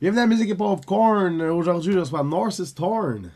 [0.00, 1.42] Bienvenue à la musique et popcorn.
[1.42, 3.32] Aujourd'hui, je reçois North is Torn.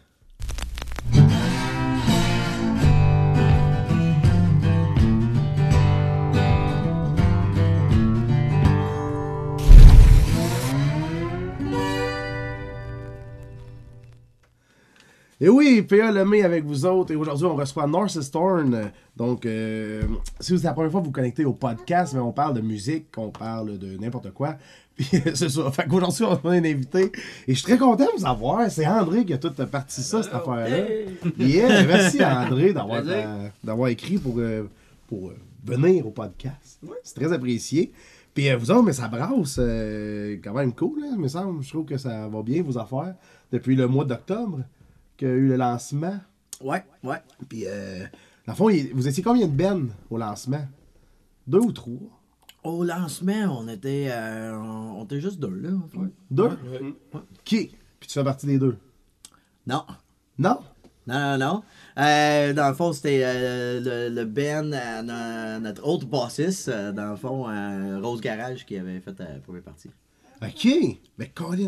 [15.41, 17.11] Et oui, PA Lemay avec vous autres.
[17.11, 18.93] Et aujourd'hui, on reçoit North is Torn.
[19.17, 20.05] Donc, euh,
[20.39, 22.61] si c'est la première fois que vous vous connectez au podcast, mais on parle de
[22.61, 24.57] musique, on parle de n'importe quoi.
[24.97, 25.71] Puis c'est ça.
[25.71, 27.13] Fait qu'aujourd'hui, on a un invité.
[27.49, 28.71] Et je suis très content de vous avoir.
[28.71, 30.87] C'est André qui a tout parti ça, cette affaire-là.
[31.39, 34.69] Yeah, merci à André d'avoir, euh, d'avoir écrit pour, euh,
[35.09, 36.81] pour euh, venir au podcast.
[37.05, 37.93] C'est très apprécié.
[38.35, 41.63] Puis vous autres, mais ça brasse euh, quand même cool, hein, me semble.
[41.63, 43.15] Je trouve que ça va bien, vos affaires.
[43.51, 44.61] Depuis le mois d'octobre,
[45.17, 46.19] qu'il y a eu le lancement.
[46.63, 47.19] Ouais, ouais.
[47.49, 48.05] Puis, euh,
[48.47, 50.65] dans le fond, vous étiez combien de bennes au lancement?
[51.47, 52.22] Deux ou trois?
[52.65, 55.71] Au lancement, on était, euh, on, on était juste deux, là.
[55.71, 56.11] en fait.
[56.31, 56.49] Deux?
[56.49, 56.95] Ouais.
[57.45, 57.73] Qui?
[57.99, 58.77] Puis tu fais partie des deux?
[59.67, 59.85] Non.
[60.39, 60.61] Non?
[61.07, 61.63] Non, non, non.
[61.99, 66.93] Euh, dans le fond, c'était euh, le, le Ben, euh, no- notre autre bassiste, euh,
[66.93, 69.91] dans le fond, euh, Rose Garage, qui avait fait la première partie.
[70.41, 70.69] Ok
[71.19, 71.67] Mais Colin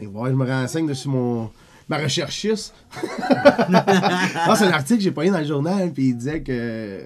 [0.00, 1.50] ouais, je me renseigne dessus mon.
[1.88, 2.72] Ma recherchiste.
[3.32, 7.02] ah, c'est un article que j'ai pris dans le journal, puis il disait que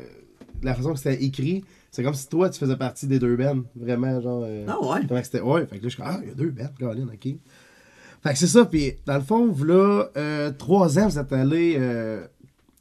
[0.62, 3.62] la façon que c'était écrit, c'est comme si toi, tu faisais partie des deux bennes.
[3.76, 4.42] Vraiment, genre.
[4.44, 5.00] euh, Ah ouais?
[5.08, 5.40] Comment c'était?
[5.40, 7.34] Ouais, fait que là, je suis comme, ah, il y a deux bennes, Colin, ok.
[8.22, 11.32] Fait que c'est ça, puis dans le fond, vous là, euh, trois ans, vous êtes
[11.32, 11.76] allé.
[11.78, 12.26] euh,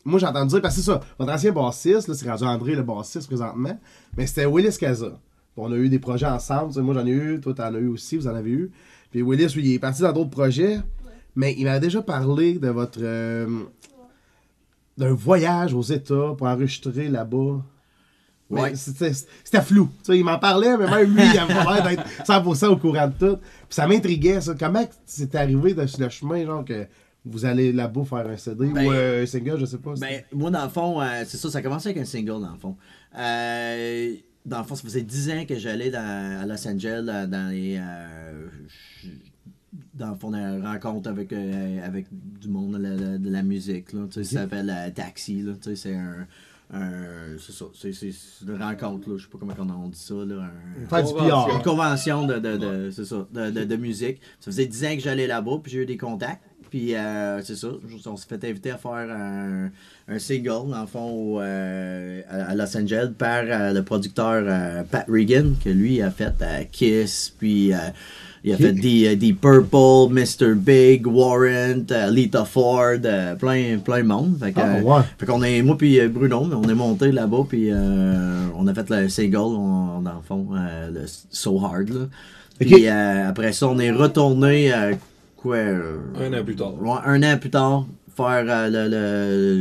[0.06, 2.75] moi, j'ai entendu dire, parce que c'est ça, votre ancien bassiste, là, c'est rendu André
[2.75, 3.78] le bassiste présentement,
[4.17, 5.19] mais c'était Willis Casa.
[5.56, 7.78] On a eu des projets ensemble, tu sais, moi j'en ai eu, toi t'en as
[7.78, 8.72] eu aussi, vous en avez eu.
[9.11, 10.80] Puis Willis, lui, il est parti dans d'autres projets,
[11.36, 13.00] mais il m'avait déjà parlé de votre.
[13.02, 13.47] euh,
[14.97, 17.64] d'un voyage aux États pour enregistrer là-bas.
[18.62, 18.73] Ouais.
[18.76, 19.90] C'était flou.
[20.00, 22.78] Tu sais, il m'en parlait, mais même lui, il avait pas l'air d'être 100% au
[22.78, 23.38] courant de tout.
[23.38, 24.54] Puis ça m'intriguait, ça.
[24.59, 26.86] Comment c'est arrivé sur le chemin, genre, que
[27.26, 29.94] vous allez là-bas faire un CD Ben, ou euh, un single, je sais pas.
[30.00, 32.52] Ben, moi, dans le fond, euh, c'est ça, ça a commencé avec un single, dans
[32.52, 32.75] le fond.
[33.18, 34.14] Euh,
[34.46, 37.80] dans le fond, ça faisait 10 ans que j'allais dans- à Los Angeles, dans les.
[39.94, 43.94] dans le fond, dans une rencontre avec, avec du monde de la, de la musique.
[43.94, 45.41] Là, Ça s'appelle Taxi.
[45.44, 46.28] Là, c'est un.
[46.73, 49.53] Un- c'est ça, c'est, c'est- c'est une rencontre, là, je sais pas comment
[49.85, 50.13] on dit ça.
[50.16, 51.57] Là, un- du Convention.
[51.57, 54.19] Une convention de, de, de- c'est ça, de, de, de musique.
[54.39, 56.41] Ça faisait 10 ans que j'allais là-bas, puis j'ai eu des contacts.
[56.69, 57.67] Puis euh, c'est ça,
[58.07, 59.69] on s'est fait inviter à faire un,
[60.07, 64.44] un single, dans le fond, au, euh, à à Los Angeles par euh, le producteur
[64.47, 67.78] euh, Pat Regan, que lui a fait euh, Kiss, puis euh,
[68.44, 70.54] il a fait des, euh, des Purple, Mr.
[70.56, 74.38] Big, Warrant, euh, Lita Ford, euh, plein, plein de monde.
[74.40, 75.02] Fait que, Ah, euh, ouais.
[75.18, 78.90] fait qu'on est, moi puis Bruno, on est monté là-bas, puis euh, on a fait
[78.90, 81.02] le single, on- dans le fond, euh, le
[81.32, 82.02] So Hard, là.
[82.59, 84.72] Puis euh, après ça, on est retourné,
[85.38, 86.74] quoi, Un an plus tard.
[86.82, 88.90] ouais, un an plus tard, faire euh, le,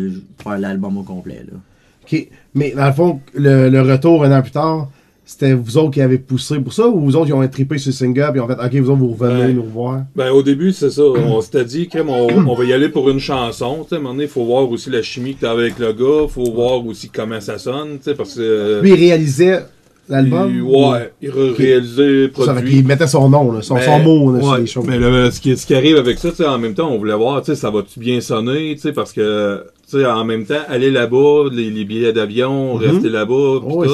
[0.08, 1.56] le- faire l'album au complet, là.
[2.04, 2.28] Ok.
[2.54, 4.90] Mais dans le fond, le, le retour un an plus tard,
[5.24, 7.90] c'était vous autres qui avez poussé pour ça ou vous autres qui ont trippé sur
[7.90, 9.52] le single puis ont fait Ok, vous autres, vous revenez Ouais.
[9.52, 10.02] nous revoir?
[10.16, 11.02] Ben, au début, c'est ça.
[11.02, 13.86] On s'était dit, on, on va y aller pour une chanson.
[13.88, 16.28] Tu sais, il faut voir aussi la chimie que t'as avec le gars.
[16.28, 17.98] faut voir aussi comment ça sonne.
[17.98, 18.40] Tu sais, parce que.
[18.40, 19.60] euh, Lui, il réalisait
[20.08, 20.50] l'album?
[20.52, 22.70] Il- ouais, il réalisait, Ça, produit.
[22.70, 24.84] qu'il mettait son nom, là, son, Ben, son mot là, sur les choses.
[24.88, 26.98] Mais le- ce, qui, ce qui arrive avec ça, tu sais, en même temps, on
[26.98, 29.62] voulait voir, tu sais, ça va-tu bien sonner, tu sais, parce que,
[29.98, 32.80] sais, en même temps, aller là-bas, les, les billets d'avion, Mhm.
[32.84, 33.90] rester là-bas, pis Oh, tout,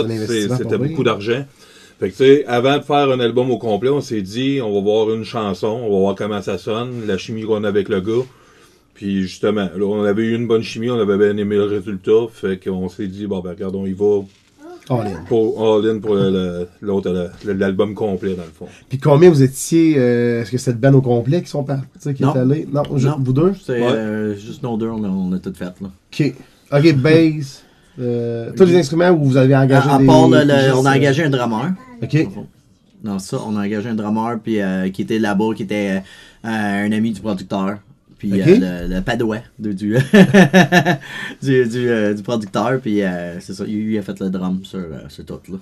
[0.56, 1.44] c'était beaucoup d'argent.
[2.00, 4.72] Fait que, tu sais, avant de faire un album au complet, on s'est dit, on
[4.72, 7.88] va voir une chanson, on va voir comment ça sonne, la chimie qu'on a avec
[7.88, 8.24] le gars.
[8.94, 12.26] Puis justement, là, on avait eu une bonne chimie, on avait bien aimé le résultat,
[12.32, 14.20] fait qu'on s'est dit, bon, ben, regarde, on y va
[14.90, 15.24] All in.
[15.28, 16.14] pour all-in pour
[16.80, 18.66] l'autre, le- l'album complet, dans le fond.
[18.88, 22.14] Puis combien vous étiez euh, Est-ce que c'est le band au complet qui sont partis,
[22.14, 22.34] qui Non.
[22.34, 22.68] est allé?
[22.72, 23.16] Non, ju- Non.
[23.20, 23.52] vous deux?
[23.64, 23.86] C'est Ouais.
[23.92, 25.88] euh, juste nos deux, on a, on a tout fait, là.
[26.12, 26.34] Ok.
[26.72, 27.64] Ok, bass.
[28.00, 30.06] Euh, tous les instruments où vous avez engagé À, à des.
[30.06, 31.72] part, le- le- juste, on a engagé un drummer.
[32.02, 32.28] Ok.
[33.04, 36.00] Non, ça, on a engagé un drummer puis, euh, qui était là-bas, qui était
[36.44, 36.48] euh,
[36.86, 37.78] un ami du producteur.
[38.18, 39.94] Puis euh, le, le padouet de- du,
[41.42, 42.78] du, du, euh, du producteur.
[42.80, 45.38] Puis euh, c'est ça, lui, il a fait le drum sur, sur tout.
[45.48, 45.58] Là.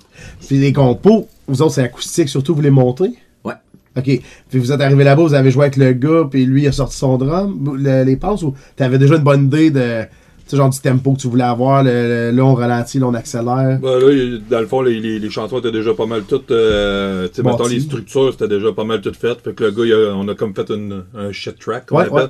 [0.46, 3.10] Puis les compos, vous autres, c'est acoustique, surtout, vous les montez?
[3.44, 3.54] Ouais.
[3.96, 4.04] Ok.
[4.04, 6.72] Puis vous êtes arrivé là-bas, vous avez joué avec le gars, puis lui il a
[6.72, 10.04] sorti son drum, le- les passes, ou t'avais déjà une bonne idée de.
[10.46, 13.14] Sais, genre du tempo que tu voulais avoir, le, le- là on ralentit, là on
[13.14, 13.78] accélère.
[13.82, 16.50] Ben là, dans le fond, les, les, les chansons étaient déjà pas mal toutes.
[16.52, 19.40] Euh, tu sais, mettons, les structures, c'était déjà pas mal toutes faites.
[19.42, 22.02] Fait que le gars, il a- on a comme fait une, un shit track, Ouais,
[22.04, 22.12] appelle.
[22.14, 22.26] ouais.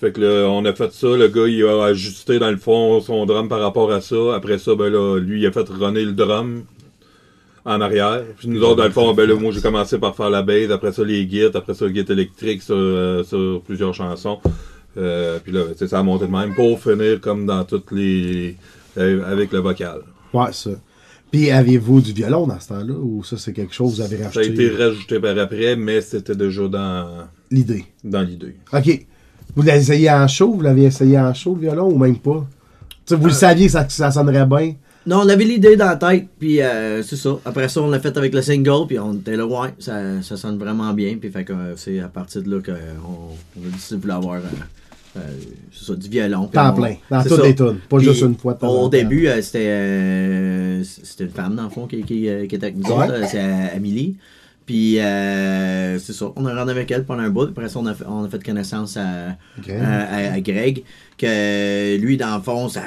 [0.00, 1.08] Fait que là, on a fait ça.
[1.08, 4.16] Le gars, il a ajusté dans le fond son drum par rapport à ça.
[4.34, 6.62] Après ça, ben là, lui, il a fait runner le drum.
[7.64, 8.22] en arrière.
[8.38, 10.70] Puis nous autres, dans le fond, ben là, moi, j'ai commencé par faire la bass,
[10.70, 14.38] après ça, les guides, après ça, le guide électrique sur, euh, sur plusieurs chansons.
[14.98, 18.56] Euh, puis là, ça a monté de même pour finir comme dans toutes les...
[18.96, 20.00] euh, avec le vocal.
[20.34, 20.70] Ouais, ça.
[21.30, 24.16] Puis aviez-vous du violon dans ce temps-là ou ça c'est quelque chose que vous avez
[24.16, 24.64] Ça a rajouté?
[24.66, 27.06] été rajouté par après, mais c'était déjà dans,
[27.50, 27.84] l'idée?
[28.02, 28.56] dans l'idée.
[28.72, 29.06] OK.
[29.54, 30.52] Vous l'avez essayé en show?
[30.54, 32.46] Vous l'avez essayé en show, le violon, ou même pas?
[33.06, 34.74] Tu sais, vous le saviez que ça, ça sonnerait bien?
[35.06, 37.38] Non, on avait l'idée dans la tête, puis euh, c'est ça.
[37.44, 40.36] Après ça, on l'a fait avec le single, puis on était là, ouais, ça, ça
[40.36, 42.72] sonne vraiment bien, puis fait que euh, c'est à partir de là qu'on
[43.62, 44.40] on a décidé de vouloir avoir euh,
[45.16, 45.20] euh,
[45.72, 46.46] c'est ça, du violon.
[46.46, 48.88] Temps plein, dans toutes les tunes, pas Puis, juste une fois temps Au temps.
[48.88, 52.76] début, euh, c'était euh, c'était une femme, dans le fond, qui, qui, qui était avec
[52.76, 53.04] nous Ouais.
[53.06, 53.40] autres, c'est
[53.74, 54.16] Amélie.
[54.66, 57.44] Puis, euh, c'est ça, on a rendu avec elle pendant un bout.
[57.48, 59.80] Après ça, on a fait, on a fait connaissance à, Greg.
[59.80, 60.82] à, à- à Greg.
[61.16, 62.82] Que lui, dans le fond, ça,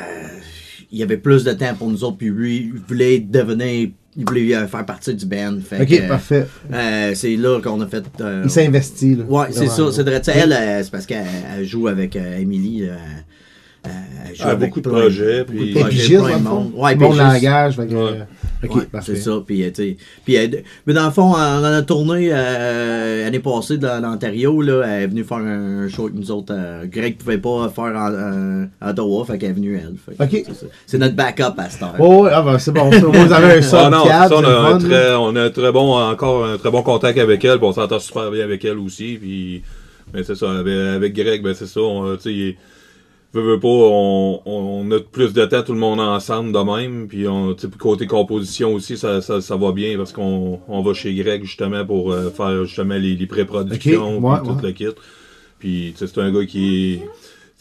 [0.91, 2.17] il y avait plus de temps pour nous autres.
[2.17, 5.57] Puis lui, il voulait devenir, il voulait euh, faire partie du band.
[5.63, 6.47] Fait Ok, que, parfait.
[6.73, 8.03] euh, c'est là qu'on a fait.
[8.19, 9.23] euh, Il s'est investi, là.
[9.25, 9.91] Ouais, c'est ça.
[9.91, 10.03] C'est
[10.35, 11.25] Elle, euh, c'est parce qu'elle
[11.57, 12.87] elle joue avec euh, Emily.
[13.87, 13.89] Euh,
[14.39, 16.55] Ah, avec beaucoup de projets, puis- projets, pigiste, plein dans de le fond?
[16.61, 16.71] monde.
[16.77, 17.23] Ouais, bon pigiste.
[17.43, 17.75] langage.
[17.75, 17.99] fait que, Ouais.
[18.01, 18.23] euh,
[18.63, 19.15] Ok, Ouais, parfait.
[19.15, 19.31] c'est ça.
[19.45, 20.47] Puis, euh, tu sais, puis, euh,
[20.85, 24.61] mais dans le fond, on en a tourné euh, l'année passée dans l'Ontario.
[24.61, 26.53] Là, elle est venue faire un show avec nous autres.
[26.55, 29.95] euh, Greg pouvait pas faire en, euh, à Ottawa, fait qu'elle est venue elle.
[30.15, 30.55] Fait que Ok.
[30.85, 31.95] c'est notre backup à cette heure.
[31.97, 32.87] Oh, ouais, ah ben, c'est bon.
[32.91, 35.49] vous avez un son Ah non, ça, on, a un fun, très, on a un
[35.49, 38.63] très bon, encore un très bon contact avec elle, puis on s'entend super bien avec
[38.63, 39.17] elle aussi.
[39.19, 39.63] Puis,
[40.13, 42.15] mais c'est ça, avec, avec Greg, ben c'est ça, on,
[43.33, 47.07] veut, veut pas, on, on a plus de temps tout le monde ensemble de même,
[47.07, 51.13] puis on, côté composition aussi, ça, ça, ça va bien parce qu'on on va chez
[51.13, 54.87] Greg justement pour euh, faire justement les, les pré-productions, ouais, tout le kit.
[55.59, 57.09] Puis, tu sais, c'est un gars qui est...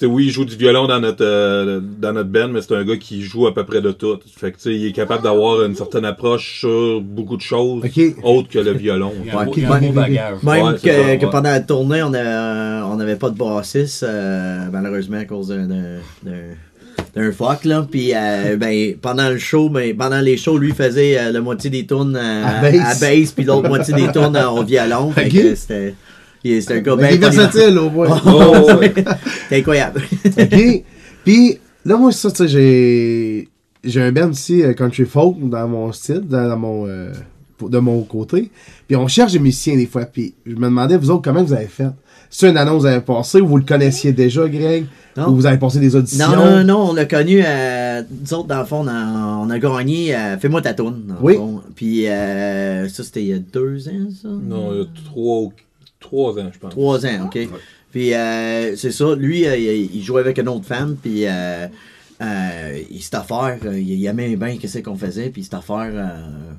[0.06, 2.96] Oui, il joue du violon dans notre, euh, dans notre band, mais c'est un gars
[2.96, 4.18] qui joue à peu près de tout.
[4.36, 7.82] Fait que, tu sais, il est capable d'avoir une certaine approche sur beaucoup de choses,
[8.22, 9.12] autres que le violon.
[9.22, 10.42] Il y a un Ouais, beau- puis il y a un même- beau bagage.
[10.42, 11.30] Même Ouais, que, c'est ça, que ouais.
[11.30, 16.00] pendant la tournée, on a- on n'avait pas de bassiste, euh, malheureusement, à cause d'un-
[17.14, 17.86] d'un fuck, là.
[17.90, 21.70] Puis, euh, ben, pendant le show, ben, pendant les shows, lui faisait euh, la moitié
[21.70, 23.32] des tunes euh, À à, bass.
[23.34, 25.12] puis l'autre moitié des tunes euh, au violon.
[25.54, 25.94] C'était
[26.44, 28.20] il- c'était un gars Mais il est bien versatile, au moins.
[28.26, 28.92] Oh, ouais.
[28.94, 30.02] C'était incroyable.
[30.26, 30.84] OK.
[31.24, 33.48] Puis, là, moi, ça, tu sais, j'ai.
[33.82, 36.86] J'ai un band aussi, euh, country folk, dans mon style, dans, dans mon.
[36.86, 37.12] euh,
[37.62, 38.50] de mon côté.
[38.86, 40.04] Puis, on cherche des musiciens, des fois.
[40.06, 41.88] Puis, je me demandais, vous autres, comment vous avez fait?
[42.32, 44.86] C'est une annonce que vous avez passée ou vous le connaissiez déjà, Greg?
[45.16, 45.28] Non.
[45.30, 46.28] Ou vous avez passé des auditions?
[46.28, 49.50] Non, non, non, on l'a connu, euh, nous autres, dans le fond, on a, on
[49.50, 50.84] a gagné euh, Fais-moi ta le
[51.20, 51.34] Oui.
[51.36, 51.60] fond.
[51.74, 54.28] Puis, euh, ça, c'était il y a deux ans, ça?
[54.28, 55.52] Non, il y a trois, ou-
[56.00, 56.70] trois ans, je pense.
[56.70, 57.38] Trois ans, OK.
[57.92, 61.66] Puis euh, c'est ça, lui, euh, il, il jouait avec une autre femme, puis euh,
[62.22, 65.90] euh, il- cette affaire, euh, il, il aimait bien qu'est-ce qu'on faisait, puis cette affaire,
[65.92, 66.06] euh,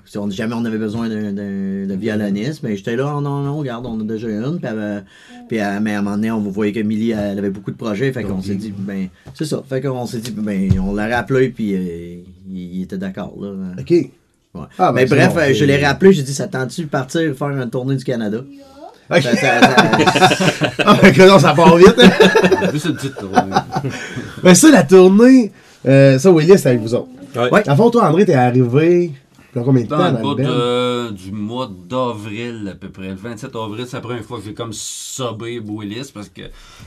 [0.06, 3.86] si on, jamais on avait besoin d'un- violoniste, mais j'étais là, oh, non, non, regarde,
[3.86, 5.00] on a déjà une, puis, euh,
[5.48, 8.12] puis euh, mais à un moment donné, on voyait qu'Emilie, elle avait beaucoup de projets,
[8.12, 11.50] fait qu'on s'est dit, ben, c'est ça, fait qu'on s'est dit, ben, on l'a rappelé,
[11.50, 12.18] puis euh,
[12.50, 13.52] il, il était d'accord, là.
[13.80, 13.90] OK.
[13.92, 14.10] Ouais.
[14.78, 17.50] Ah, ben, mais bref, bon, je l'ai rappelé, j'ai dit, ça tente-tu de partir faire
[17.50, 18.44] une tournée du Canada?
[19.12, 19.22] OK.
[19.22, 21.96] Ça- ça- ça- Ah, ben, que non, ça part vite.
[22.74, 23.56] Juste une petite tournée.
[24.44, 25.52] Mais ça, la tournée,
[25.88, 27.10] euh, ça, Willis, c'est avec vous autres.
[27.36, 27.64] Ouais.
[27.76, 29.12] Fond, toi, André, t'es arrivé.
[29.54, 30.36] Dans combien de temps Dans bout
[31.14, 33.10] du mois d'avril à peu près.
[33.10, 36.44] Le 27 avril, c'est la première fois que j'ai comme sobé Willis parce que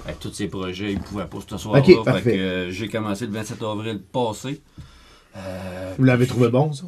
[0.06, 1.82] avec tous ces projets, il pouvait pas ce soir-là.
[1.86, 2.20] Ok, parfait.
[2.22, 4.62] fait que euh, j'ai commencé le 27 avril passé.
[5.36, 6.84] Euh, Vous l'avez trouvé bon, ça?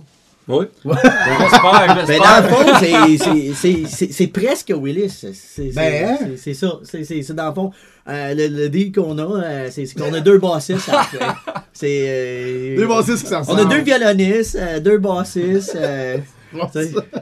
[0.49, 0.65] Oui.
[0.85, 5.11] J'espère, Mais dans le fond, c'est- c'est- c'est- c'est c'est presque Willis.
[5.35, 6.27] C'est Ben, hein?
[6.55, 6.79] ça.
[6.95, 7.71] C'est dans le fond.
[8.09, 10.89] euh, le, le deal qu'on a, euh, c'est qu'on a deux bassistes.
[11.73, 12.05] C'est.
[12.09, 15.75] euh, Deux bassistes qui s'en On a deux violonistes, euh, deux bassistes.
[15.77, 16.19] euh,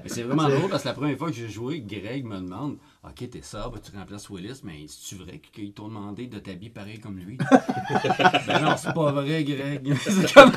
[0.07, 3.28] C'est vraiment drôle parce que la première fois que j'ai joué, Greg me demande Ok,
[3.30, 7.18] t'es sobre, tu remplaces Willis, mais c'est-tu vrai qu'ils t'ont demandé de t'habiller pareil comme
[7.18, 7.37] lui?
[8.46, 9.94] Ben non, c'est pas vrai, Greg.
[10.00, 10.52] C'est comme.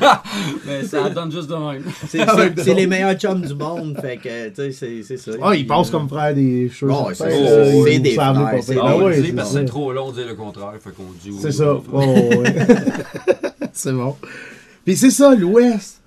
[0.66, 1.84] Ben ça donne juste de même.
[2.06, 3.98] C'est les meilleurs chums du monde.
[4.00, 5.32] Fait que, tu sais, c'est- ça.
[5.42, 6.90] Ah, ils passent comme frère des choses.
[7.14, 8.82] C'est- des savent frères.
[8.82, 9.60] Ah, dit c'est parce que ça.
[9.60, 11.32] c'est trop long de dire le contraire, fait qu'on dit.
[11.40, 11.78] C'est ça.
[11.92, 12.56] Oh, ouais.
[13.74, 14.16] c'est bon.
[14.86, 16.00] Puis c'est ça, l'Ouest.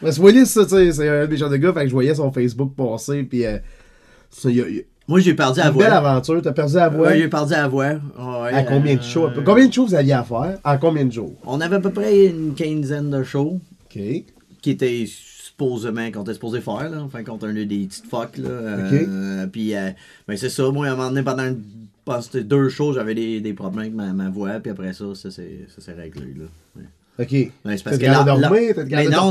[0.00, 1.92] Parce que Willis, ça, tu sais, c'est un des genres de gars, fait que je
[1.92, 3.58] voyais son Facebook passer, puis euh,
[4.30, 5.96] ça, il y a, il y a Moi, j'ai perdu à une belle voix.
[5.98, 6.40] aventure.
[6.42, 7.08] T'as perdu la voix.
[7.08, 7.86] Ouais, j'ai perdu à voix.
[7.92, 9.28] Ouais, à combien de euh, shows?
[9.44, 10.58] Combien de shows vous aviez à faire?
[10.64, 11.32] En combien de jours?
[11.46, 13.60] On avait à peu près une quinzaine de shows.
[13.84, 14.00] Ok.
[14.62, 18.06] qui était supposément qu'on était supposé faire là enfin quand on a eu des petites
[18.06, 19.90] fucks là euh, puis euh,
[20.26, 21.62] ben c'est ça moi à un moment donné pendant une-
[22.42, 25.66] deux shows j'avais des, des problèmes avec ma, ma voix puis après ça ça s'est
[25.68, 26.44] ça s'est réglé là
[26.76, 26.82] Ouais.
[27.18, 27.28] Ok.
[27.30, 27.52] C'est
[27.84, 29.30] parce que là- là- t'es mais non,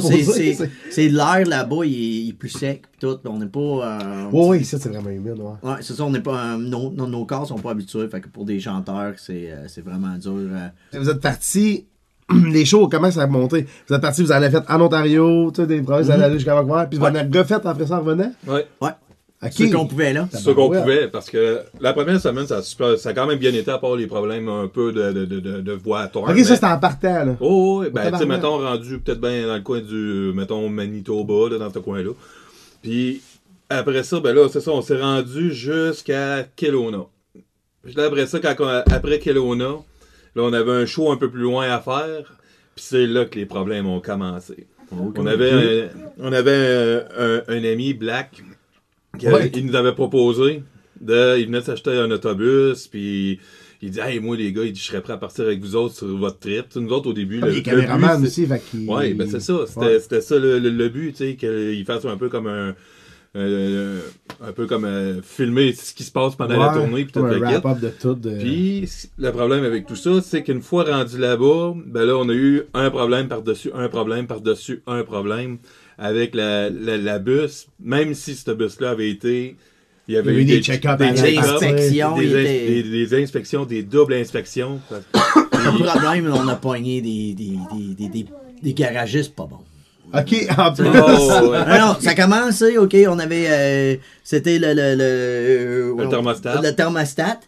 [0.89, 3.19] c'est, l'air là-bas, il est, il est plus sec, pis tout.
[3.25, 3.59] On n'est pas.
[3.59, 5.69] euh, Oui, oui, ça c'est vraiment humide, ouais.
[5.69, 6.53] Ouais, c'est ça, on n'est pas.
[6.53, 8.07] euh, nos, nos, nos corps sont pas habitués.
[8.07, 10.31] Fait que pour des chanteurs, c'est, euh, vraiment dur.
[10.51, 10.97] euh.
[10.99, 11.85] Vous êtes partis,
[12.51, 13.67] les shows commencent à monter.
[13.89, 16.35] Vous êtes partis, vous allez fait en Ontario, tu sais, des provinces, vous allez aller
[16.35, 18.31] jusqu'à Vancouver, puis vous en avez refait après ça en revenant.
[18.47, 18.65] Ouais.
[18.81, 18.91] Ouais.
[19.51, 20.27] Ce qu'on pouvait là.
[20.31, 23.39] Ça qu'on pouvait, parce que la première semaine, ça a, super- ça a quand même
[23.39, 26.07] bien été, à part les problèmes un peu de, de, de, de, de voix à
[26.07, 26.23] tort.
[26.23, 27.35] Ok, mais- ça c'était en partant, là.
[27.39, 31.49] Oh, oui, ben, tu sais, mettons, rendu peut-être bien dans le coin du, mettons, Manitoba,
[31.51, 32.11] là, dans ce coin-là.
[32.81, 33.21] Puis,
[33.69, 37.05] après ça, ben là, c'est ça, on s'est rendu jusqu'à Kelowna.
[37.83, 41.29] Puis là, après ça, quand on- après Kelowna, là, on avait un show un peu
[41.29, 42.33] plus loin à faire.
[42.75, 44.67] Puis c'est là que les problèmes ont commencé.
[45.17, 45.87] On avait, un,
[46.19, 46.51] on avait
[47.17, 48.43] un, un- un ami, Black,
[49.21, 49.51] Ouais.
[49.55, 50.63] il nous avait proposé.
[50.99, 53.39] De, il venait s'acheter un autobus, puis
[53.81, 55.75] il dit Hey, moi, les gars, il dit, je serais prêt à partir avec vous
[55.75, 56.65] autres sur votre trip.
[56.75, 58.87] Nous autres, au début, le caméraman but, c'est- aussi.
[58.87, 59.65] Ouais, ben c'est ça.
[59.67, 60.21] C'était Ouais.
[60.21, 62.75] ça le, le- le but, tu sais, qu'il fasse un peu comme un.
[63.35, 63.99] euh,
[64.45, 67.39] un peu comme euh, filmer ce qui se passe pendant la tournée, puis tout le
[67.81, 68.13] de tout.
[68.13, 68.37] De...
[68.37, 72.33] Puis, le problème avec tout ça, c'est qu'une fois rendu là-bas, ben là, on a
[72.33, 75.57] eu un problème par-dessus, un problème par-dessus, un problème
[75.97, 77.67] avec la, la, la bus.
[77.79, 79.55] Même si ce bus-là avait été.
[80.07, 81.05] Il y avait Il y a eu eu des check-ups des,
[81.37, 84.81] inspections, des, inspections, des doubles inspections.
[84.91, 88.25] Le problème, on a pogné des, des, des, des, des,
[88.61, 89.59] des garagistes pas bons.
[90.13, 90.85] Ok, en plus.
[90.87, 91.65] Oh, ouais.
[91.65, 93.45] Non, non, ça a commencé, ok, on avait.
[93.49, 94.73] euh, C'était le.
[94.73, 96.61] Le, le, Le thermostat.
[96.61, 97.39] Le thermostat.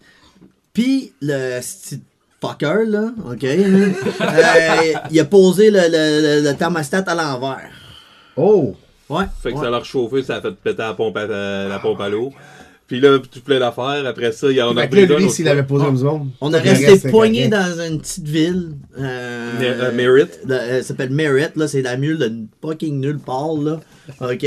[0.73, 2.01] Puis le petit
[2.41, 3.49] fucker, là, ok, là,
[4.21, 7.69] euh, il a posé le, le, le, le thermostat à l'envers.
[8.37, 8.75] Oh!
[9.09, 9.25] Ouais.
[9.41, 9.63] Fait que ouais.
[9.63, 12.31] ça l'a réchauffé, ça a fait péter la pompe à, la pompe à l'eau.
[12.87, 14.05] Puis là, tout plein d'affaires.
[14.05, 16.29] Après ça, il y en a pris lui, s'il avait posé comme du monde.
[16.39, 18.73] On a resté poigné dans une petite ville.
[18.99, 20.39] Euh, euh, Merritt.
[20.47, 23.79] euh, ça s'appelle Merritt, là, c'est la mule de fucking nulle part, là.
[24.21, 24.45] OK?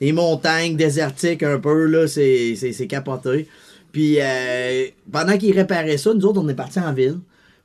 [0.00, 3.46] Les montagnes désertiques un peu, là, c'est, c'est, c'est capoté.
[3.92, 7.18] Puis euh, pendant qu'ils réparaient ça, nous autres, on est partis en ville.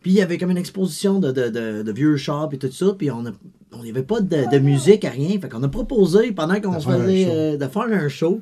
[0.04, 2.72] Puis il y avait comme une exposition de, de, de, de vieux chars et tout
[2.72, 2.94] ça.
[2.98, 3.32] Puis on a-
[3.74, 5.40] on n'avait pas de, de musique à rien.
[5.40, 8.40] Fait qu'on a proposé pendant qu'on se faisait euh, de faire un show.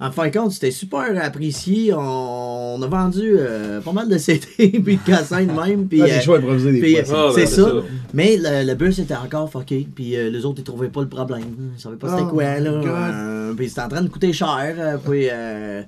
[0.00, 1.94] En fin de compte, c'était super apprécié.
[1.94, 5.86] On, on a vendu euh, pas mal de CD puis de cassettes même.
[5.86, 7.16] Puis, Ah, euh, des choix improvisés des fois.
[7.16, 7.62] Ah, ben, c'est ça.
[7.62, 7.72] ça.
[8.12, 9.86] Mais le, le bus était encore fucké.
[9.94, 11.72] Puis euh, les autres, ils trouvaient pas le problème.
[11.76, 12.70] Ils savaient pas c'était Oh quoi, là.
[12.70, 14.74] Euh, puis c'était en train de coûter cher.
[14.78, 15.82] euh, puis, euh,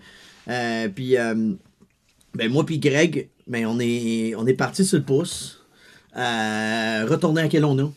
[0.48, 1.34] euh, puis euh,
[2.36, 5.60] ben, moi, puis Greg, ben, on est, on est parti sur le pouce.
[6.16, 7.90] Euh, retourner à Kelowna.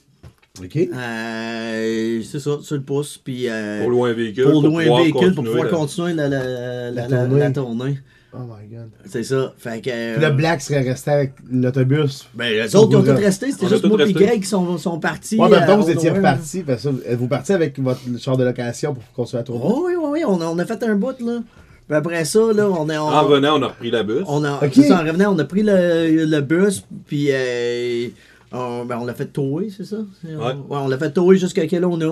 [0.64, 0.76] Ok.
[0.78, 3.20] Euh, c'est ça, sur le pouce.
[3.24, 4.44] Puis, euh, Pour louer un véhicule.
[4.52, 7.40] pour louer un pouvoir véhicule pour pouvoir la- continuer la, la, la, La la- tournée.
[7.40, 8.00] la tournée.
[8.34, 8.90] Oh my god.
[9.06, 9.54] C'est ça.
[9.58, 10.16] Fait que.
[10.18, 12.28] Puis le Black serait resté avec l'autobus.
[12.36, 13.52] Ben, les autres, ils ont Vous- tous resté.
[13.52, 14.14] C'était juste moi et.
[14.14, 15.38] Greg qui sont, sont partis.
[15.40, 16.62] Ouais, ben, euh, vous étiez repartis.
[16.64, 19.64] Fait ça, êtes-vous parti avec votre char de location pour continuer à tourner?
[19.66, 20.22] Oh, oui, oui, oui.
[20.28, 21.40] On a, on a fait un bout, là.
[21.88, 22.98] Puis après ça, là, on est.
[22.98, 24.24] On, En revenant, on a repris la bus.
[24.28, 24.72] on a, Ok.
[24.74, 28.08] c'est ça, en revenant, on a pris le, le bus, puis euh,
[28.51, 29.98] on, ben, on l'a fait tower, c'est ça?
[30.24, 30.54] Ouais.
[30.70, 32.06] on l'a fait tower jusqu'à Kelowna.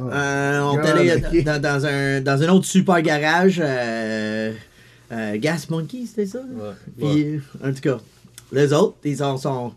[0.00, 4.52] Euh, on est allé dans, dans un, dans un autre super garage, euh,
[5.12, 6.38] euh, Gas Monkey, c'était ça?
[6.40, 6.72] Ouais.
[6.98, 7.98] Puis, en tout cas,
[8.52, 9.72] les autres, ils sont, sont,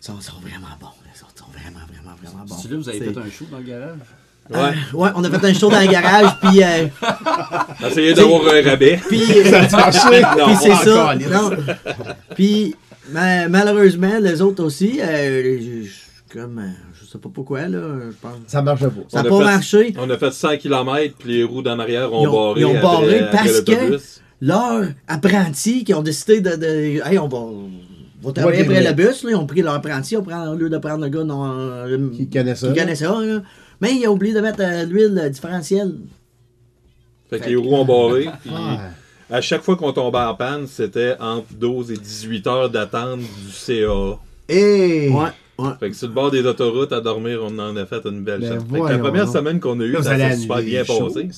[0.00, 0.86] sont, sont vraiment bons.
[1.14, 2.54] Les autres sont vraiment, vraiment, vraiment bons.
[2.56, 3.98] C'est là, vous avez fait un show dans le garage?
[4.48, 4.56] Ouais.
[4.58, 6.62] Euh, ouais, on a fait un show dans le garage, puis...
[6.64, 6.86] euh,
[7.86, 8.98] Essayer d'avoir un rabais.
[9.08, 10.22] puis Ça a marché?
[10.38, 11.14] Non, Puis c'est ça.
[12.34, 12.74] Puis
[13.10, 15.84] ma- malheureusement, les autres aussi, euh,
[16.32, 16.68] comme euh,
[17.00, 17.80] je sais pas pourquoi là,
[18.10, 18.36] je pense.
[18.46, 18.90] Ça marche pas.
[19.08, 19.94] Ça On n'a a pas fait- marché.
[19.98, 22.60] On a fait 100 km, puis les roues d'en arrière ont Ils ont- barré.
[22.60, 23.98] ils ont barré après parce que-.
[24.42, 26.66] Leurs apprentis qui ont décidé de, de
[27.06, 27.68] hey, on va, on
[28.22, 30.54] va travailler après mais- le bus, là, ils ont pris leur apprenti on prend, au
[30.54, 32.68] lieu de prendre le gars non, euh, Qui connaît ça.
[32.72, 33.42] qui connaît ça, là.
[33.82, 35.94] Mais il a oublié de mettre euh, l'huile différentielle.
[37.28, 38.28] Fait que les roues ont barré.
[38.42, 38.50] Puis.
[39.30, 43.50] À chaque fois qu'on tombait en panne, c'était entre 12 et 18 heures d'attente du
[43.52, 44.18] CA.
[44.48, 45.08] Et.
[45.08, 45.70] Ouais, ouais.
[45.78, 48.40] Fait que sur le bord des autoroutes à dormir, on en a fait une belle
[48.40, 48.62] Ben chance.
[48.72, 51.28] Fait que la première semaine qu'on a eue, ça s'est super bien passé.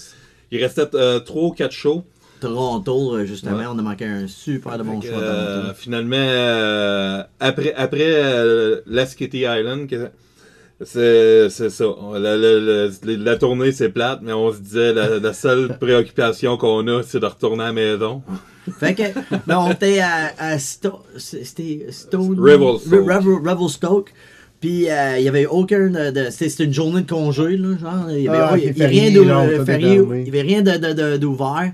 [0.50, 2.04] Il restait 3 ou 4 shows.
[2.40, 3.64] Toronto, euh, justement, Ouais.
[3.70, 5.12] on a manqué un super de bon choix.
[5.16, 5.75] euh, Toronto.
[5.78, 10.08] finalement, euh, après, après euh, Last Kitty Island, que-
[10.84, 11.84] c'est c'est ça.
[12.14, 16.56] La, la- la- la tournée, c'est plate, mais on se disait la, la seule préoccupation
[16.56, 18.22] qu'on a, c'est de retourner à la maison.
[18.78, 19.02] Fait que,
[19.46, 22.38] ben, on était à, à Sto- c'était Stone.
[22.38, 22.92] Revelstoke.
[22.92, 24.12] Re- Revel- Revelstoke.
[24.60, 26.10] Puis, euh, il y avait aucun de.
[26.12, 28.10] de- c'était c'était une journée de congé, là, genre.
[28.10, 29.10] Il y avait, Ah, avait rien
[30.96, 31.72] euh, d'ouvert.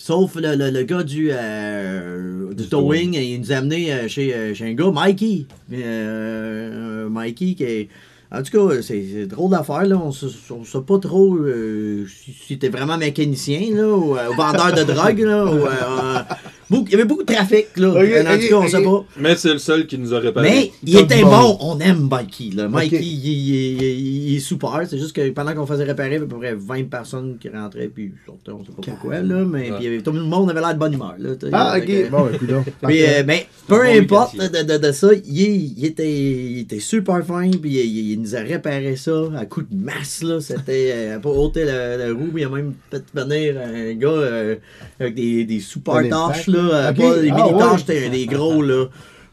[0.00, 4.06] Sauf le, le, le gars du, euh, du Du towing, il nous a amené euh,
[4.06, 5.46] chez, euh, chez un gars, Mikey.
[5.72, 7.88] Euh, euh, Mikey, qui est
[8.30, 9.96] En tout cas, c'est drôle d'affaire, là.
[9.96, 14.82] On ne sait pas trop euh, si, t'es vraiment mécanicien, là, ou, euh, vendeur de
[14.82, 15.44] drogue, là.
[15.46, 16.22] ou, euh,
[16.70, 17.88] il y avait beaucoup de trafic, là.
[17.90, 19.04] Ok, en tout cas, on sait pas.
[19.18, 20.48] Mais c'est le seul qui nous a réparé.
[20.50, 22.50] Mais il était bon, on aime Mikey.
[22.54, 22.68] Là.
[22.68, 24.80] Mikey, il, il- il- il est super.
[24.88, 27.36] C'est juste que pendant qu'on faisait réparer, il y avait à peu près 20 personnes
[27.40, 29.44] qui rentraient, puis sortaient, on sait pas pourquoi, là.
[29.44, 29.76] Mais Ouais.
[29.78, 31.14] puis, avait- tout le monde avait l'air de bonne humeur.
[31.18, 31.30] Là.
[31.52, 32.10] Ah, ok.
[32.10, 32.66] Bon, écoute donc.
[32.86, 36.80] puis, euh, ben, peu un bon importe de, de- de ça, il, était, il était
[36.80, 40.40] super fin, puis il, il- il nous a réparé ça à coup de masse, là.
[40.40, 44.08] C'était euh, pas ôter la, la roue, mais il a même fait venir un gars
[44.08, 44.56] euh,
[45.00, 46.57] avec des, des super torches, impact.
[46.62, 46.74] Là.
[46.74, 46.96] euh, Ok.
[46.96, 48.08] Pas des Ah, mini-torches, ouais.
[48.10, 48.86] des gros, là.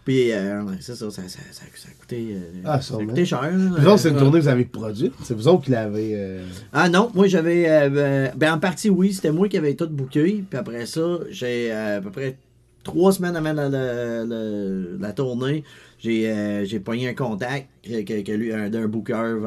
[0.06, 3.08] Puis, euh, c'est ça, ça, ça, ça, ça a coûté, euh, Ah, ça a sûrement.
[3.08, 3.52] coûté cher.
[3.54, 5.14] Vous autres, c'est une tournée que vous avez produite.
[5.24, 6.12] C'est vous autres qui l'avez.
[6.14, 7.90] euh, ah non, moi j'avais.
[7.90, 10.44] ben, ben, en partie, oui, c'était moi qui avais tout booké.
[10.48, 12.38] Puis après ça, j'ai à peu près
[12.84, 15.64] trois semaines avant la, la, la- la tournée,
[16.00, 19.38] j'ai pogné un contact que, que- que lui, un- d'un booker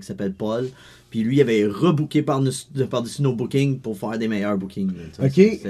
[0.00, 0.68] qui s'appelle Paul.
[1.10, 4.92] Puis lui, il avait rebooké par-dessus par-dessus nos bookings pour faire des meilleurs bookings.
[5.18, 5.26] là.
[5.26, 5.60] Ok.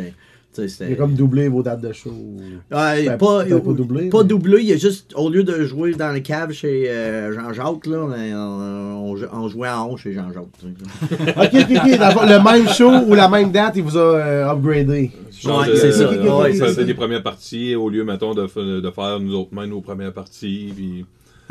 [0.59, 2.11] Il a comme doublé vos dates de show.
[2.11, 5.63] Ouais, Ben, pas, peut-être pas doublé, Pas mais- doublé, il a juste, au lieu de
[5.65, 9.97] jouer dans le cave chez euh, Jean-Jacques, là, ben, on, on, on jouait en haut
[9.97, 10.45] chez Jean-Jacques.
[11.13, 12.29] Ok, ok, ok.
[12.29, 15.11] Le même show ou la même date, il vous a euh, upgradé.
[15.41, 16.11] Genre Ouais, c'est ça.
[16.11, 16.85] Ouais, on c'est faisait ça.
[16.85, 20.13] des premières parties au lieu, mettons, de, fa- de faire nous autres mêmes nos premières
[20.13, 20.73] parties.
[20.77, 21.05] Puis,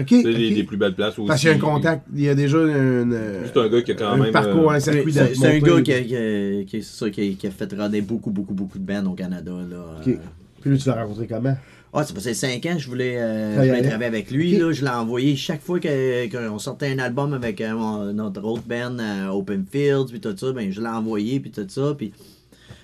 [0.08, 1.28] Sais, les, plus belles places aussi.
[1.28, 3.92] Parce qu'il y a un contact, il y a déjà une, C'est un gars qui
[3.92, 4.32] a quand un même.
[4.32, 6.82] parcours, euh, un circuit C'est de c'est un gars qui a, qui, a, qui a-
[6.82, 9.52] c'est ça, qui a- qui a fait runner beaucoup, beaucoup, beaucoup de bands au Canada.
[9.52, 9.78] Là.
[10.02, 10.08] Ok.
[10.08, 10.16] Euh,
[10.62, 11.56] Puis lui, tu l'as rencontré comment?
[11.92, 13.88] Ah, ça faisait 5 ans que je voulais, euh, je voulais avec.
[13.88, 14.58] travailler avec lui.
[14.58, 18.62] Là, je l'ai envoyé chaque fois qu'on sortait un album avec euh, mon- notre autre
[18.68, 21.96] band, euh, Open Fields, puis tout ça, ben, je l'ai envoyé, puis tout ça.
[21.98, 22.14] Puis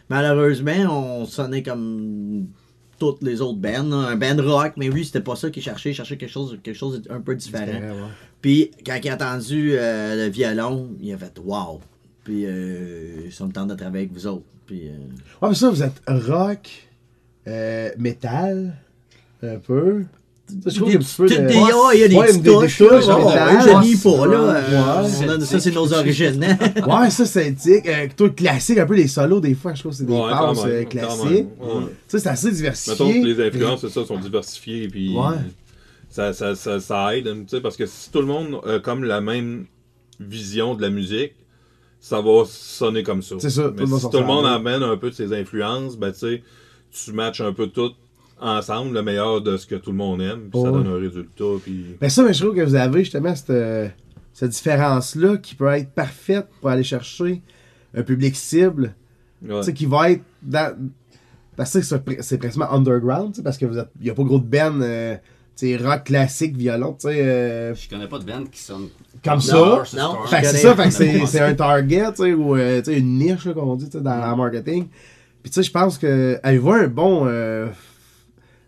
[0.10, 0.72] malheureusement,
[1.22, 2.48] on sonnait comme
[3.00, 3.84] toutes les autres bands.
[3.84, 5.92] là, un band rock, mais lui, c'était pas ça qu'il cherchait.
[5.92, 7.72] Il cherchait quelque chose, quelque chose d'un peu différent.
[7.72, 8.10] Ouais.
[8.42, 11.82] Puis quand il a entendu euh, le violon, il a fait Wow!
[12.24, 14.46] Puis euh, ça me tente de travailler avec vous autres.
[14.66, 14.94] Puis, euh,
[15.42, 16.70] Ouais, mais ça, vous êtes rock,
[17.48, 18.76] euh, métal,
[19.44, 20.06] un peu.
[20.48, 21.48] Ça, je trouve qu'il y a un petit peu Des- de...
[21.48, 21.54] des-
[21.96, 23.80] il y a des Ouais, petites des- des touches, là.
[23.80, 24.40] Ouais, nie pas, là.
[24.40, 25.02] Euh,
[25.40, 25.46] Ouais.
[25.46, 26.44] ça, c'est nos origines.
[26.44, 26.58] hein.
[27.02, 27.88] Ouais, ça, c'est éthique.
[27.88, 30.60] Euh, toi, classique, un peu les solos, des fois, je trouve que c'est des passes
[30.66, 31.48] euh, classiques.
[32.08, 33.06] sais, c'est assez diversifié.
[33.06, 34.88] Mettons que les influences, c'est ça, sont diversifiées.
[34.88, 35.36] Puis Ouais.
[36.12, 39.04] ça, ça, ça, ça aide, tu sais, parce que si tout le monde a comme
[39.04, 39.66] la même
[40.20, 41.34] vision de la musique,
[42.00, 43.36] ça va sonner comme ça.
[43.40, 46.12] C'est ça, tout Mais si tout le monde amène un peu de ses influences, ben
[46.12, 46.44] tu sais,
[46.92, 47.92] tu matches un peu tout
[48.40, 50.84] ensemble, le meilleur de ce que tout le monde aime, puis ça Ouais.
[50.84, 51.44] donne un résultat.
[51.64, 51.86] Puis...
[52.02, 53.88] Mais ça, mais je trouve que vous avez justement cette, euh,
[54.34, 57.42] cette différence-là qui peut être parfaite pour aller chercher
[57.96, 58.94] un public cible.
[59.48, 59.60] Ouais.
[59.60, 60.76] Tu sais, qui va être dans.
[61.56, 63.90] Parce que c'est pr- c'est pratiquement underground, tu sais, parce que vous êtes.
[64.00, 65.16] Il n'y a pas gros de ben, euh,
[65.56, 67.22] tu sais, rock classique, violon, tu sais.
[67.26, 68.88] euh, Je connais pas de band qui sonne
[69.24, 69.40] comme Non,
[69.86, 69.98] ça.
[69.98, 70.24] non.
[70.28, 70.92] Fait que c'est ça, connais.
[70.92, 73.54] fait que c'est, c'est un target, tu sais, ou euh, tu sais, une niche, là,
[73.54, 74.88] comme on dit, tu sais, dans le marketing.
[75.42, 76.38] Puis tu sais, je pense que.
[76.44, 77.24] Avez-vous un bon.
[77.28, 77.68] euh,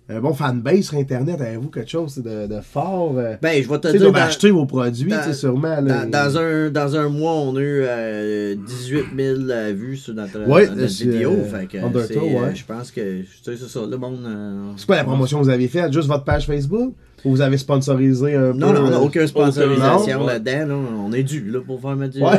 [0.09, 1.41] un bon fanbase sur Internet?
[1.41, 3.13] Avez-vous quelque chose de, de fort?
[3.17, 4.11] euh, Ben, je vais te dire.
[4.11, 5.81] dans- acheter vos produits, dans- sûrement.
[5.81, 9.97] Là, Dans, dans un, dans un mois, on a eu euh, 18 000 euh, vues
[9.97, 11.31] sur notre, Ouais, notre c'est, vidéo.
[11.31, 12.55] euh, fait que Undertow, euh, ouais.
[12.55, 13.81] Je pense que tu sais, c'est ça.
[13.89, 14.19] Le monde.
[14.25, 15.91] euh, C'est quoi la promotion que vous avez faite?
[15.91, 16.93] Juste votre page Facebook?
[17.25, 18.77] Ou vous avez sponsorisé un Non, peu?
[18.79, 20.67] non, on n'a euh, aucune sponsorisation là-dedans.
[20.67, 20.75] Là.
[21.03, 22.21] On est dû là, pour faire mettre du.
[22.21, 22.29] Ouais.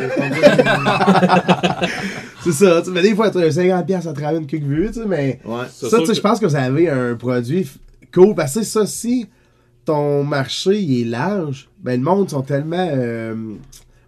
[2.53, 5.01] C'est ça, mais des fois, tu as 50$ piastres à travers une quelques vues, tu
[5.01, 5.65] sais, mais ouais.
[5.71, 7.69] Ça, tu sais, je pense que vous avez un produit
[8.15, 8.35] cool.
[8.35, 9.27] Parce que ça, si
[9.85, 13.35] ton marché il est large, ben le monde sont tellement euh,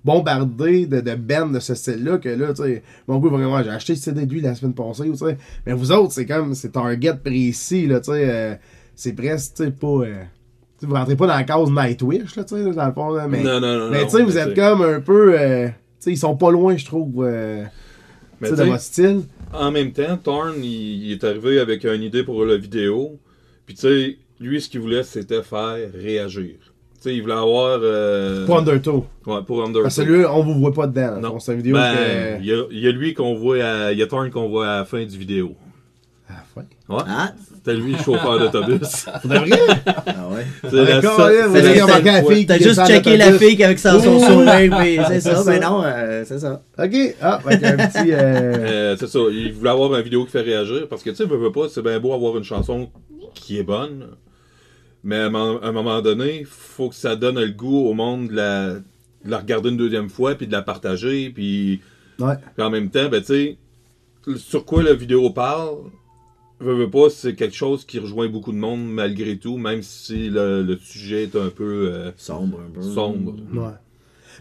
[0.04, 3.70] bombardés de, de bands de ce style-là que là, tu sais, mon goût, vraiment, j'ai
[3.70, 5.36] acheté ce CD de lui la semaine passée, tu sais.
[5.66, 8.54] Mais vous autres, c'est comme, c'est target précis, là, tu sais, euh,
[8.94, 9.86] c'est presque, tu sais, pas.
[9.86, 10.22] euh,
[10.82, 13.42] vous rentrez pas dans la case Nightwish, là, tu sais, dans le fond, là, mais.
[13.42, 13.90] non, non, non.
[13.90, 15.38] Mais tu sais, vous êtes comme un peu.
[15.38, 17.64] euh, tu sais, ils sont pas loin, je trouve, euh,
[18.40, 19.22] Mais votre style.
[19.52, 23.18] En même temps, Thorn, il, il est arrivé avec une idée pour la vidéo.
[23.66, 26.54] Puis tu sais, lui, ce qu'il voulait, c'était faire réagir.
[26.58, 27.80] Tu sais, il voulait avoir...
[27.82, 29.06] euh, Pas Undertow.
[29.26, 29.82] Ouais, pour Undertow.
[29.82, 31.18] Parce que lui, on vous voit pas dedans.
[31.20, 31.38] Non.
[31.38, 32.40] C'est une vidéo Ben, que.
[32.42, 33.92] il y, a, il y a lui qu'on voit à...
[33.92, 35.54] Il y a Thorn qu'on voit à la fin du vidéo.
[36.28, 36.62] Ah, ouais.
[36.88, 37.02] Ouais.
[37.06, 38.78] Ah, C'était lui, le chauffeur d'autobus.
[39.24, 39.50] De vrai?
[40.06, 40.46] ah ouais.
[40.62, 45.20] C'est la D'accord, seule- c'est T'as juste checké la fille avec son, sourire, puis c'est
[45.20, 45.36] ça.
[45.42, 46.62] C'est Ben non, euh, c'est ça.
[46.78, 46.94] Ok.
[47.20, 48.12] Ah, fait un petit.
[48.12, 51.16] euh, Euh, c'est ça, il voulait avoir une vidéo qui fait réagir parce que tu
[51.16, 52.88] sais, veux, veux pas, c'est bien beau avoir une chanson
[53.34, 54.06] qui est bonne,
[55.04, 55.30] mais à un
[55.72, 58.80] moment- donné, faut que ça donne le goût au monde de la, de
[59.30, 61.80] la regarder une deuxième fois puis de la partager puis,
[62.18, 62.34] Ouais.
[62.56, 63.58] puis en même temps, ben tu sais,
[64.36, 65.76] sur quoi la vidéo parle,
[66.60, 70.28] veux, veux pas, c'est quelque chose qui rejoint beaucoup de monde malgré tout, même si
[70.30, 72.82] le, le sujet est un peu euh, Sombre un peu.
[72.82, 73.34] sombre.
[73.54, 73.72] Ouais.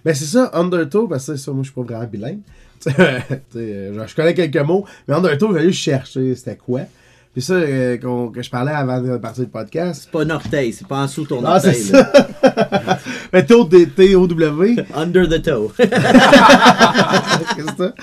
[0.05, 2.39] Ben c'est ça, Undertow, parce que ça, moi je suis pas vraiment bilingue.
[3.55, 6.81] Euh, genre, je connais quelques mots, mais Undertow, j'ai fallu chercher c'était quoi.
[7.33, 10.03] Puis ça, euh, que je parlais avant de partir du podcast.
[10.03, 11.91] C'est pas un orteil, c'est pas en dessous ton Ah, orteil.
[13.31, 14.75] Mais T-O-W.
[14.93, 15.71] Under the toe.
[17.77, 17.93] Ça?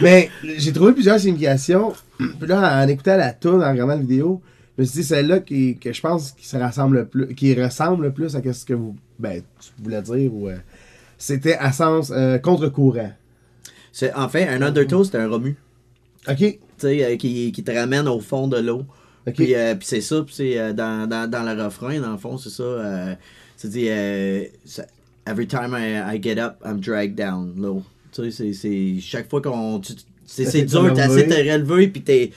[0.00, 1.92] Mais j'ai trouvé plusieurs significations.
[2.18, 4.42] Puis là, en écoutant la tune, en regardant la vidéo,
[4.76, 7.54] je me suis dit celle-là qui, que je pense qui se rassemble le plus, qui
[7.60, 10.34] ressemble le plus à ce que vous, ben, tu voulais dire.
[10.34, 10.56] Ou, euh,
[11.18, 13.12] c'était à sens euh, contre-courant.
[13.92, 15.56] C'est, en fait, un undertow, c'est un remue.
[16.28, 16.38] Ok.
[16.38, 18.84] Tu sais, euh, qui, qui te ramène au fond de l'eau.
[19.26, 19.34] Ok.
[19.34, 22.18] Puis, euh, puis c'est ça, puis c'est euh, dans, dans, dans le refrain, dans le
[22.18, 22.62] fond, c'est ça.
[22.62, 23.14] Euh,
[23.62, 24.86] c'est dit, euh, ça-
[25.24, 27.84] Every time I, I get up, I'm dragged down low.
[28.12, 29.78] Tu sais, c'est- chaque fois qu'on.
[29.78, 29.92] tu-
[30.26, 32.32] C'est, dur, t'essaies de te relever, puis t'es,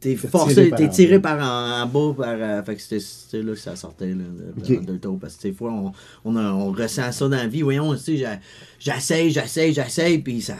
[0.00, 1.36] t'es, forcé, tiré par t'es en tiré bas.
[1.36, 2.14] par en, en bas.
[2.24, 4.68] Par, euh, fait que c'était, là que ça sortait, là, de, Ok.
[4.68, 5.18] de Undertow.
[5.20, 5.92] Parce que des fois, on,
[6.24, 7.62] on, a- on ressent ça dans la vie.
[7.62, 8.38] Voyons, tu sais,
[8.78, 10.54] j'essaye, j'essaye, j'essaye, puis ça.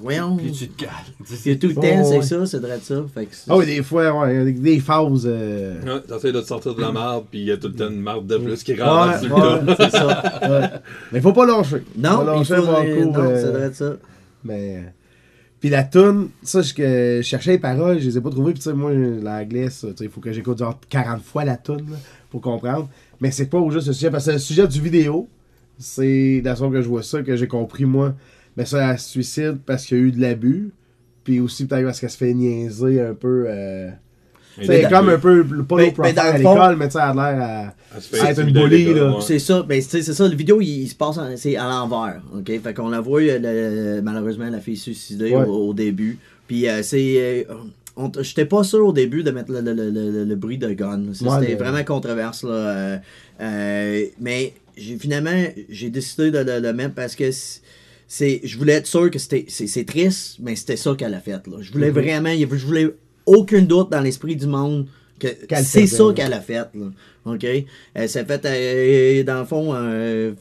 [0.00, 0.36] Voyons.
[0.36, 0.84] Puis tu te
[1.44, 2.22] Il a tout le Oh, temps, c'est ouais.
[2.22, 3.04] ça, c'est vrai de ça.
[3.12, 5.24] Fait que Ah oui, des fois, ouais, il y a des, des phases.
[5.26, 7.74] euh, Ouais, T'essaies de te sortir de la marde, puis il y a tout le
[7.74, 9.76] temps une marde de plus qui rentre ouais.
[9.76, 9.90] tas.
[9.90, 10.40] c'est ça.
[10.48, 10.68] ouais.
[11.12, 11.82] Mais faut pas lâcher.
[11.96, 13.92] Non, Faut pas il lâcher, faut, voir euh, coup, non, euh, c'est vrai de ça.
[14.44, 14.84] Mais.
[15.60, 18.52] Puis la tune, ça, je, que je cherchais les paroles, je les ai pas trouvées.
[18.52, 19.68] Puis tu sais, moi, l'anglais,
[20.00, 21.86] il faut que j'écoute genre 40 fois la tune
[22.30, 22.88] pour comprendre.
[23.20, 25.28] Mais c'est pas au juste le sujet, parce que le sujet du vidéo,
[25.78, 28.14] c'est, la façon que je vois ça, que j'ai compris, moi.
[28.56, 30.70] Mais ça, elle se suicide parce qu'il y a eu de l'abus.
[31.24, 33.46] Puis aussi, peut-être parce qu'elle se fait niaiser un peu.
[33.48, 33.90] Euh,
[34.60, 36.28] tu sais, Mais elle est comme un peu le pas Mais- profile mais dans le
[36.28, 37.74] à fond- l'école, mais tu sais, elle a l'air à.
[38.24, 39.10] À être une bully, l'école, là.
[39.16, 39.22] ouais.
[39.26, 41.64] C'est ça, ben c'est c'est ça, le vidéo il, il se passe en- c'est à
[41.68, 42.60] l'envers, ok?
[42.62, 45.44] Fait qu'on la voit le- malheureusement la fille suicidée Ouais.
[45.44, 46.18] au, au début.
[46.46, 47.44] Puis euh, c'est.
[47.48, 47.54] euh,
[48.20, 51.02] J'étais pas sûr au début de mettre le, le- le- le- le bruit de gun.
[51.14, 52.50] Ça, Ouais, C'était le- vraiment controverse là.
[52.52, 52.96] euh,
[53.40, 55.32] euh, mais j'ai finalement
[55.68, 57.60] j'ai décidé de le, le mettre parce que c'est-
[58.06, 61.18] c'est je voulais être sûr que c'était c'est c'est triste mais c'était ça qu'elle a
[61.20, 61.94] fait là je voulais Mhm.
[62.00, 62.88] vraiment je voulais
[63.28, 64.86] aucun doute dans l'esprit du monde
[65.18, 66.90] que Qu'elle c'est ça qu'elle a fait là.
[67.24, 67.44] Ok?
[67.94, 70.32] Elle s'est fait euh, dans le fond euh,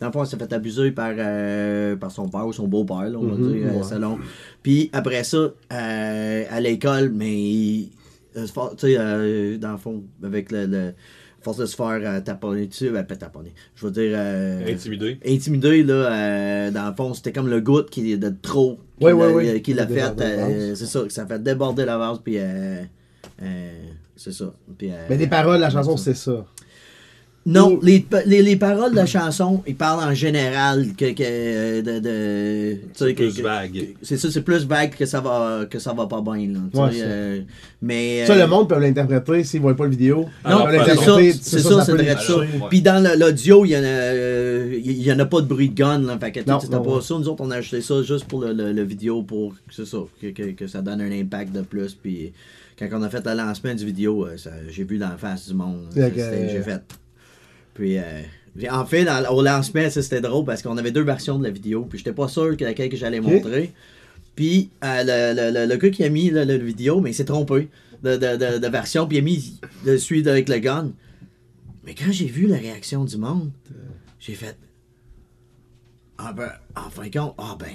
[0.00, 3.10] dans le fond elle s'est fait abuser par euh, par son père ou son beau-père
[3.16, 3.82] on va Mhm, dire ouais.
[3.82, 4.18] selon.
[4.62, 5.36] Puis après ça
[5.72, 7.86] euh, à l'école mais
[8.36, 10.92] euh, tu sais euh, dans le fond avec le, le
[11.42, 15.18] force de se faire euh, taponner dessus, ben, pas taponner, je veux dire, euh, Intimidé.
[15.26, 19.04] intimidé, là, euh, dans le fond, c'était comme le goût qui est de trop qui
[19.06, 19.62] Ouais, l'a ouais, ouais.
[19.62, 22.82] qui l'a fait, euh, c'est ça, ça fait déborder la vase, puis euh,
[23.42, 23.82] euh,
[24.14, 24.52] c'est ça.
[24.78, 26.44] Puis, euh, Mais les paroles la chanson, c'est ça.
[27.46, 31.80] Non, les, les, les paroles de la chanson, ils parlent en général que, que euh,
[31.82, 33.88] de, de tu sais, C'est que- plus que- vague.
[34.02, 36.60] C'est ça, c'est plus vague que ça va que ça va pas bien là.
[36.74, 37.02] Ouais, ça.
[37.04, 37.40] euh,
[37.80, 40.26] mais Ça, euh, le monde peut l'interpréter s'ils voient pas le vidéo.
[40.44, 42.36] Peuvent c'est ça, c'est ça, c'est ça.
[42.36, 42.46] Ouais.
[42.68, 45.70] Puis dans l'audio, il y en a, euh, il y en a pas de bruit
[45.70, 46.18] de gun, là.
[46.18, 47.00] Fait que Non, c'était non, pas ouais.
[47.02, 47.14] ça.
[47.18, 49.98] Nous autres, on a acheté ça juste pour le, le- le vidéo pour c'est ça,
[50.20, 51.94] que, que, que ça donne un impact de plus.
[51.94, 52.32] Puis
[52.78, 55.54] quand on a fait le lancement du vidéo, ça- j'ai vu dans la face du
[55.54, 55.86] monde.
[55.94, 56.82] Ça, J'ai fait.
[57.80, 58.02] Puis euh,
[58.70, 61.86] en fait, dans- au lancement, c'était drôle parce qu'on avait deux versions de la vidéo.
[61.88, 63.72] Puis j'étais pas sûr que laquelle que j'allais montrer.
[64.36, 67.24] Puis euh, le, le, le, le gars qui a mis le vidéo, mais il s'est
[67.24, 67.68] trompé
[68.02, 69.06] de, de, de, de version.
[69.06, 70.92] Puis il a mis de celui avec le gun.
[71.84, 73.50] Mais quand j'ai vu la réaction du monde,
[74.18, 74.56] j'ai fait.
[76.18, 77.72] Ah ben, en fin de compte, ah ben.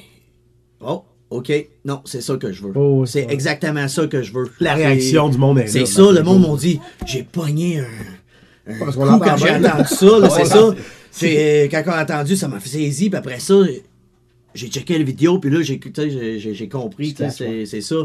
[0.81, 1.51] Oh, ok,
[1.83, 2.71] non, c'est ça que je veux.
[2.75, 4.51] Oh, c'est exactement ça que je veux.
[4.59, 5.67] La réaction du monde est.
[5.67, 7.85] C'est ça, le monde m'a dit, j'ai pogné un.
[8.79, 10.75] Parce coup quand j'ai entendu ça, là, c'est ça.
[11.11, 13.55] C'est, quand on a entendu, ça m'a fait saisir, puis après ça,
[14.53, 15.79] j'ai checké la vidéo, puis là, j'ai,
[16.69, 17.95] compris, c'est, c'est ça.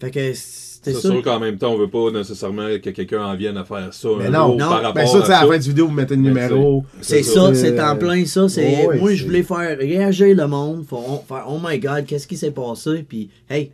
[0.00, 1.12] Fait que c'était C'est ça.
[1.12, 4.08] sûr qu'en même temps, on veut pas nécessairement que quelqu'un en vienne à faire ça.
[4.18, 4.68] Mais un non, jour non.
[4.70, 5.52] par rapport Ben ça, tu sais, à à la ça.
[5.52, 6.84] fin du vidéo, vous mettez le numéro.
[7.02, 7.54] C'est C'est ça, ça.
[7.54, 8.48] c'est en Euh, plein ça.
[8.48, 12.26] C'est, ouais, moi, je voulais faire réagir le monde, on- faire Oh my god, qu'est-ce
[12.26, 13.04] qui s'est passé?
[13.06, 13.72] Puis, hey,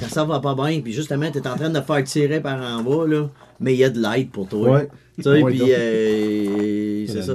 [0.00, 2.82] quand ça va pas bien, puis justement, t'es en train de faire tirer par en
[2.82, 3.28] bas, là,
[3.60, 4.70] mais il y a de l'aide pour toi.
[4.70, 4.88] Ouais.
[5.16, 7.34] Tu sais, puis, euh, c'est ça.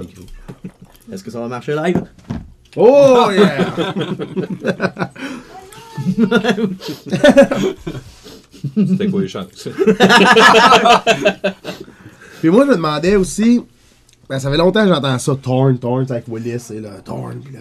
[1.12, 2.04] Est-ce que ça va marcher live?
[2.78, 3.74] Oh, yeah!
[8.76, 9.68] C'était quoi les chances?
[12.40, 13.62] Puis moi, je me demandais aussi,
[14.30, 17.40] ben, ça fait longtemps que j'entends ça, Torn, Torn, c'est avec Willis, et là, Torn,
[17.40, 17.60] puis là,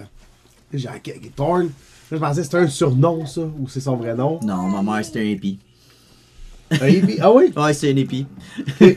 [0.73, 0.89] j'ai
[1.35, 1.65] Torn.
[1.65, 1.71] Là,
[2.13, 4.41] je pensais que c'était un surnom, ça, ou c'est son vrai nom.
[4.43, 5.59] Non, ma mère, c'était un hippie.
[6.81, 7.19] Un hippie?
[7.21, 7.53] Ah oui?
[7.57, 8.27] Ouais, c'est un hippie.
[8.79, 8.95] Puis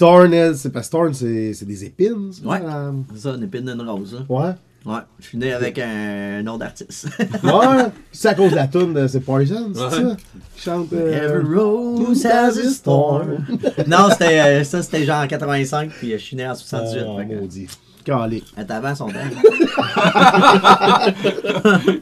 [0.00, 2.46] elle, c'est parce que Torn, c'est des épines, ça?
[2.48, 2.60] Ouais.
[3.14, 4.16] C'est ça, une épine d'une rose.
[4.20, 4.26] hein.
[4.28, 4.52] Ouais.
[4.86, 7.08] Ouais, je suis né avec un nom d'artiste.
[7.42, 9.90] Ouais, c'est à cause de la toune de c'est Poison, c'est Ouais.
[9.90, 10.16] ça?
[10.54, 10.92] Qui chante.
[10.92, 13.38] euh, Every rose has a storm.
[13.86, 17.00] non, c'était euh, ça, c'était genre en 85, puis je suis né en 78.
[17.06, 17.66] Oh, fait que- maudit.
[18.04, 18.42] Calé.
[18.58, 19.14] Elle avant son temps.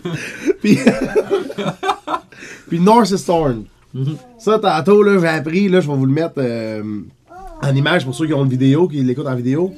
[0.61, 0.79] Puis,
[2.69, 3.65] puis North Storm.
[4.39, 6.83] Ça, tantôt, là, j'ai appris, là, je vais vous le mettre euh,
[7.63, 9.73] en image pour ceux qui ont une vidéo, qui l'écoutent en vidéo.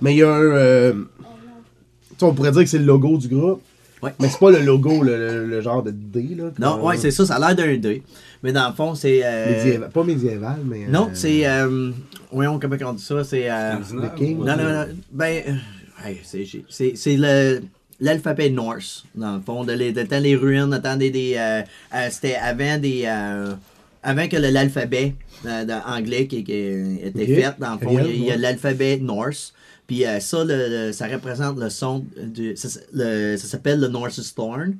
[0.00, 0.40] Mais il y a un.
[0.42, 0.92] euh,
[2.22, 3.62] on pourrait dire que c'est le logo du groupe.
[4.00, 4.12] Ouais.
[4.20, 6.50] Mais c'est pas le logo, le, le- le genre de D, là.
[6.60, 8.04] Non, ouais, euh, c'est ça, ça a l'air d'un dé.
[8.44, 9.22] Mais dans le fond, c'est.
[9.24, 10.84] euh, médiéval- Pas médiéval, mais.
[10.84, 11.44] euh, Non, c'est.
[11.48, 11.90] Euh,
[12.30, 13.24] voyons comment on dit ça.
[13.24, 13.50] C'est.
[13.50, 14.38] euh, The King.
[14.38, 14.84] non, non, non.
[15.10, 15.42] Ben.
[15.48, 17.60] euh, hey, c'est le.
[18.00, 21.10] L'alphabet Norse, dans le fond, de, les, de temps les ruines, de temps des.
[21.10, 21.62] des, euh,
[21.94, 23.02] euh, C'était avant des.
[23.06, 23.54] euh,
[24.02, 25.14] avant que l'alphabet
[25.86, 29.52] anglais qui, qui était fait, dans le fond, il y a- l'alphabet Norse.
[29.88, 32.04] Puis ça, le- le- ça représente le son.
[32.16, 32.68] Du, ça,
[33.38, 34.76] s'appelle le Norse's Thorn.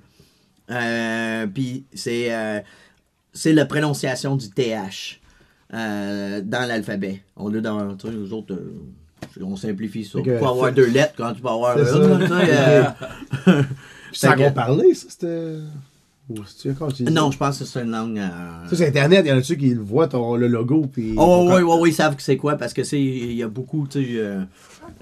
[1.55, 2.31] Puis c'est
[3.33, 5.21] c'est la prononciation du TH
[5.73, 7.23] dans l'alphabet.
[7.37, 8.57] On est dans les autres.
[9.43, 10.19] On simplifie ça.
[10.19, 12.29] Tu peux avoir deux lettres quand tu peux avoir C'est une.
[12.29, 12.41] ça.
[12.41, 13.63] euh,
[14.13, 15.57] ça qu'on parlait, ça, c'était.
[17.11, 18.19] Non, je pense que c'est une langue.
[18.19, 21.15] euh, Ça, sur Internet, il y en a-tu qui le voient, ton, le logo, puis.
[21.17, 23.49] Oh, oui, oui, oui, ils savent que c'est quoi parce que c'est il y a
[23.49, 24.41] beaucoup, tu sais, euh,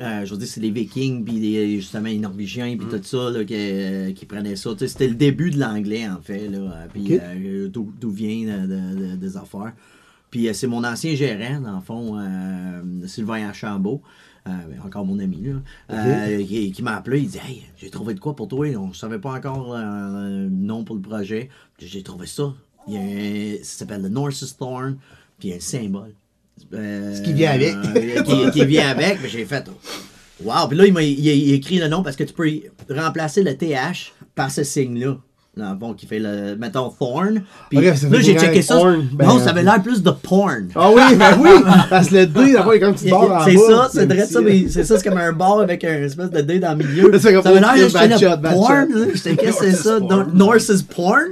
[0.00, 3.30] euh, je veux dire, c'est les Vikings, puis les- justement les Norvégiens, puis tout ça,
[3.30, 4.70] là, qui, qui prenaient ça.
[4.74, 7.18] Tu sais, c'était le début de l'anglais, en fait, là, puis
[7.72, 9.72] d'où vient de- de- des affaires.
[10.36, 14.02] Puis euh, c'est mon ancien gérant, dans le fond, euh, Sylvain Archambault.
[14.46, 14.50] euh,
[14.84, 15.52] encore mon ami, là,
[15.92, 18.88] euh, qui, qui m'a appelé, il dit Hey, j'ai trouvé de quoi pour toi On
[18.88, 21.48] ne savait pas encore euh, un nom pour le projet.
[21.78, 22.52] J'ai trouvé ça.
[22.86, 24.98] Il y a un- ça s'appelle le Norse's Thorn,
[25.38, 26.12] puis il y a un symbole.
[26.70, 27.74] Ce qui vient avec.
[28.26, 29.64] qui, qui vient avec, mais j'ai fait.
[30.44, 30.68] Wow!
[30.68, 32.46] Puis là, il m'a il il écrit le nom parce que tu peux
[32.94, 35.16] remplacer le TH par ce signe-là.
[35.58, 36.54] Dans le fond, qui fait le.
[36.56, 37.40] Mettons, Thorn.
[37.70, 38.76] Puis Ok, ça là, j'ai checké ça.
[38.76, 39.08] porn.
[39.14, 40.68] Ben, non, ça avait l'air plus de porn.
[40.74, 41.48] Ah oui, ben oui!
[41.88, 43.44] Parce que le D, d'abord, il y a comme une petite barre en.
[43.46, 46.02] C'est ça, c'est vrai petit- ça, mais c'est ça, c'est comme un bar avec un
[46.02, 47.18] espèce de dé dans le milieu.
[47.18, 48.88] Ça avait l'air, shot, bad porn.
[49.14, 49.98] J'étais, qu'est-ce que c'est ça?
[49.98, 50.36] Norse's Nor- porn.
[50.36, 51.30] Norse's porn?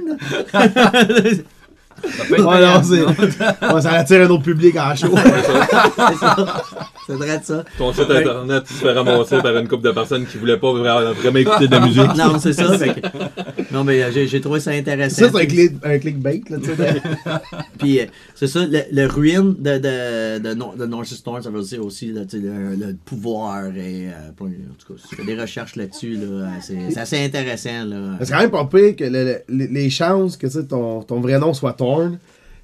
[0.51, 3.73] Ça peut être Ouais, non, c'est.
[3.73, 5.07] Ouais, ça attire un autre public en show.
[5.15, 6.63] c'est ça.
[7.07, 7.63] C'est vrai de ça.
[7.77, 11.11] Ton site internet se fait ramasser par une couple de personnes qui voulaient pas vraiment,
[11.13, 12.15] vraiment écouter de la musique.
[12.17, 12.77] Non, c'est ça.
[12.77, 15.25] fait que- Non, mais euh, j'ai, trouvé ça intéressant.
[15.25, 17.01] Ça, c'est un, click, un clickbait, là, tu sais.
[17.79, 21.61] Puis euh, c'est ça, le, le ruine de, de, de, de North Storm, ça veut
[21.61, 25.15] dire aussi là, tu sais, le, le pouvoir et euh, en tout cas, si tu
[25.15, 27.83] fais des recherches là-dessus, là, c'est, assez intéressant.
[27.85, 28.17] Là.
[28.21, 31.19] C'est quand même pas pire que le- le- les chances que tu sais, ton, ton
[31.19, 32.17] vrai nom soit Thorn,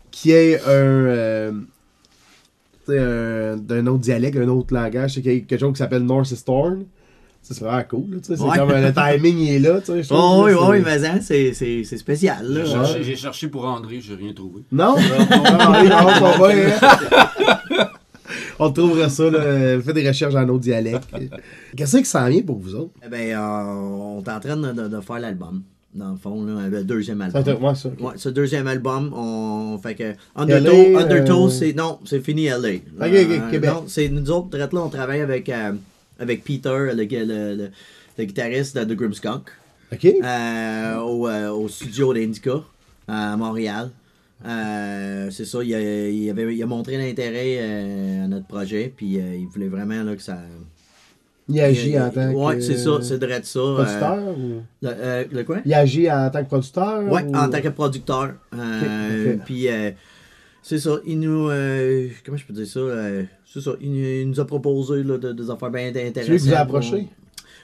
[0.10, 0.38] qui un.
[0.68, 1.66] euh, tu sais, un-
[2.88, 6.84] d'un autre dialecte, un autre langage, c'est quelque chose qui s'appelle North Storm.
[7.44, 8.20] Ça, c'est vraiment cool.
[8.22, 8.56] C'est Ouais.
[8.56, 10.14] comme euh, le timing il est là, tu sais.
[10.14, 12.46] Oh, oui, là, oui, mais hein, c'est, c'est, c'est spécial.
[12.48, 12.64] Là.
[12.66, 14.62] J'ai cherché, j'ai cherché pour André, j'ai rien trouvé.
[14.72, 14.96] Non?
[14.96, 17.88] Non, allez, non, on va, hein.
[18.60, 19.82] On trouvera ça, là.
[19.82, 21.08] Faites des recherches dans nos dialectes.
[21.76, 22.92] Qu'est-ce qui s'en vient pour vous autres?
[23.04, 25.64] Eh ben, euh, on est en train de, de- de faire l'album,
[25.94, 27.42] dans le fond, là, le deuxième album.
[27.64, 27.90] ouais, ça.
[27.90, 28.02] ok.
[28.02, 32.56] Ouais, ce deuxième album, on fait que Undertow, Undertow, euh, c'est non, c'est fini LA.
[32.58, 33.70] Ok, ok, Québec.
[33.70, 35.74] Non, c'est nous autres, là, on travaille avec euh,
[36.20, 37.70] avec Peter, le, le, le-
[38.18, 39.50] le guitariste de The Grimmskunk,
[39.94, 40.06] Ok?
[40.24, 42.62] euh, au, euh, au studio d'Indica
[43.08, 43.90] à Montréal.
[44.46, 48.92] Euh, c'est ça, il a, il avait, il a montré l'intérêt euh, à notre projet,
[48.96, 50.40] puis euh, il voulait vraiment là, que ça.
[51.54, 52.36] Il agit en tant que.
[52.38, 53.60] Ouais, c'est ça, c'est direct ça.
[53.60, 54.62] euh, Producteur ou?
[54.82, 55.58] le, euh, le quoi?
[55.66, 57.04] Il agit en tant que producteur?
[57.12, 58.34] Ouais, ou- en tant que producteur.
[58.58, 59.36] Euh.
[59.46, 59.92] Puis, euh,
[60.62, 61.50] c'est ça, il nous.
[61.50, 62.80] euh, comment je peux dire ça?
[62.80, 66.14] euh, c'est ça, il, nous- il nous a proposé là, de- des affaires bien intéressantes.
[66.24, 67.08] C'est lui qui vous a approché?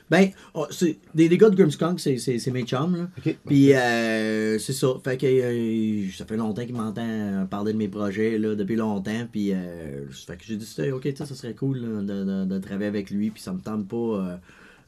[0.09, 2.95] Ben, oh, c'est, des, des gars de Grimmskunk, c'est, c'est, c'est mes chums.
[2.95, 3.31] Là.
[3.45, 4.87] Puis, euh, c'est ça.
[5.03, 8.77] Fait que euh, ça fait longtemps qu'il m'entend euh, parler de mes projets, là, depuis
[8.77, 9.27] longtemps.
[9.29, 12.87] Puis, euh, fait que j'ai dit, ok, ça serait cool là, de, de, de travailler
[12.87, 13.31] avec lui.
[13.31, 14.35] Puis, ça me tente pas euh,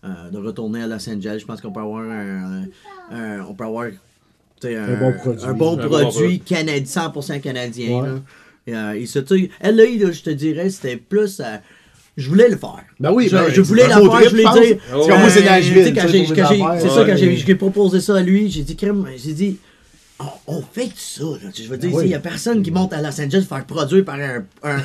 [0.05, 1.39] euh, de retourner à Los Angeles.
[1.41, 2.62] Je pense qu'on peut avoir un.
[2.63, 2.67] un-
[3.12, 3.89] un- on peut avoir.
[4.62, 5.45] sais, Un, bon produit.
[5.45, 8.01] un bon Un produit canadien, 100% canadien.
[8.01, 8.08] Ouais.
[8.08, 8.19] là.
[8.67, 11.39] Et, euh, et ça, tu sais, LA, là, je te dirais, c'était plus.
[11.41, 11.58] euh,
[12.19, 12.84] je voulais le faire.
[12.99, 14.77] Ben oui, je, ben, je voulais c'est la faire, trip, je voulais je dire.
[14.89, 17.08] C'est comme moi, c'est Euh, Nashville, C'est ça, ouais.
[17.08, 19.58] quand j'ai proposé ça à lui, j'ai dit, crème, j'ai dit,
[20.19, 21.49] on, on fait ça, là.
[21.55, 22.03] Je veux dire, Oui.
[22.05, 24.79] il n'y a personne qui monte à Los Angeles faire produire par un, un, un,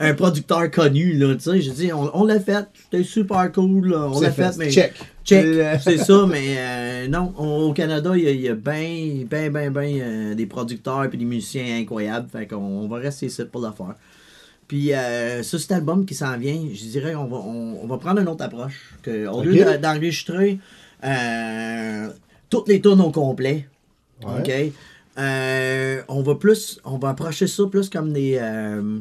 [0.00, 1.34] un producteur connu, là.
[1.38, 4.70] J'ai dit, on, on l'a fait, c'était super cool, là, on l'a fait, mais.
[4.70, 4.94] Check.
[5.22, 8.54] Check, Euh, c'est ça, mais euh, non, on- au Canada, il y a, y a
[8.54, 12.28] bien, bien, bien, bien des producteurs et des musiciens incroyables.
[12.32, 13.94] Fait qu'on on va rester ici pour le faire.
[14.70, 17.98] Puis euh, sur cet album qui s'en vient, je dirais qu'on va, on, on va
[17.98, 18.94] prendre une autre approche.
[19.02, 20.60] Que, au lieu de- d'enregistrer
[21.02, 22.08] euh,
[22.48, 23.66] toutes les tunes au complet,
[24.22, 24.38] Ouais.
[24.38, 24.72] ok,
[25.18, 28.36] euh, on va plus, on va approcher ça plus comme des.
[28.40, 28.98] euh,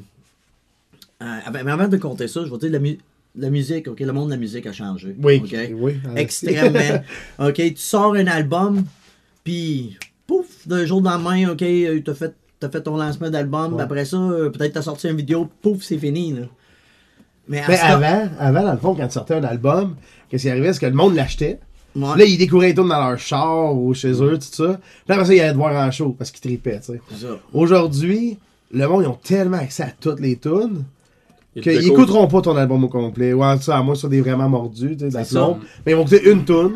[1.21, 1.25] euh,
[1.63, 2.97] mais avant de compter ça, je vais dire la, mu-
[3.35, 5.15] la musique, ok, le monde de la musique a changé.
[5.21, 5.39] Oui,
[5.77, 5.97] oui.
[6.15, 7.03] Extrêmement.
[7.39, 8.85] ok, tu sors un album,
[9.43, 13.29] puis pouf, d'un jour dans la main, ok, euh, t'as fait, t'as fait ton lancement
[13.29, 13.83] d'album, Ouais.
[13.83, 16.33] après ça, euh, peut-être t'as sorti une vidéo, pouf, c'est fini.
[16.33, 16.45] Là.
[17.47, 19.95] Mais, avant, avant, dans le fond, quand tu sortais un album,
[20.29, 21.59] qu'est-ce qui arrivait, c'est que le monde l'achetait.
[21.95, 24.79] Ouais, Là, ils découvraient les tunes dans leur char ou chez eux, tout ça.
[25.05, 27.27] Puis après ça, ils allaient te voir en show parce qu'ils tripaient, tu sais.
[27.51, 28.37] Aujourd'hui,
[28.71, 30.83] le monde, ils ont tellement accès à toutes les tunes
[31.55, 33.33] Il qu'ils te écouteront pas ton album au complet.
[33.33, 35.17] Ouais, ça, à moins sur des vraiment mordus, tu sais.
[35.85, 36.73] Mais ils vont écouter une tune.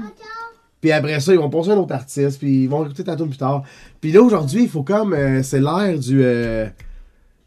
[0.84, 2.40] Puis après ça, ils vont passer à un autre artiste.
[2.40, 3.64] Puis ils vont écouter ta tune plus tard.
[4.02, 5.14] Puis là, aujourd'hui, il faut comme.
[5.14, 6.22] euh, c'est l'ère du.
[6.22, 6.68] euh,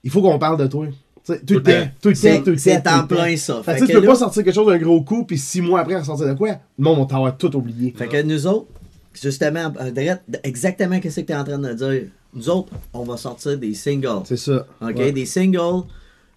[0.03, 0.87] il faut qu'on parle de toi.
[0.87, 0.95] Tu
[1.35, 1.71] sais, Tout le temps.
[2.01, 2.21] Tout le temps.
[2.23, 3.57] C'est tout le c'est temps, tout en plein ça.
[3.57, 5.03] Fait que Fait tu sais, que tu peux là- pas sortir quelque chose d'un gros
[5.03, 7.93] coup, puis six mois après, ressortir de quoi monde va t'avoir tout oublié.
[7.95, 8.69] Fait que nous autres,
[9.13, 12.05] justement, direct, exactement ce que tu es en train de dire.
[12.33, 14.23] Nous autres, on va sortir des singles.
[14.25, 14.67] C'est ça.
[14.81, 14.97] OK?
[14.97, 15.13] Ouais.
[15.13, 15.83] Des singles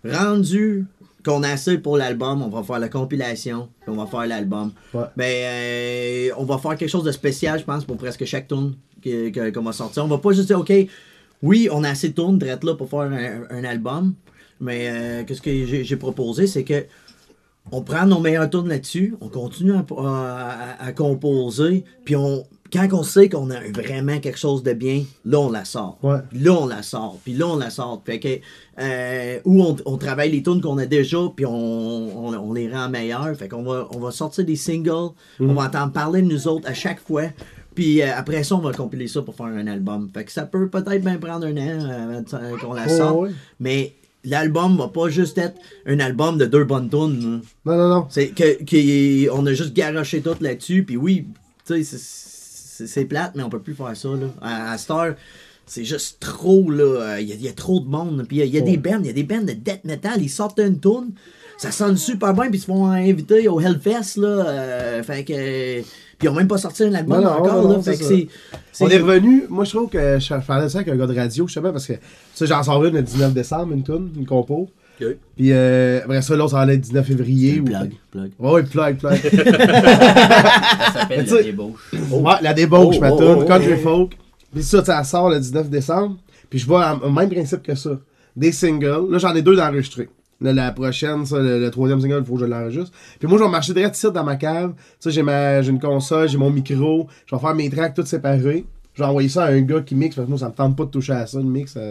[0.04, 0.86] rendus
[1.26, 2.42] qu'on a assez pour l'album.
[2.42, 4.72] On va faire la compilation, puis on va faire l'album.
[4.94, 5.04] Ouais.
[5.18, 9.50] Ben, euh, on va faire quelque chose de spécial, je pense, pour presque chaque que-
[9.52, 10.04] qu'on va sortir.
[10.06, 10.72] On va pas juste dire, OK,
[11.42, 14.14] oui, on a assez de tunes direct là pour faire un, un album.
[14.62, 16.86] Mais euh, qu'est-ce que j'ai proposé, c'est que
[17.72, 22.88] on prend nos meilleurs tunes là-dessus, on continue à, à- à composer, puis on, quand
[22.94, 25.98] on sait qu'on a vraiment quelque chose de bien, là on la sort.
[26.04, 26.18] Ouais.
[26.34, 28.02] Là on la sort, puis là on la sort.
[28.06, 28.40] Fait que,
[28.80, 31.52] euh, ou on, on travaille les tunes qu'on a déjà, puis on,
[32.28, 33.36] on, on les rend meilleurs.
[33.36, 35.50] Fait qu'on va, on va sortir des singles, Mm.
[35.50, 37.24] on va entendre parler de nous autres à chaque fois.
[37.76, 40.10] Puis euh, après ça, on va compiler ça pour faire un album.
[40.14, 43.18] Fait que ça peut peut-être bien prendre un an euh, qu'on la Ouais, sorte.
[43.20, 43.30] ouais.
[43.60, 43.94] Mais
[44.26, 45.56] l'album va pas juste être
[45.86, 47.42] un album de deux bonnes tunes.
[47.66, 48.08] Non, non, non.
[48.10, 51.28] C'est que, on a juste garoché tout là-dessus, puis oui,
[51.66, 51.98] tu sais, c'est
[52.88, 54.28] c'est plate, mais on peut plus faire ça, là.
[54.42, 55.16] À, à cette heure,
[55.66, 57.20] c'est juste trop, là.
[57.20, 58.26] Il y, a- il y a trop de monde.
[58.28, 59.54] Puis il y a, il y a des bands, il y a des bands de
[59.54, 61.12] death metal, ils sortent une tune,
[61.58, 64.28] ça sonne super bien, puis ils se font inviter au Hellfest, là.
[64.28, 65.82] euh, fait que.
[66.18, 67.76] Puis ils ont même pas sorti un album Non, encore, non, là.
[67.78, 68.28] non, Fait
[68.82, 69.46] On est revenu.
[69.50, 71.94] Moi, je trouve que je parlais ça avec un gars de radio, justement, parce que
[72.34, 74.70] ça, j'en sors une le 19 décembre, une tune, une compo.
[75.36, 77.60] Puis euh, après ça, l'autre, ça allait être 19 février.
[77.60, 78.32] ou- Plug, plug.
[78.40, 79.16] Ouais, ouais, plug, plug.
[79.22, 81.94] Ça s'appelle la débauche.
[82.12, 83.78] Ouais, la débauche, Oh, ma oh, tune, oh, Country oh.
[83.78, 84.18] Folk.
[84.54, 86.18] Puis ça, ça sort le 19 décembre.
[86.50, 87.92] Puis je vois au même principe que ça.
[88.36, 89.08] Des singles.
[89.12, 90.10] Là, j'en ai deux d'enregistrés.
[90.42, 92.92] Là, la prochaine, ça, le, le troisième single, il faut que je l'enregistre.
[93.20, 94.72] Puis moi, je vais marcher direct ici dans ma cave.
[94.76, 97.08] Tu sais, j'ai ma, j'ai une console, j'ai mon micro.
[97.26, 98.66] Je vais faire mes tracks toutes séparées.
[98.94, 100.76] Je vais envoyer ça à un gars qui mixe parce que moi, ça me tente
[100.78, 101.38] pas de toucher à ça.
[101.40, 101.82] Le mix, ça,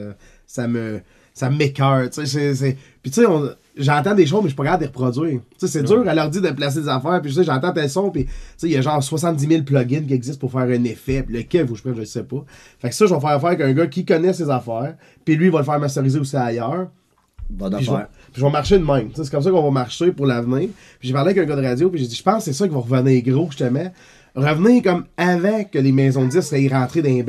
[0.46, 1.00] ça me,
[1.38, 2.10] ça m'écœure.
[2.10, 4.64] Tu sais, c'est- c'est- Puis tu sais, on- j'entends des choses, mais je suis pas
[4.64, 5.40] capable de les reproduire.
[5.40, 7.20] Tu sais, c'est dur à leur dire de placer des affaires.
[7.22, 8.10] Puis tu sais, j'entends tel son.
[8.10, 10.84] Puis tu sais, il y a genre 70 000 plugins qui existent pour faire un
[10.84, 11.22] effet.
[11.22, 12.44] Puis lequel que je prenne, je sais pas.
[12.80, 14.94] Fait que ça, je vais faire affaire avec un gars qui connaît ses affaires.
[15.24, 16.88] Puis lui, il va le faire masteriser aussi ailleurs.
[17.50, 17.90] Bonne Puis je,
[18.32, 19.08] puis je vais marcher de même.
[19.10, 20.68] Tu sais, C'est comme ça qu'on va marcher pour l'avenir.
[20.98, 22.52] Puis j'ai parlé avec un gars de radio, puis j'ai dit, je pense que c'est
[22.52, 23.90] ça qui va revenir gros, justement.
[24.34, 27.22] Revenir comme avant que les maisons de disques soient rentrées dans les.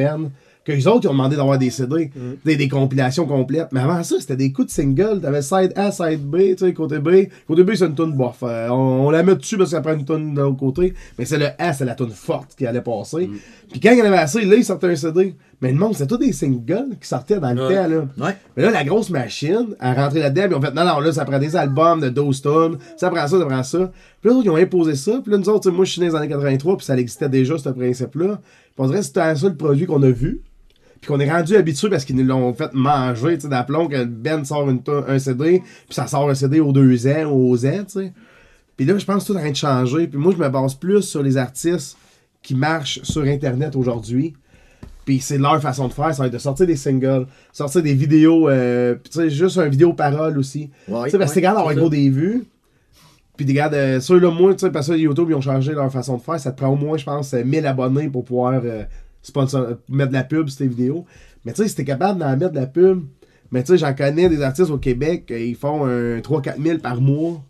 [0.70, 2.12] Que les autres, ils ont demandé d'avoir des CD,
[2.46, 3.70] des, des compilations complètes.
[3.72, 5.20] Mais avant ça, c'était des coups de single.
[5.20, 7.28] T'avais side A, side B, tu sais, côté B.
[7.48, 8.44] Côté B, c'est une tune bof.
[8.44, 10.94] Euh, on, on la met dessus parce qu'après une tune de l'autre côté.
[11.18, 13.30] Mais c'est le A, c'est la tune forte qui allait passer.
[13.72, 15.36] Puis quand il y en avait assez, là, ils sortaient un CD.
[15.62, 17.76] Mais le monde, c'était tous des singles qui sortaient dans le Ouais.
[17.76, 18.28] temps, là.
[18.28, 18.36] Ouais.
[18.56, 21.26] Mais là, la grosse machine, a rentré là-dedans, ils ont fait, non, non, là, ça
[21.26, 23.92] prend des albums de 12 tonnes, ça prend ça, ça prend ça.
[24.22, 25.20] Puis là, ils ont imposé ça.
[25.22, 27.28] Puis là, nous autres, moi, je suis né dans les années 83, puis ça existait
[27.28, 28.40] déjà, ce principe-là.
[28.40, 30.42] Puis on dirait que c'était ça le produit qu'on a vu.
[31.02, 34.04] Puis qu'on est rendu habitué parce qu'ils nous l'ont fait manger, tu sais, d'aplomb, que
[34.04, 37.84] Ben sort une un CD, puis ça sort un CD aux deux ans, aux ans,
[37.86, 38.14] tu sais.
[38.76, 40.08] Puis là, je pense que tout est en train de changer.
[40.08, 41.98] Puis moi, je me base plus sur les artistes
[42.42, 44.36] qui marchent sur Internet aujourd'hui.
[45.04, 47.94] Puis c'est leur façon de faire, ça va être de sortir des singles, sortir des
[47.94, 50.70] vidéos, euh, puis tu sais, juste un vidéo parole aussi.
[50.88, 52.46] Ouais, tu sais, parce que ouais, t'es capable d'avoir c'est gros des vues.
[53.36, 55.92] Puis des gars, de, ceux-là, moi, tu sais, parce que YouTube, ils ont changé leur
[55.92, 56.40] façon de faire.
[56.40, 58.84] Ça te prend au moins, je pense, euh, 1000 abonnés pour pouvoir euh,
[59.24, 61.06] sponsor- euh, mettre de la pub sur tes vidéos.
[61.46, 63.04] Mais tu sais, si t'es capable d'en mettre de la pub,
[63.52, 66.78] mais tu sais, j'en connais des artistes au Québec, euh, ils font un 3-4 000
[66.80, 67.44] par mois.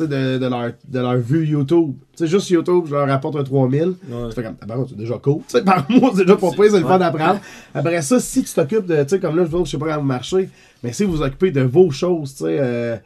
[0.00, 0.06] De,
[0.38, 1.94] de, leur, de leur vue YouTube.
[2.12, 3.82] Tu sais, juste YouTube, je leur rapporte un 3000.
[3.82, 4.28] Ouais.
[4.32, 5.38] C'est déjà cool.
[5.38, 7.40] Tu sais, par mois, c'est déjà pas pire, c'est le fun d'apprendre.
[7.74, 9.98] Après ça, si tu t'occupes de, tu sais, comme là, je je sais pas comment
[9.98, 10.50] vous marchez,
[10.84, 12.96] mais si vous vous occupez de vos choses, tu sais, euh,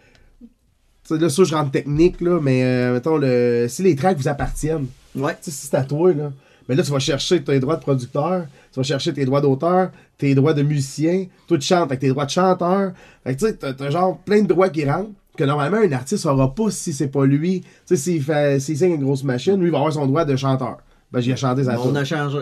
[0.40, 4.18] tu sais, là, ça, je rentre technique, là, mais euh, mettons, le, si les tracks
[4.18, 5.32] vous appartiennent, Ouais.
[5.42, 6.30] tu sais, si c'est à toi, là,
[6.72, 9.90] Mais là, tu vas chercher tes droits de producteur, tu vas chercher tes droits d'auteur,
[10.16, 12.92] tes droits de musicien, tout chante avec tes droits de chanteur.
[13.24, 15.10] Fait que tu sais, t'as, t'as genre plein de droits qui rentrent.
[15.36, 17.60] Que normalement, un artiste aura pas si c'est pas lui.
[17.60, 20.24] Tu sais, s'il fait, s'il signe une grosse machine, lui, il va avoir son droit
[20.24, 20.78] de chanteur.
[21.12, 21.78] Ben, j'ai chanté ça.
[21.78, 22.38] On a changé.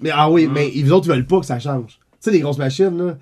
[0.00, 1.98] Mais ah oui, mais les autres, ils veulent pas que ça change.
[1.98, 3.16] Tu sais, les grosses machines, là,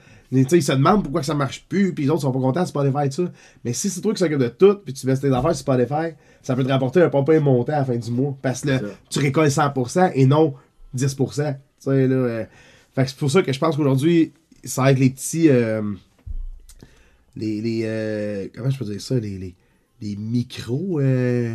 [0.49, 2.63] sais, ils se demandent pourquoi que ça marche plus, puis les autres sont pas contents
[2.63, 3.25] de Spotify et ça.
[3.65, 6.15] Mais si c'est toi qui s'occupe de tout, puis tu baisses tes affaires sur Spotify,
[6.43, 8.37] ça peut te rapporter un pas montant à la fin du mois.
[8.41, 10.55] Parce que là, tu récoltes 100% et non
[10.97, 11.17] 10%.
[11.17, 12.15] Tu sais, là.
[12.15, 12.45] euh,
[12.95, 14.33] Fait que c'est pour ça que je pense qu'aujourd'hui,
[14.65, 15.49] ça va être les petits.
[15.49, 15.83] euh,
[17.37, 17.61] les.
[17.61, 19.55] les euh, comment je peux dire ça Les, les,
[20.01, 21.01] les micros.
[21.01, 21.55] Euh,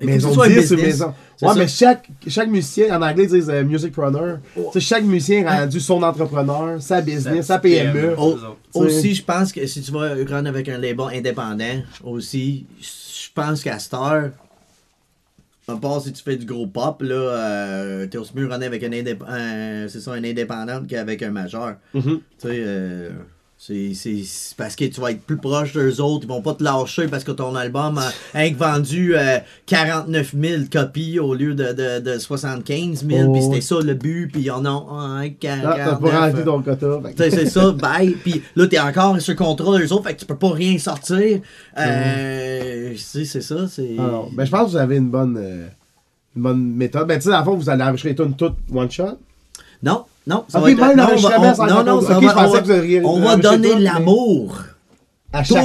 [0.00, 0.86] Faut que maisons ce soit un de disques, business.
[0.86, 1.14] maisons.
[1.36, 1.58] C'est Ouais, ça.
[1.58, 4.36] mais chaque, chaque musicien, en anglais, ils disent euh, music runner.
[4.54, 8.14] Tu sais, chaque musicien est rendu son entrepreneur, sa business, sa PME.
[8.18, 8.36] Oh,
[8.74, 13.62] aussi, je pense que si tu vas run avec un label indépendant, aussi, je pense
[13.62, 14.30] qu'à cette heure,
[15.68, 18.82] à part si tu fais du gros pop, là, euh, t'es aussi mieux runner avec
[18.82, 21.76] un, indép- un- ça, un indépendant qu'avec un majeur.
[21.94, 22.02] Mhm.
[22.02, 23.10] Tu sais, euh,
[23.62, 23.92] c'est,
[24.56, 27.24] parce que tu vas être plus proche d'eux autres, ils vont pas te lâcher parce
[27.24, 28.00] que ton album
[28.32, 33.42] a vendu euh, 49 000 copies au lieu de, de, de 75 000, Oh, puis
[33.42, 33.60] c'était ouais.
[33.60, 36.62] ça le but, puis il y en a un, Ah, T'as 49, pas euh, ton
[36.62, 37.00] quota.
[37.18, 38.12] c'est ça, bye.
[38.12, 41.40] Puis là, t'es encore sur contrôle d'eux autres, fait que tu peux pas rien sortir.
[41.78, 43.94] Euh, tu sais, c'est ça, c'est.
[43.98, 44.22] Ah.
[44.32, 45.66] Ben, je pense que vous avez une bonne, euh,
[46.34, 47.06] une bonne méthode.
[47.06, 49.18] Ben, tu sais, dans le fond, vous allez enregistrer toutes one shot.
[49.82, 50.78] Non, non, ça Ok, va être.
[50.78, 54.58] même non, on va, non, non, ça va- on va- on va donner toutes, l'amour.
[55.32, 55.64] À chaque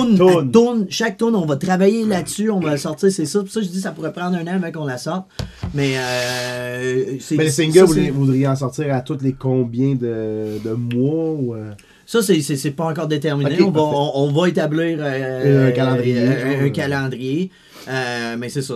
[0.53, 3.39] Tourne, chaque tourne, on va travailler là-dessus, on va le sortir, c'est ça.
[3.39, 5.25] Pour ça, je dis ça pourrait prendre un an avant qu'on la sorte.
[5.73, 7.35] Mais euh, c'est.
[7.35, 7.79] Mais les singles,
[8.11, 11.55] vous voudriez- en sortir à tous les combien de, de mois ou.
[11.55, 11.71] euh?
[12.05, 13.59] Ça, c'est- pas encore déterminé.
[13.63, 17.49] On, va, on, on va établir euh, Un calendrier, euh, un, calendrier.
[17.87, 18.75] Euh, mais c'est ça.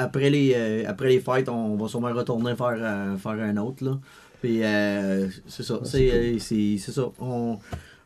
[0.00, 2.78] après, les, après les fêtes, on va sûrement retourner faire,
[3.22, 3.84] faire un autre.
[3.84, 3.98] Là.
[4.44, 5.80] Puis euh, c'est ça.
[5.84, 7.10] c'est euh, c'est- ça.
[7.18, 7.56] On,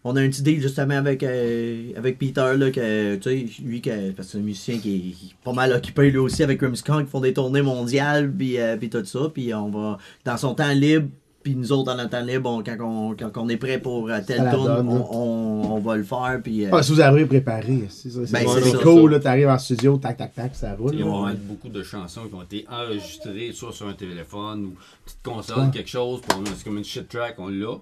[0.05, 3.81] on a un petit deal justement avec, euh, avec Peter, là, que, tu sais, lui,
[3.83, 6.45] que, parce que c'est un musicien qui est, qui est pas mal occupé lui aussi
[6.45, 9.19] avec Grimmskong, qui font des tournées mondiales, puis, euh, puis tout ça.
[9.35, 11.09] Puis on va, dans son temps libre,
[11.43, 14.19] puis nous autres, notre temps libre, on- quand, on, quand on est prêt pour euh,
[14.27, 16.41] tel la donne, on, on, on va le faire.
[16.43, 18.09] Puis, euh, Ah, si vous arrivez préparé, c'est.
[18.33, 18.45] Ben,
[18.83, 19.17] cool, ça.
[19.17, 20.91] là, t'arrives en studio, tac, tac, tac, ça roule.
[20.95, 21.33] Il y avoir Ouais.
[21.41, 24.75] beaucoup de chansons qui ont été enregistrées, soit sur un téléphone ou une
[25.05, 25.71] petite console, Ouais.
[25.73, 26.21] quelque chose.
[26.31, 27.77] A- c'est comme une shit track, on l'a.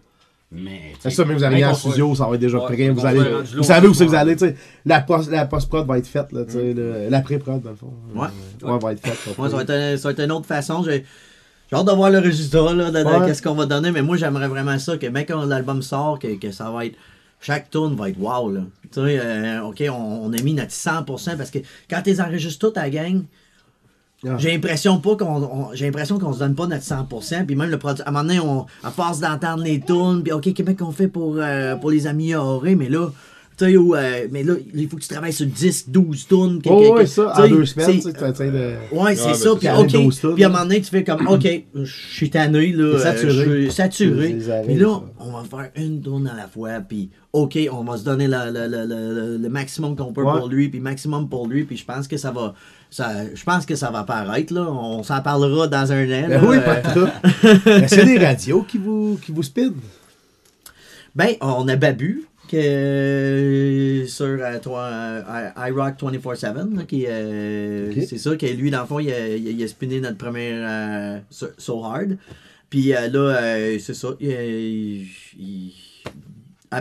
[0.53, 0.93] Mais.
[1.01, 2.89] C'est ça, mais vous arrivez en studio, ça va être déjà Ouais, prêt.
[2.91, 3.21] Vous, allez,
[3.57, 4.55] vous savez où c'est que vous allez, tu sais.
[4.85, 6.73] La post- la post-prod va être faite, là, tu sais.
[6.73, 7.93] le- L'après-prod, dans le fond.
[8.15, 8.29] Ouais.
[8.63, 9.37] Ouais, va être faite.
[9.37, 10.85] Moi, ça va être, un- ça va être une autre façon.
[11.71, 13.27] J'ai hâte de voir le résultat, là, de, de Ouais.
[13.27, 13.91] qu'est-ce qu'on va donner.
[13.91, 16.97] Mais moi, j'aimerais vraiment ça, que même quand l'album sort, que, que ça va être.
[17.41, 18.61] Chaque tourne va être wow, là.
[18.85, 19.93] Tu sais, euh, OK, on,
[20.25, 21.59] on a mis notre 100% parce que
[21.91, 23.23] quand tu enregistres toutes à la gang,
[24.27, 24.37] Ah.
[24.39, 27.45] j'ai l'impression pas qu'on on- j'ai l'impression qu'on se donne pas notre 100%.
[27.45, 30.33] Puis même le produit, à un moment donné, on, à force d'entendre les tunes, puis
[30.33, 33.09] OK, Québec, on fait pour, euh, pour les améliorer, mais là.
[33.59, 36.61] Tu sais, où, euh, mais là, il faut que tu travailles sur 10, 12 tunes.
[36.61, 38.75] que- Oh, ouais, ça, tu en sais, deux semaines, tu c'est- essaies de.
[38.93, 39.51] Ouais, c'est mais ça.
[39.53, 39.81] c'est Puis, ça.
[39.81, 40.35] OK.
[40.35, 40.55] Puis à un là.
[40.59, 42.99] moment donné, tu fais comme, OK, je suis tanné, là.
[42.99, 43.31] Saturé.
[43.47, 44.37] euh, Je suis saturé.
[44.67, 46.81] Puis là, on va faire une tourne à la fois.
[46.87, 50.39] Puis, OK, on va se donner le, le- le- le- le maximum qu'on peut Ouais.
[50.39, 50.69] pour lui.
[50.69, 51.65] Puis, maximum pour lui.
[51.65, 52.53] Puis, je pense que ça va.
[52.91, 54.71] Ça, je pense que ça va paraître, là.
[54.71, 56.27] On s'en parlera dans un an.
[56.29, 57.09] Ben oui, pas tout.
[57.71, 59.73] Est-ce qu'il y a des radios qui vous, qui vous speed?
[61.15, 67.91] Ben, on a Babu, euh, sur euh, toi, euh, I- iRock 24-7, là, qui euh,
[67.91, 68.03] Ok.
[68.09, 71.19] c'est ça, que lui, dans le fond, il a, il a- spinné notre première euh,
[71.31, 72.17] so, So Hard.
[72.71, 75.07] Puis là, c'est ça, il,
[75.39, 75.73] il-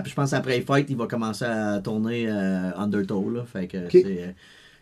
[0.05, 4.35] je pense après les fights, il va commencer à tourner Undertow, là, fait que c'est...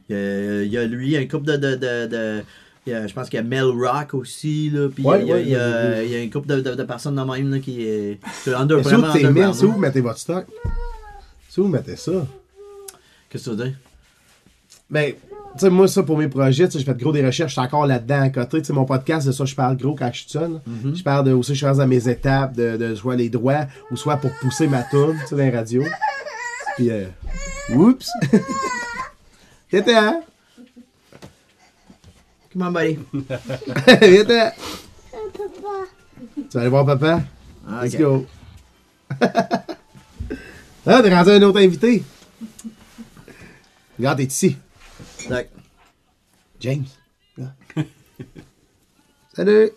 [0.09, 1.57] il y a- lui, une couple de...
[1.57, 2.43] de, de, de-
[2.85, 5.27] il y a- je pense qu'il y a Mel Rock aussi, là, puis Ouais, il,
[5.27, 7.15] y a, ouais, il y a- il y a une couple de, de, de personnes
[7.15, 8.19] de même là, qui est...
[8.43, 10.45] c'est under, Mais vraiment C'est où vous mettez votre stock?
[11.49, 12.11] C'est où vous mettez ça?
[13.29, 13.75] Qu'est-ce que tu veux dire?
[14.89, 17.51] Ben, tu sais, moi, ça, pour mes projets, tu sais, j'ai fait gros des recherches,
[17.51, 18.59] je suis encore là-dedans à côté.
[18.59, 20.59] Tu sais, mon podcast, de ça, je parle gros quand je suis seul.
[20.67, 20.95] Mhm.
[20.95, 23.95] Je parle de aussi, je suis dans mes étapes, de, de soit les droits, ou
[23.95, 25.85] soit pour pousser ma tune, tu sais, dans les radios.
[26.75, 27.05] Puis, euh,
[27.73, 28.07] oups!
[29.71, 30.21] T'étais, hein?
[32.53, 32.99] Comment buddy?
[33.99, 34.51] T'étais!
[36.35, 37.21] Tu vas aller voir papa?
[37.67, 38.27] Ah, Let's go!
[39.21, 42.03] ah, t'es rendu un autre invité!
[43.97, 44.55] Regarde, t'es ici.
[45.27, 45.49] Tac.
[46.59, 46.85] James.
[47.37, 47.55] Là.
[49.33, 49.71] Salut!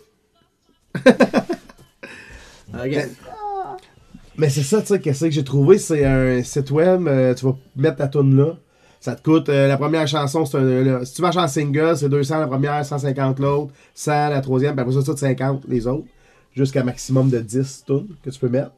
[4.37, 5.79] Mais c'est ça, tu sais, qu'est-ce que j'ai trouvé?
[5.79, 8.55] C'est un site web, euh, tu vas mettre ta tune là.
[8.99, 11.95] Ça te coûte, euh, la première chanson, c'est un, le- si tu marches en single,
[11.97, 15.85] c'est 200 la première, 150 l'autre, 100 la troisième, puis après ça, c'est 50 les
[15.87, 16.07] autres,
[16.55, 18.71] jusqu'à maximum de 10 tunes que tu peux mettre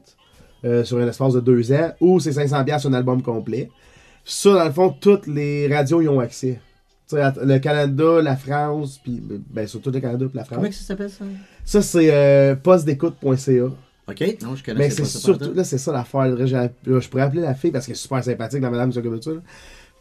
[0.64, 3.70] euh, sur un espace de 2 ans, ou c'est 500$ piastres sur un album complet.
[4.24, 6.60] Ça, dans le fond, toutes les radios y ont accès.
[7.08, 10.58] Tu sais, le Canada, la France, puis ben, surtout le Canada puis la France.
[10.58, 11.24] Comment que ça s'appelle ça?
[11.64, 13.64] Ça, c'est euh, postdécoute.ca.
[14.08, 16.26] Ok, non, je connais Mais pas Ben, c'est surtout, là, c'est ça l'affaire.
[16.26, 19.14] Là, Je pourrais appeler la fille parce qu'elle est super sympathique, la madame qui s'occupe
[19.16, 19.30] de ça.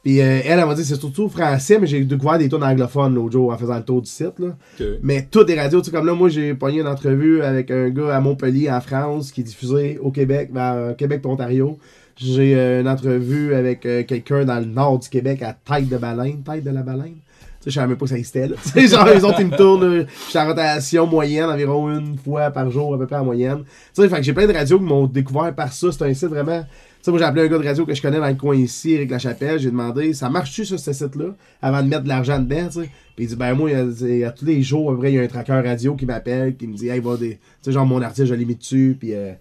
[0.04, 3.16] Puis euh, elle, elle m'a dit c'est surtout français, mais j'ai découvert des tunes anglophones
[3.16, 4.40] l'autre jour en faisant le tour du site.
[4.40, 4.56] Là.
[5.04, 7.90] Mais toutes les radios, tu sais, comme là, moi, j'ai pogné une entrevue avec un
[7.90, 11.78] gars à Montpellier, en France, qui est diffusé au Québec, vers Québec, Ontario.
[12.22, 15.96] J'ai euh, une entrevue avec euh, quelqu'un dans le nord du Québec à Tête de
[15.96, 16.44] Baleine.
[16.44, 17.16] Tête de la Baleine.
[17.16, 18.56] Tu sais, je savais même pas que ça existait, là.
[18.64, 20.06] Tu sais, genre, les autres, ils me tournent.
[20.06, 23.64] Je suis en rotation moyenne, environ une fois par jour, à peu près en moyenne.
[23.96, 25.88] Tu sais, fait que j'ai plein de radios qui m'ont découvert par ça.
[25.94, 26.66] C'est un site vraiment.
[27.02, 28.92] Sais, moi, j'ai appelé un gars de radio que je connais dans le coin ici,
[28.92, 29.58] Eric Lachapelle.
[29.60, 32.90] J'ai demandé, ça marche-tu sur ce site-là, avant de mettre de l'argent dedans, tu sais?
[33.16, 35.16] Puis il dit, ben, moi, il y a, tous les jours, à peu près, il
[35.16, 37.32] y a un tracker radio qui m'appelle, qui me dit, hey, va des.
[37.32, 39.14] Tu sais, genre, mon artiste, je l'ai mis dessus, puis.
[39.14, 39.32] euh,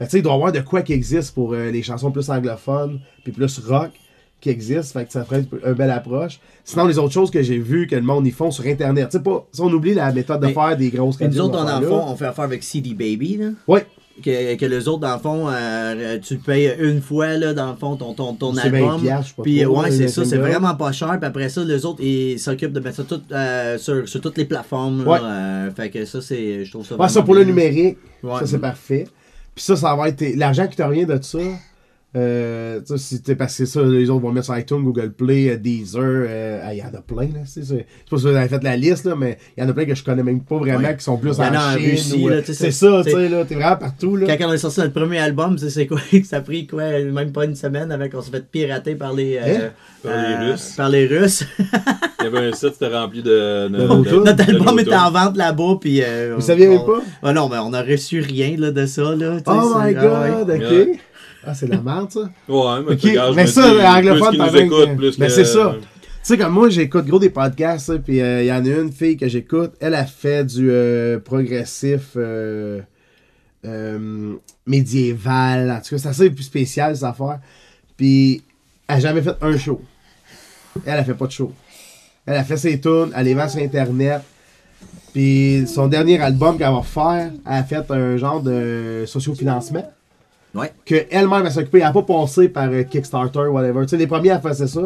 [0.00, 2.28] tu sais, il doit y avoir de quoi qui existe pour euh, les chansons plus
[2.30, 3.90] anglophones, puis plus rock
[4.40, 6.40] qui existe, fait que ça ferait une belle approche.
[6.64, 9.16] Sinon, les autres choses que j'ai vues que le monde y font sur Internet, tu
[9.18, 11.44] sais pas, si on oublie la méthode de Mais- faire des grosses Et nous radios,
[11.44, 12.04] autres, on fond, là.
[12.08, 13.50] on fait affaire avec CD Baby, là.
[13.68, 13.86] Ouais,
[14.22, 17.76] Que, que les autres, dans le fond, euh, tu payes une fois, là, dans le
[17.76, 19.02] fond, ton, ton, ton C'est 20 album.
[19.42, 21.16] Puis, ouais, c'est ça, c'est vraiment pas cher.
[21.18, 24.38] Puis après ça, les autres, ils s'occupent de mettre ça tout, euh, sur, sur toutes
[24.38, 25.04] les plateformes.
[25.04, 25.10] là.
[25.10, 25.18] Ouais.
[25.20, 28.38] Euh, fait que ça, c'est, je trouve ça Ouais, ça pour le numérique, Ouais.
[28.38, 29.08] ça c'est parfait.
[29.54, 31.38] Puis ça, ça va être l'argent qui te revient de ça.
[32.16, 35.50] Euh, tu sais, si t'es passé ça, les autres vont mettre sur iTunes, Google Play,
[35.50, 37.40] euh, Deezer, euh, ah, il y en a plein, là.
[37.44, 39.68] C'est je sais pas si vous avez fait la liste, là, mais il y en
[39.68, 40.96] a plein que je connais même pas vraiment, Ouais.
[40.96, 41.90] qui sont plus y en en Chine.
[41.90, 44.36] Russie, ou, euh, là, tu sais, c'est ça, tu sais, là, t'es vraiment partout, là.
[44.36, 45.98] Quand on a sorti notre premier album, tu sais, c'est quoi?
[46.24, 46.84] Ça a pris quoi?
[47.00, 49.70] Même pas une semaine avec qu'on s'est fait pirater par les, euh, Hein?
[50.04, 50.74] Par les euh, Russes.
[50.76, 51.44] Par les Russes.
[52.20, 53.68] Il y avait un site, c'était rempli de.
[53.68, 54.24] de, Naruto.
[54.24, 56.00] Notre de album était en vente là-bas, puis.
[56.02, 57.02] euh, Vous saviez même on- pas?
[57.24, 59.36] Ah non, mais on a reçu rien là, de ça, là.
[59.46, 59.94] Oh my ah ouais.
[59.94, 61.00] god, ok.
[61.46, 62.20] Ah, c'est de la merde, ça?
[62.20, 65.76] Ouais, mais Ok, tu regardes, je mais ça, qu'ils par exemple, mais que- c'est ça.
[65.80, 65.88] Tu
[66.22, 68.90] sais, comme moi, j'écoute gros des podcasts, ça, puis euh, il y en a une
[68.92, 72.80] fille que j'écoute, elle a fait du euh, progressif euh,
[73.66, 74.34] euh,
[74.66, 75.70] médiéval.
[75.70, 77.40] En tout cas, c'est assez plus spécial, cette affaire.
[77.96, 78.42] Puis,
[78.88, 79.82] elle a jamais fait un show.
[80.86, 81.52] Elle a fait pas de show.
[82.26, 84.22] Elle a fait ses tunes, elle les vend sur Internet.
[85.12, 89.88] Puis, son dernier album qu'elle va faire, elle a fait un genre de sociofinancement
[90.54, 90.72] Ouais.
[90.86, 91.78] que elle-même elle s'occupait.
[91.78, 93.82] Elle n'a pas passé par euh, Kickstarter, whatever.
[93.82, 94.82] Tu sais, les premiers, elle faisait ça.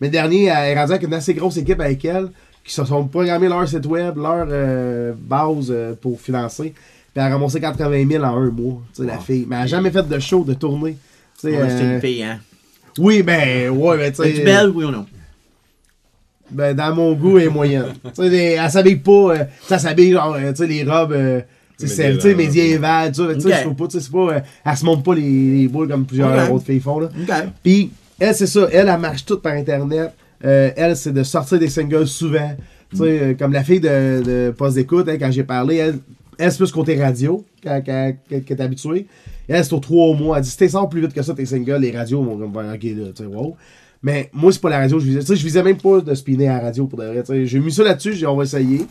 [0.00, 2.28] Mais le dernier, elle est rendue avec une assez grosse équipe avec elle
[2.64, 6.70] qui se sont programmés leur site web, leur euh, base euh, pour financer.
[6.74, 6.76] Puis
[7.14, 9.46] elle a ramassé 80 000 en un mois, tu sais, la fille.
[9.48, 10.96] Mais elle n'a jamais fait de show, de tournée.
[11.40, 12.40] Tu sais, Ouais, C'est euh, une fille, hein.
[12.98, 14.30] oui, ben, ouais, ben, tu sais.
[14.30, 15.06] Es-tu belle, oui ou non?
[16.50, 17.94] Ben, dans mon goût, elle est moyenne.
[18.14, 19.10] tu sais, elle s'habille pas.
[19.12, 21.12] euh, ça s'habille genre, tu sais, les robes.
[21.12, 21.40] euh,
[21.88, 24.34] c'est- tu sais, médiévales, tu sais, je trouve pas, tu sais, c'est pas.
[24.36, 27.08] euh, elle se monte pas les, les boules comme plusieurs autres filles font, là.
[27.20, 27.34] Ok.
[27.62, 28.68] Puis, elle, c'est ça.
[28.72, 30.12] Elle, elle marche toute par Internet.
[30.44, 32.50] Euh, elle, c'est de sortir des singles souvent.
[32.90, 35.98] Tu sais, euh, comme la fille de, de Poste d'écoute, hein, quand j'ai parlé, elle,
[36.38, 38.16] elle c'est plus côté radio qu'elle- qu'elle
[38.48, 39.06] est habituée.
[39.48, 40.36] Elle, c'est aux trois mois.
[40.38, 42.54] Elle dit si t'es sors plus vite que ça, tes singles, les radios vont comme
[42.56, 43.56] ok, là, tu sais, wow.
[44.02, 45.20] Mais moi, c'est pas la radio que je visais.
[45.20, 47.22] Tu sais, je visais même pas de spinner à la radio pour de vrai.
[47.22, 47.46] tu sais.
[47.46, 48.84] J'ai mis ça là-dessus, j'ai dit, on va essayer.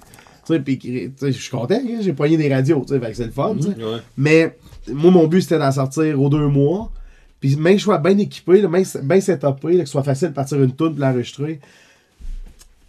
[0.50, 3.56] Je suis content, hein, j'ai poigné des radios, tu sais, fait que c'est le fun.
[3.56, 4.00] Ouais.
[4.18, 4.58] Mais
[4.92, 6.92] moi, mon but, c'était d'en sortir aux deux mois.
[7.40, 10.04] Puis même que je sois bien équipé, là, bien, bien setupé, là, que ce soit
[10.04, 11.60] facile de partir une tune de l'enregistrer.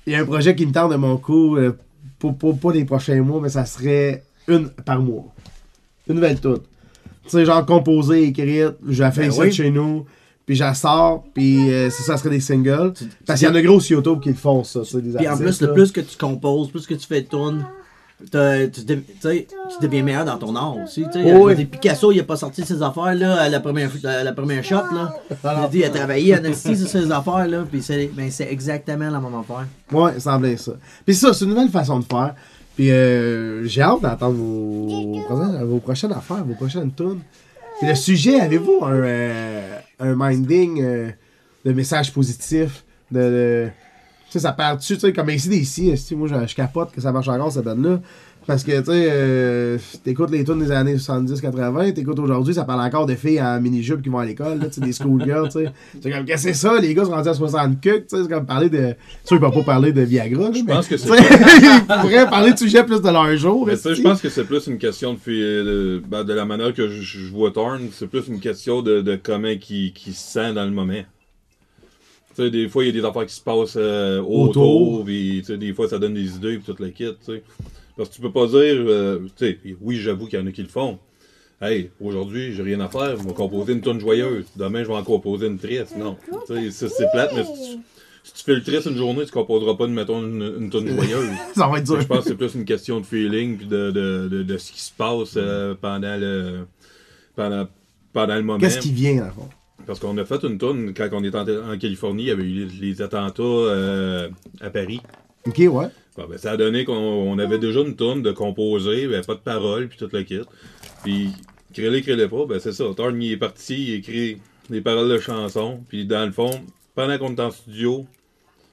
[0.07, 1.73] Il y a un projet qui me tente de mon coup, euh,
[2.19, 5.25] pour, pour- pas les prochains mois, mais ça serait une par mois.
[6.09, 6.59] Une nouvelle tune.
[7.25, 9.53] Tu sais, genre composée, écrite, je la fais Ben oui.
[9.53, 10.05] chez nous,
[10.47, 12.93] puis j'en sors, puis euh, ça, ça serait des singles.
[13.27, 14.85] Parce qu'il y en a gros sur YouTube qui le font, ça.
[14.85, 17.27] sais, des Puis en plus, le plus que tu composes, plus que tu fais de
[18.31, 19.47] t'as- tu, tu
[19.81, 21.05] deviens meilleur dans ton art aussi.
[21.15, 21.65] Oh, oui.
[21.65, 24.77] Picasso, il a pas sorti ses affaires là, à la première, à la première shot.
[24.95, 25.15] Là.
[25.45, 29.11] Il, a dit, il a travaillé à sur ses affaires, là, puis c'est ben, exactement
[29.11, 29.67] la même affaire.
[29.91, 30.73] Ouais, ça semblait ça.
[31.05, 32.35] Puis ça, c'est une nouvelle façon de faire.
[32.77, 37.21] Puis euh, j'ai hâte d'entendre vos, prochaines- vos prochaines affaires, vos prochaines tunes.
[37.79, 41.11] Puis le sujet, avez-vous un, euh, un minding euh,
[41.65, 42.85] de messages positifs?
[43.11, 43.69] De,
[44.27, 47.01] tu sais, ça part dessus, tu sais, comme ici d'ici, moi je, je capote que
[47.01, 48.01] ça marche encore cette bande-là.
[48.47, 52.81] Parce que, tu sais, euh, t'écoutes les tunes des années 70-80, t'écoutes aujourd'hui, ça parle
[52.81, 55.73] encore de filles en mini-jupe qui vont à l'école, là, des schoolgirls, tu sais.
[56.01, 58.23] C'est comme, qu'est-ce que c'est ça, les gars sont rendus à 60 cucs, tu sais,
[58.23, 58.79] c'est comme parler de...
[58.79, 61.09] Tu sais, ils peuvent pas parler de Viagra, Je pense que c'est.
[61.11, 63.67] ils pourraient parler de sujets plus de leur jour.
[63.67, 66.75] Mais tu sais, je pense que c'est plus une question de, ben, de la manière
[66.75, 70.65] que je, vois Thorn, c'est plus une question de, de comment qui se sent dans
[70.65, 71.03] le moment.
[72.35, 75.01] Tu sais, des fois, il y a des affaires qui se passent euh, Autour.
[75.01, 75.07] autour,
[75.45, 77.43] sais, des fois, ça donne des idées, puis tout le kit, tu sais.
[77.97, 80.53] Parce que tu peux pas dire, euh, tu sais, oui, j'avoue qu'il y en a
[80.53, 80.99] qui le font.
[81.61, 84.47] Hey, aujourd'hui, j'ai rien à faire, je vais composer une tonne joyeuse.
[84.57, 85.97] Demain, je vais en composer une triste.
[85.97, 86.17] Non.
[86.47, 87.79] Tu sais, ça, c'est plate, mais si tu,
[88.25, 91.29] si tu fais le triste une journée, tu composeras pas, mettons, une, une tonne joyeuse.
[91.55, 92.01] Ça va être dur.
[92.01, 94.73] Je pense que c'est plus une question de feeling puis de, de, de, de ce
[94.73, 96.67] qui se passe euh, pendant le
[97.37, 97.69] pendant,
[98.13, 98.59] pendant le moment.
[98.59, 99.49] Qu'est-ce qui vient, dans le fond?
[99.87, 102.43] Parce qu'on a fait une tourne quand on était en, en Californie, il y avait
[102.45, 104.29] eu les, les attentats euh,
[104.61, 105.01] à Paris.
[105.47, 105.87] Ok, ouais.
[106.17, 109.35] Bon, ben, ça a donné qu'on on avait déjà une tourne de composer, ben, pas
[109.35, 110.41] de paroles, puis tout le kit.
[111.03, 111.31] Puis,
[111.73, 112.85] crée-les, crée-les pas, ben c'est ça.
[112.97, 114.37] Thorne, il est parti, il écrit
[114.69, 116.51] des paroles de chansons, puis dans le fond,
[116.95, 118.07] pendant qu'on était en studio,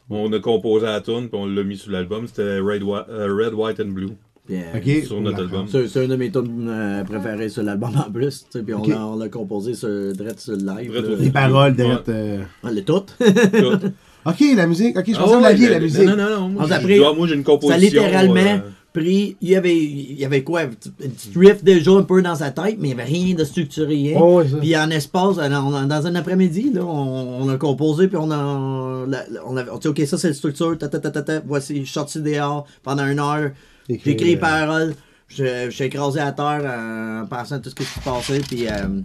[0.09, 2.27] on a composé la tourne, puis on l'a mis sur l'album.
[2.27, 4.09] C'était Red, euh, Red, White and Blue.
[4.51, 5.03] Euh.
[5.05, 5.67] Sur notre album.
[5.69, 8.47] C'est c'est un de mes tunes euh, préférés sur l'album en plus.
[8.51, 10.91] Puis on l'a on l'a composé sur, direct sur le live.
[10.91, 11.77] Direct Les paroles, Ouais.
[11.77, 12.09] d'être.
[12.09, 13.01] euh, On l'a tout.
[13.01, 13.91] Tout.
[14.29, 14.97] Ok, la musique.
[14.97, 16.01] Ok, je Ah pensais que vous ouais, l'aviez, ben, la musique.
[16.07, 16.49] Non, non, non.
[16.49, 17.79] Moi, On a j'ai- pris- ah, moi, j'ai une Ça a composition.
[18.03, 18.57] littéralement euh,
[18.93, 19.37] pris.
[19.41, 20.61] Il y, avait, il y avait quoi?
[20.61, 23.03] Un petit un petit riff déjà un peu dans sa tête, mais il n'y avait
[23.11, 23.87] rien de structuré.
[23.95, 24.17] rien.
[24.19, 24.57] Oh, ça.
[24.57, 29.05] Puis en espace, dans, dans un après-midi, là, on, on a composé, puis on a.
[29.07, 31.21] la- la- on a on dit, ok, ça c'est la structure, ta, ta, ta, ta,
[31.21, 33.51] ta, voici, je suis sorti dehors pendant une heure,
[33.89, 34.93] j'ai écrit les euh, paroles,
[35.27, 38.39] je, je suis écrasé à terre euh, en pensant à tout ce qui se passait,
[38.39, 38.67] puis.
[38.67, 39.01] euh,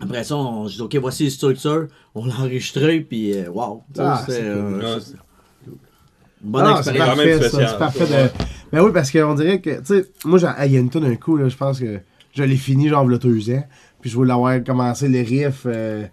[0.00, 1.88] après ça, on, je dis, OK, voici les structures.
[2.14, 3.82] On l'a enregistré, puis euh, wow.
[3.98, 5.14] Ah, c'est euh, ah, c'est-
[6.40, 7.70] Bonne Ah, c'est expérience.
[7.72, 8.30] C'est parfait de.
[8.72, 11.02] Ben oui, parce qu'on dirait que, tu sais, moi, j'ai- il y a une tonne
[11.04, 11.98] d'un coup, là, je pense que
[12.34, 13.64] je l'ai fini, genre, il y a deux ans.
[14.00, 16.04] Puis je voulais l'avoir commencé les riffs, euh,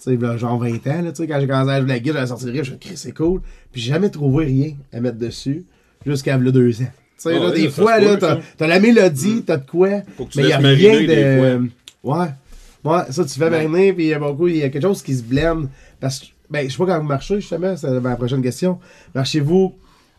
[0.00, 2.14] tu sais, genre 20 ans, là, tu sais, quand j'ai commencé à jouer la guitare,
[2.18, 3.40] j'avais sorti le riff, je me suis dit, c'est cool.
[3.72, 5.64] Puis j'ai jamais trouvé rien à mettre dessus,
[6.06, 6.84] jusqu'à v'là deux ans.
[6.84, 8.16] Tu sais, Ah là, des fois, là,
[8.56, 11.68] t'as la mélodie, t'as de quoi, Faut que tu mais il y a rien de.
[12.04, 12.26] Ouais.
[12.84, 15.02] Ouais, ça, tu fais mariner, puis il y a beaucoup, il y a quelque chose
[15.02, 15.68] qui se blende.
[16.00, 18.78] Parce que, ben, je sais pas quand vous marchez, justement, c'est ma prochaine question.
[19.14, 19.72] Marchez-vous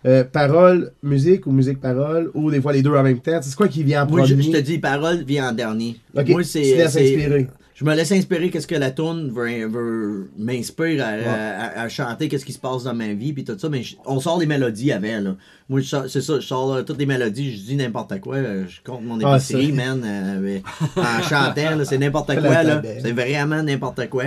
[0.08, 3.40] euh, parole, musique ou musique-parole, ou des fois les deux en même temps?
[3.42, 4.36] C'est quoi qui vient en Moi, premier?
[4.42, 5.98] je, je te dis, parole vient en dernier.
[6.14, 6.62] Moi, tu te c'est.
[6.76, 7.48] laisses c'est- inspirer.
[7.76, 12.30] Je me laisse inspirer qu'est-ce que la tune veut, veut m'inspire à, à- à chanter,
[12.30, 13.68] qu'est-ce qui se passe dans ma vie, puis tout ça.
[13.68, 15.36] Mais je- on sort les mélodies avant, là.
[15.68, 18.38] Moi, je sors- c'est ça, je sors là, toutes les mélodies, je dis n'importe quoi.
[18.38, 20.02] euh, Je compte mon Ah, épicerie, man.
[20.06, 20.64] euh, mais
[20.96, 22.82] en chantant, là, c'est n'importe quoi, là.
[23.02, 24.26] C'est vraiment n'importe quoi.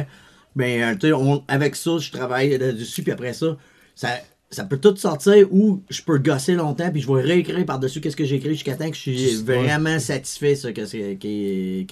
[0.55, 3.57] Mais, euh, tu sais, avec ça, je travaille là-dessus, puis après ça,
[3.95, 4.09] ça.
[4.51, 8.17] Ça peut tout sortir ou je peux gosser longtemps puis je vais réécrire par-dessus qu'est-ce
[8.17, 11.87] que j'ai écrit jusqu'à temps que je suis vraiment satisfait ça que c'est qui,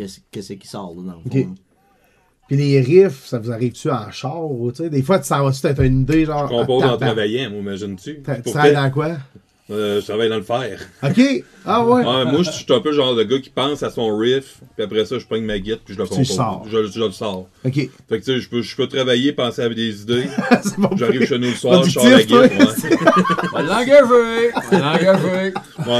[0.65, 1.55] sort là, dans le fond.
[2.49, 4.89] Puis les riffs, ça vous arrive-tu en char, ou, tu sais?
[4.91, 6.49] Des fois, tu s'en vas-tu, t'as une idée, genre.
[6.49, 8.23] Je compose en travaillant, moi, imagines-tu?
[8.23, 9.17] t'as- Tu Pour travailles fait, dans quoi?
[9.71, 10.81] Euh, je travaille dans le fer.
[11.03, 11.21] Ok!
[11.65, 12.05] Ah ouais!
[12.05, 14.59] Ouais, moi, je suis un peu le genre de gars qui pense à son riff,
[14.77, 16.37] puis après ça, je prends ma guitare, puis je le Tu le compose.
[16.37, 16.67] sors.
[16.71, 17.49] Je, je le sors.
[17.65, 17.75] Ok.
[17.75, 20.27] Fait que, tu sais, je peux, je peux travailler, penser à des idées.
[20.97, 22.47] J'arrive chez nous le soir, je sors la Productif, toi.
[24.99, 25.25] guitare.
[25.25, 25.53] Ouais.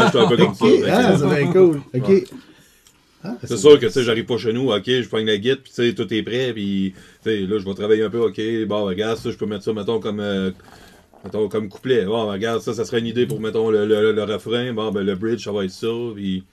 [0.05, 0.67] Je suis un peu comme ça.
[0.89, 1.81] Ah, c'est bien cool.
[1.95, 2.09] Ok.
[2.09, 2.25] Ouais.
[3.25, 5.59] Ah, C'est sûr que tu sais, j'arrive pas chez nous, ok, je prends la guitare,
[5.65, 6.95] puis tu sais, tout est prêt, puis
[7.25, 9.65] tu sais, là, je vais travailler un peu, ok, bon, regarde, ça, je peux mettre
[9.65, 10.51] ça, mettons, comme, euh,
[11.27, 12.05] mettons, comme couplet.
[12.07, 15.03] Bon, regarde, ça, ça serait une idée pour, mettons, le, le, le refrain, bon, ben,
[15.05, 16.45] le bridge, ça va être ça, puis,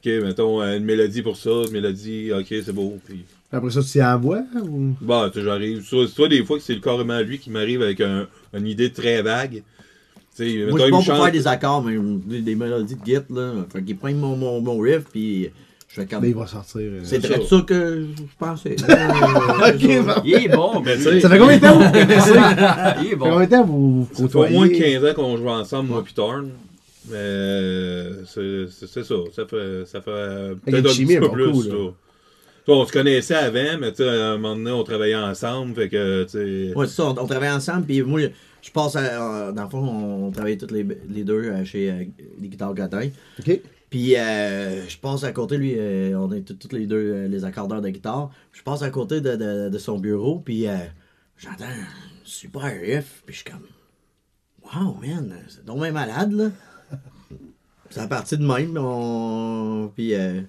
[0.00, 3.82] ok, mettons, euh, une mélodie pour ça, une mélodie, ok, c'est beau, puis, Après ça,
[3.82, 4.94] tu t'y envoies, ou?
[5.00, 8.00] bon, tu sais, j'arrive, soit, soit des fois que c'est carrément lui qui m'arrive avec
[8.00, 9.62] un, une idée très vague,
[10.36, 12.54] tu sais, Moi, mettons, je suis il bon pour chante- faire des accords, mais des,
[12.54, 13.66] mélodies de git, là.
[13.72, 15.50] Fait qu'ils prennent mon, mon, mon riff, puis
[15.88, 16.20] je fais comme.
[16.22, 16.80] Mais il va sortir.
[16.82, 17.28] euh, C'est ça.
[17.34, 18.76] très ça que je pensais.
[19.68, 20.22] Ok.
[20.24, 21.78] Il est bon, Mais mais tu sais, Ça fait combien de temps?
[21.78, 22.32] Vous connaissez?
[22.32, 23.30] Ça Il est fait bon.
[23.30, 24.94] combien de temps vous vous Ça fait au moins côtoyez?
[25.00, 26.50] 15 ans qu'on joue ensemble, moi et Thorne.
[27.10, 29.14] Mais euh, c'est ça.
[29.34, 31.50] Ça fait, ça fait euh, peut-être un chimie petit peu plus.
[31.52, 31.90] cool, là.
[32.74, 35.74] on se connaissait avant, mais tu sais, à un moment donné, on travaillait ensemble.
[35.74, 36.74] Fait que, tu sais.
[36.76, 38.20] Ouais, c'est ça, on, on travaille ensemble, puis moi,
[38.60, 39.00] je passe à.
[39.00, 42.04] euh, dans le fond, on travaillait tous les, les deux euh, chez euh,
[42.42, 43.08] les guitares Gottin.
[43.40, 43.58] Ok.
[43.90, 47.44] Puis euh, je passe à côté, lui, euh, on est tous les deux euh, les
[47.44, 48.30] accordeurs de guitare.
[48.52, 50.76] Je passe à côté de, de, de son bureau, puis euh,
[51.38, 51.86] j'entends un
[52.24, 53.66] super riff, puis je suis comme,
[54.62, 56.50] wow, man, c'est donc bien malade, là.
[57.90, 59.90] C'est à partir de même, on...
[59.96, 60.42] puis euh,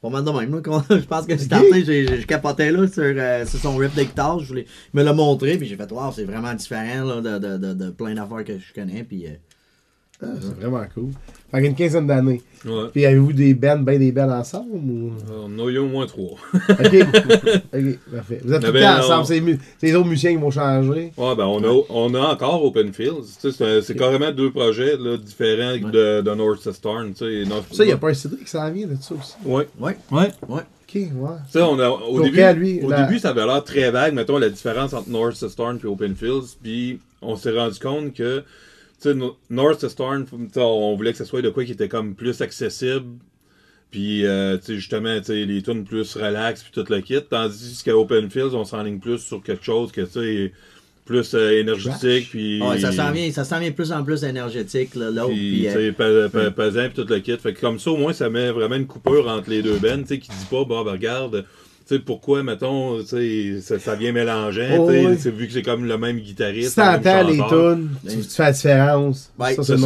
[0.00, 0.84] pas mal de même, là.
[0.90, 3.92] je pense que c'est starté, j'ai j'ai- je capotais, là, sur, euh, sur son riff
[3.96, 7.20] de guitare, je voulais me le montrer, puis j'ai fait, wow, c'est vraiment différent, là,
[7.20, 9.26] de, de, de, de plein d'affaires que je connais, puis...
[9.26, 9.30] euh,
[10.22, 11.10] Ah, c'est vraiment cool.
[11.50, 12.40] Fait qu'une quinzaine d'années.
[12.64, 12.88] Ouais.
[12.92, 15.12] Puis avez-vous des bands, ben des bands ensemble ou...
[15.30, 16.36] On en a eu au moins trois.
[16.54, 17.06] Ok.
[17.72, 18.40] ok, parfait.
[18.44, 19.26] Vous êtes tout le Ben, temps on- ensemble,
[19.78, 21.12] c'est les autres musiciens qui vont changer.
[21.16, 23.24] Ouais, ben, on a, on a encore Open Fields.
[23.40, 27.12] Tu sais, c'est- C'est carrément deux projets là, différents de, de North Storm.
[27.12, 27.48] Tu sais.
[27.48, 29.34] North- Ça, il n'y a pas un CD qui s'en vient de ça aussi?
[29.44, 29.68] Ouais.
[29.78, 30.30] Ouais, Ouais.
[30.48, 30.60] ouais.
[30.62, 30.94] Ok.
[30.94, 31.02] ouais.
[31.46, 34.14] Tu sais, on a, au début, lui, au la- début, ça avait l'air très vague,
[34.14, 36.56] mettons, la différence entre North Storm et Open Fields.
[36.62, 38.42] Puis on s'est rendu compte que,
[39.08, 40.26] sais, No- North Storm,
[40.56, 43.18] on voulait que ce soit de quoi qui était comme plus accessible.
[43.90, 47.20] Puis, euh, tu sais, justement, tu sais, les tunes plus relax, puis tout le kit.
[47.30, 50.52] Tandis qu'à Open Fields, on s'enligne plus sur quelque chose que, tu sais,
[51.04, 52.60] plus euh, énergétique, puis...
[52.60, 55.28] Ouais, ça s'en vient, ça s'en vient plus en plus énergétique, là, l'autre.
[55.28, 57.36] Puis, puis, euh, pesant puis tout le kit.
[57.36, 60.00] Fait que comme ça, au moins, ça met vraiment une coupure entre les deux bands,
[60.00, 61.44] tu sais, qui dit pas, bah, ben, regarde,
[61.86, 65.16] sais, pourquoi, mettons, tu sais, ça, ça vient mélanger, Oh, tu sais, oui.
[65.18, 66.74] c'est vu que c'est comme le même guitariste.
[66.74, 69.32] Si le t'entends les tunes, tu, tu fais la différence.
[69.38, 69.76] Ouais, ça,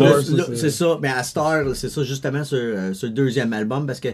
[0.55, 0.99] c'est ça.
[1.03, 4.09] Mais à Star, c'est ça justement sur, euh, sur le deuxième album parce que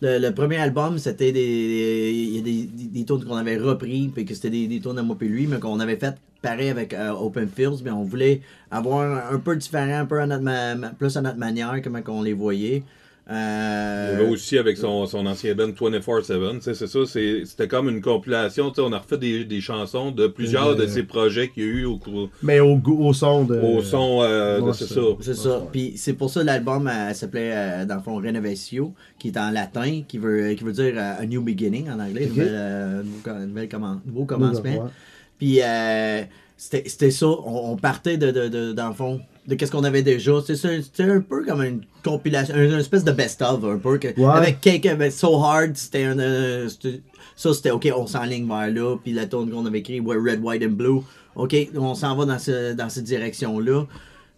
[0.00, 3.36] le, le premier album, c'était des, des, il y a des, des, des tunes qu'on
[3.36, 5.96] avait repris, puis que c'était des, des tunes à moi et lui, mais qu'on avait
[5.96, 10.20] fait pareil avec euh, Open Fields, mais on voulait avoir un peu différent, un peu
[10.20, 12.84] à notre plus à notre manière, comment qu'on les voyait.
[13.30, 17.00] Il y Euh, avait aussi avec son, son ancien band 24-7, tu sais, c'est ça,
[17.04, 20.74] c'était comme une compilation, tu sais, on a refait des, des chansons de plusieurs Euh,
[20.74, 23.58] de ces projets qu'il y a eu au, cours- Mais au, goût- au son de.
[23.60, 25.00] au son euh, de ouais, c'est c'est- ça.
[25.20, 25.62] C'est ça.
[25.70, 29.50] Puis c'est pour ça l'album euh, s'appelait euh, dans le fond Renovatio, qui est en
[29.50, 32.30] latin, qui veut, qui veut dire euh, a new beginning en anglais, Ok.
[32.30, 33.18] nouvelle, euh, nouveau,
[34.24, 34.88] commen- commencement.
[35.38, 36.22] Puis euh,
[36.56, 39.82] c'était c'était ça, on, on partait de, de, de- dans le fond de qu'est-ce qu'on
[39.84, 40.32] avait déjà.
[40.46, 43.98] C'était un peu comme une compilation, une, une espèce de best-of un peu.
[43.98, 44.26] Que, Ouais.
[44.26, 46.18] Avec Cake avec So Hard, c'était un.
[46.18, 46.68] euh,
[47.34, 48.96] ça c'était ok, on s'enligne vers là.
[49.02, 51.00] Puis la tune qu'on avait écrit, ouais, Red, White and Blue.
[51.34, 53.86] Ok, on s'en va dans, ce, dans cette direction-là.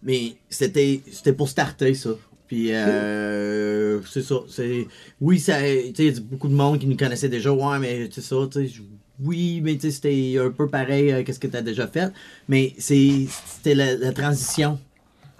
[0.02, 2.10] Mais c'était c'était pour starter ça.
[2.46, 4.36] Puis euh, c'est ça.
[5.20, 7.52] Oui, ça, tu il y a beaucoup de monde qui nous connaissait déjà.
[7.52, 8.74] Ouais, mais c'est ça, tu sais.
[9.22, 12.10] Oui, mais tu sais, c'était un peu pareil euh, qu'est-ce que tu as déjà fait.
[12.48, 14.78] Mais c'est, c'était la, la transition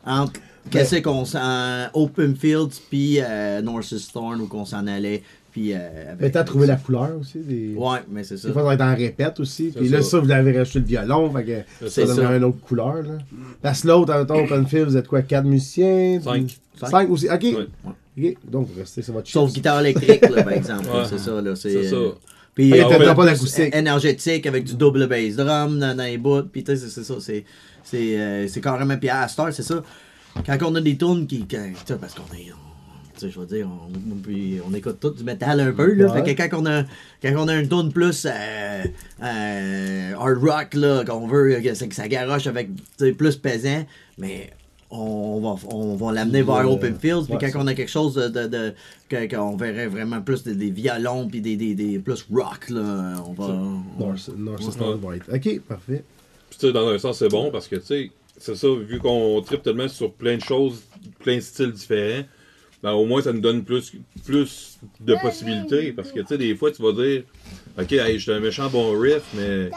[0.07, 0.40] entre
[0.70, 1.86] qu'est-ce qu'on s'en.
[1.94, 5.22] Open Fields puis euh, North's Thorn où qu'on s'en allait.
[5.53, 5.72] Puis.
[5.74, 5.78] Euh,
[6.09, 7.38] avec- Mais t'as trouvé la couleur aussi.
[7.38, 7.74] Des...
[7.76, 8.48] Ouais, mais c'est ça.
[8.48, 9.72] Des fois, ça va être en répète aussi.
[9.76, 10.11] Puis là, ça.
[10.11, 11.30] ça, vous avez rajouté le violon.
[11.32, 11.44] Fait
[11.80, 12.14] que ça ça.
[12.14, 13.03] donnerait une autre couleur.
[13.03, 13.18] Là.
[13.62, 16.20] Parce que l'autre, en temps, Open Field, vous êtes quoi 4 musiciens?
[16.22, 16.57] Cinq.
[16.78, 17.28] Cinq, Cinq aussi.
[17.28, 17.42] Ok.
[17.42, 17.66] Ouais.
[18.18, 18.36] Ok.
[18.51, 20.84] Donc, vous restez sur votre Sauf guitare électrique, là, par exemple.
[20.86, 21.05] Ouais.
[21.09, 21.57] C'est ça, là.
[21.57, 21.96] C'est, C'est ça.
[22.55, 23.74] Puis, Ah, il euh, pas d'acoustique.
[23.74, 26.42] énergétique avec du double bass drum dans, dans les bouts.
[26.53, 27.14] Puis, tu sais, c'est ça.
[27.20, 27.44] C'est,
[27.84, 28.96] c'est, euh, c'est carrément.
[28.98, 29.82] Puis, à Star, c'est ça.
[30.46, 31.46] Quand on a des tunes qui.
[31.48, 32.51] quand- parce qu'on est.
[32.53, 32.57] on-
[33.18, 36.07] tu sais, je veux dire, on, puis on écoute tout du métal un peu, là.
[36.12, 36.24] Ouais.
[36.24, 36.84] Fait que quand on a,
[37.22, 38.84] quand on a une tune plus euh,
[39.22, 42.68] euh, hard rock, là, qu'on veut, que ça, que ça garoche avec,
[43.18, 43.84] plus pesant,
[44.18, 44.51] mais
[44.91, 46.72] on va, on va l'amener vers Ouais.
[46.72, 47.26] Open Fields.
[47.28, 48.28] Puis quand on a quelque chose de.
[48.28, 48.74] de, de-
[49.28, 53.32] qu'on verrait vraiment plus des, des violons, puis des, des, des plus rock, là, on
[53.32, 53.49] va.
[53.99, 54.62] North, North.
[55.32, 56.05] Ok, parfait.
[56.49, 58.99] Puis tu sais, dans un sens, c'est bon parce que, tu sais, c'est ça, vu
[58.99, 60.82] qu'on tripe tellement sur plein de choses,
[61.20, 62.24] plein de styles différents,
[62.82, 63.93] ben au moins ça nous donne plus,
[64.24, 65.93] plus de possibilités.
[65.93, 67.22] Parce que, tu sais, des fois, tu vas dire,
[67.78, 69.70] OK, hey, j'ai un méchant bon riff, mais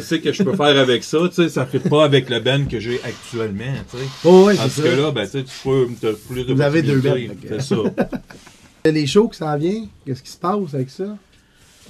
[0.00, 1.18] qu'est-ce que je peux faire avec ça?
[1.28, 4.04] Tu sais, ça ne fait pas avec le band que j'ai actuellement, tu sais.
[4.24, 4.96] Oh, ouais, Parce que ça.
[4.96, 7.62] là, ben, tu sais, tu peux, t'as plus de Vous avez deux fait que- C'est
[7.62, 7.76] ça.
[8.90, 11.16] Les shows qui s'en viennent, qu'est-ce qui se passe avec ça?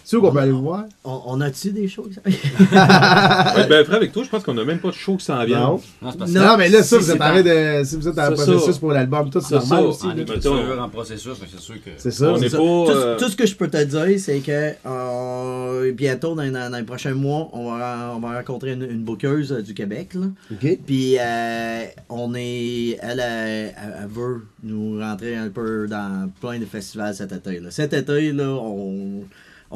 [0.05, 0.85] C'est sûr qu'on peut aller le voir?
[1.03, 2.11] On, on a-tu des choses?
[2.27, 5.43] Ouais, ben, après, avec toi, je pense qu'on n'a même pas de show qui s'en
[5.45, 5.61] vient.
[5.61, 5.81] Non.
[6.03, 6.41] Non, c'est parce Non.
[6.41, 7.85] que Non, mais là, ça, si vous êtes de.
[7.85, 8.81] Si vous êtes en processus ça.
[8.81, 9.89] pour l'album, tout, c'est normal ça.
[9.89, 10.07] aussi.
[10.07, 11.91] en écriture, en processus, c'est sûr que.
[11.97, 12.33] C'est ça.
[12.33, 12.57] On c'est est ça.
[12.59, 12.63] pas.
[12.63, 16.71] tout, euh, tout ce que je peux te dire, c'est que euh, bientôt, dans, dans-
[16.71, 20.15] dans les prochains mois, on va, on va rencontrer une, une bookeuse euh, du Québec.
[20.15, 20.27] Là.
[20.53, 20.79] Ok.
[20.87, 22.99] Puis, euh, on est.
[23.03, 27.61] Elle, elle, elle veut nous rentrer un peu dans plein de festivals cet été.
[27.61, 27.71] Là.
[27.71, 29.23] Cet été, là, on.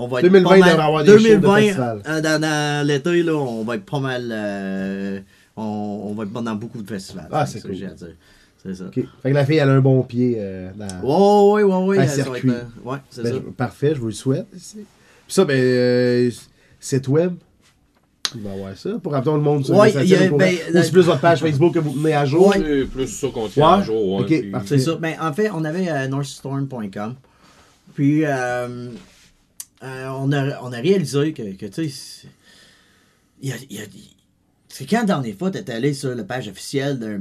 [0.01, 2.03] On va être 2020, pas il mal- devrait avoir des shows de 2020, festivals.
[2.09, 4.29] euh, dans, dans l'été, là, on va être pas mal.
[4.31, 5.21] euh,
[5.57, 5.63] on,
[6.11, 7.29] on va être dans beaucoup de festivals.
[7.33, 7.73] Ah, c'est c'est ce cool.
[7.73, 8.15] que j'ai à dire.
[8.63, 8.85] C'est ça.
[8.87, 8.95] Ok.
[9.23, 11.57] Fait que la fille, elle a un bon pied euh, dans.
[11.57, 11.97] Ouais, ouais, ouais, ouais.
[11.99, 12.51] Va être, circuit.
[12.51, 13.35] euh, ouais, c'est Ben, ça.
[13.45, 14.47] je- Parfait, je vous le souhaite.
[14.51, 14.85] Puis
[15.29, 16.31] ça, ben, euh,
[16.81, 17.35] site web.
[18.35, 18.91] Y avoir ça.
[19.03, 20.55] Pour rappeler le monde sur Ouais, le il y a- site, ben,
[20.93, 22.49] plus votre page Facebook que vous tenez à jour?
[22.49, 22.57] Ouais.
[22.59, 23.85] C'est plus ça qu'on tient à Ouais.
[23.85, 24.13] jour.
[24.17, 24.53] ouais, Ok, puis-.
[24.67, 24.97] C'est ça.
[24.97, 27.15] Ben, en fait, on avait euh, northstorm.com.
[27.95, 28.25] Puis,
[29.83, 32.29] euh, on, a, on a réalisé que, que tu sais, c'est-
[33.41, 33.87] il y a, y a-
[34.69, 37.19] c'est quand la dernière fois t'es allé sur la page officielle d'un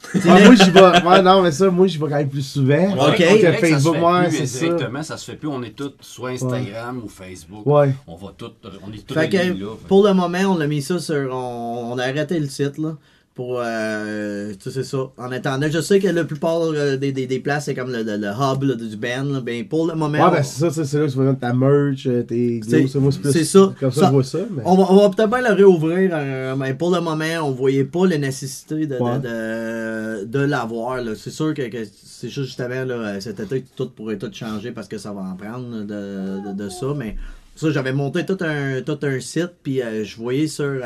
[0.20, 0.80] sais, Ah, moi, j'y vais.
[0.80, 3.08] Ouais, non, mais ça, moi, j'y vais quand même plus souvent.
[3.08, 3.16] Ok.
[3.16, 4.58] Que ça Facebook, se fait ouais, plus c'est ça.
[5.02, 5.48] Ça se fait plus.
[5.48, 7.66] On est tous soit Instagram ou Facebook.
[7.66, 7.92] Ouais.
[8.06, 8.52] On va tout,
[8.86, 9.54] on est tous Fait là.
[9.88, 11.34] pour le moment, on a mis ça sur.
[11.34, 12.96] On, on a arrêté le site, là.
[13.38, 14.98] Pour, euh, tu sais, c'est ça.
[15.16, 18.02] En attendant, je sais que la plupart euh, des, des, des places, c'est comme le,
[18.02, 19.32] le, le hub là, du band.
[19.32, 19.40] là.
[19.40, 21.38] Ben, pour le moment, Ouais, ben c'est ça, c'est c'est là que tu vas mettre
[21.38, 23.72] ta merch, euh, tes C'est- ça.
[23.78, 24.38] Comme ça, Ça- je vois ça.
[24.50, 24.62] Mais...
[24.64, 28.18] On va, peut-être bien le réouvrir, euh, mais pour le moment, on voyait pas la
[28.18, 29.20] nécessité de, de- Ouais.
[29.20, 30.98] de, de l'avoir.
[31.16, 34.88] C'est sûr que, que c'est juste justement là, cet été tout pourrait tout changer parce
[34.88, 36.86] que ça va en prendre de, de, ça.
[36.96, 37.14] Mais
[37.54, 40.80] ça, j'avais monté tout un, tout un site, puis je voyais sur.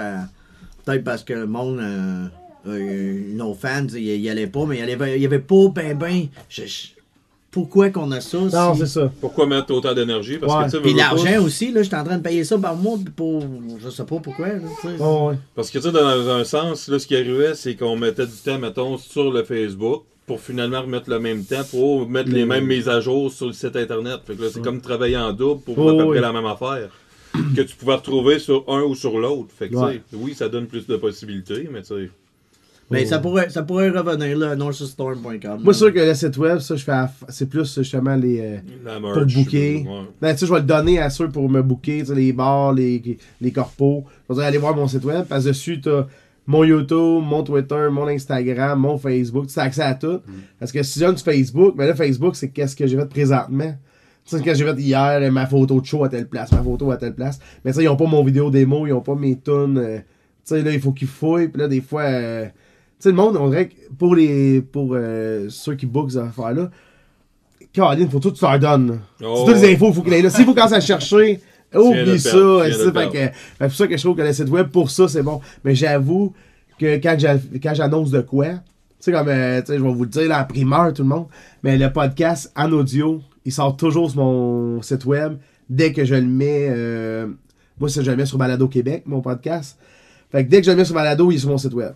[0.85, 1.81] peut-être parce que le monde.
[2.67, 6.27] Euh, nos fans, ils y allaient pas, mais il y avait, pas ben ben.
[6.49, 6.89] je- je-
[7.51, 8.39] pourquoi qu'on a ça?
[8.39, 9.13] Non, si- c'est ça.
[9.21, 10.39] Pourquoi mettre autant d'énergie?
[10.39, 10.61] Parce Ouais.
[10.61, 12.75] que, tu sais, Puis pas, l'argent aussi, là, j'étais en train de payer ça par
[12.77, 13.45] mois pour.
[13.79, 14.49] Je sais pas pourquoi.
[14.49, 14.55] là.
[15.01, 15.35] Oh, ouais.
[15.55, 18.33] Parce que, tu sais, dans un sens, là, ce qui arrivait, c'est qu'on mettait du
[18.33, 22.65] temps, mettons, sur le Facebook pour finalement remettre le même temps pour mettre les mêmes
[22.67, 24.21] mises à jour sur le site Internet.
[24.27, 26.09] Fait que là, c'est comme travailler en double pour Oh, à peu oui.
[26.13, 26.89] près la même affaire
[27.55, 29.49] que tu pouvais retrouver sur un ou sur l'autre.
[29.59, 30.01] Fait que, Ouais.
[30.15, 32.11] oui, ça donne plus de possibilités, mais tu sais...
[32.93, 35.61] Mais ça pourrait, ça pourrait revenir là, à northstorm.com.
[35.63, 38.41] Moi, c'est sûr que le site web, ça, je fais aff- c'est plus justement les.
[38.41, 39.85] euh, La pour merch, booker.
[39.89, 40.01] ouais.
[40.21, 42.33] Ben, tu sais, je vais le donner à ceux pour me booker, tu sais, les
[42.33, 44.05] bars, les, les corpos.
[44.29, 46.07] Je vais dire, allez voir mon site web, parce que dessus, t'as
[46.47, 50.21] mon YouTube, mon Twitter, mon Instagram, mon Facebook, tu as accès à tout.
[50.59, 53.73] Parce que si j'ai du Facebook, mais là, Facebook, c'est qu'est-ce que j'ai fait présentement.
[54.25, 56.63] Tu sais, ce que j'ai fait hier, ma photo de show à telle place, ma
[56.63, 57.39] photo à telle place.
[57.65, 59.79] Mais ça, ils ont pas mon vidéo démo, ils ont pas mes tunes.
[59.79, 60.03] euh, tu
[60.57, 62.03] sais, là, il faut qu'ils fouillent, puis là, des fois.
[62.03, 62.51] euh, tu
[63.03, 66.71] sais, le monde, on dirait que pour les pour euh, ceux qui bookent ces affaires-là,
[67.73, 68.91] Caroline, faut tout que tu leur donnes.
[69.21, 69.27] là.
[69.29, 70.31] Oh, c'est toutes les infos, faut qu'il aille là.
[70.31, 71.41] S'il faut commencer à chercher,
[71.75, 72.31] oublie ça.
[73.59, 75.41] c'est pour ça que je trouve que le site web, pour ça, c'est bon.
[75.65, 76.35] Mais j'avoue
[76.79, 78.57] que quand j'a- quand j'annonce de quoi, tu
[79.01, 81.27] sais, comme, euh, tu sais, je vais vous le dire, en primeur, tout le monde,
[81.63, 85.39] mais le podcast en audio, il sort toujours sur mon site web
[85.71, 86.69] dès que je le mets.
[86.71, 87.27] euh,
[87.81, 89.79] moi, c'est je le mets sur Balado Québec, mon podcast.
[90.31, 91.93] Fait que dès que je le mets sur Balado, il est sur mon site web.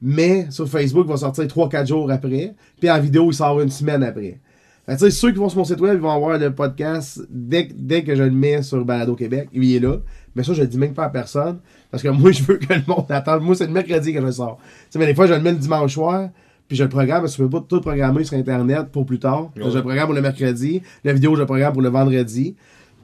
[0.00, 2.54] Mais sur Facebook, il va sortir 3-4 jours après.
[2.80, 4.38] Puis en vidéo, il sort une semaine après.
[4.86, 7.20] Fait tu sais, ceux qui vont sur mon site web, ils vont avoir le podcast
[7.28, 9.48] dès, que- dès que je le mets sur Balado Québec.
[9.52, 9.96] Il est là.
[10.34, 11.58] Mais ça, je le dis même pas à personne.
[11.90, 13.42] Parce que moi, je veux que le monde attende.
[13.42, 14.58] Moi, c'est le mercredi que je le sors.
[14.62, 16.30] Tu sais, mais des fois, je le mets le dimanche soir.
[16.68, 19.18] Puis je le programme, parce que je peux pas tout programmer sur Internet pour plus
[19.18, 19.50] tard.
[19.56, 19.62] Ouais.
[19.70, 20.82] Je le programme pour le mercredi.
[21.02, 22.54] La vidéo, je le programme pour le vendredi.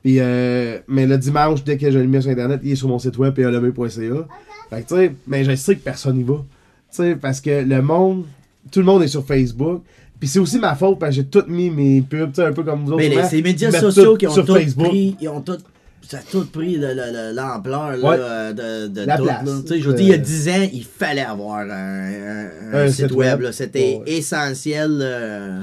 [0.03, 2.89] Puis, euh, mais le dimanche, dès que je le mets sur Internet, il est sur
[2.89, 4.27] mon site web, paleme.ca.
[4.71, 6.45] Fait que, tu sais, mais je sais que personne n'y va.
[6.95, 8.25] Sais, parce que le monde,
[8.71, 9.83] tout le monde est sur Facebook.
[10.21, 12.85] Puis c'est aussi ma faute, parce que j'ai tout mis mes pubs, un peu comme
[12.85, 12.99] vous autres.
[13.03, 14.89] Mais les, souvent, ces médias sociaux qui ont sur tout Facebook.
[14.89, 15.59] pris, ils ont tout,
[16.07, 18.17] ça a tout pris le- le- le- l'ampleur Ouais.
[18.19, 19.25] euh, de, de La tout.
[19.25, 19.45] place.
[19.45, 19.77] là.
[19.77, 22.85] Je vous Euh, dis, il y a 10 ans, il fallait avoir un, un- un
[22.87, 23.45] Un site, web.
[23.51, 24.13] C'était Ouais.
[24.13, 24.99] essentiel.
[25.03, 25.61] euh,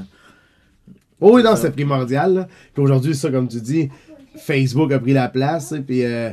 [1.21, 2.33] Oh oui, non, c'est primordial.
[2.33, 2.47] Là.
[2.73, 3.89] Puis aujourd'hui, ça, comme tu dis,
[4.37, 5.73] Facebook a pris la place.
[5.87, 6.31] Puis, euh,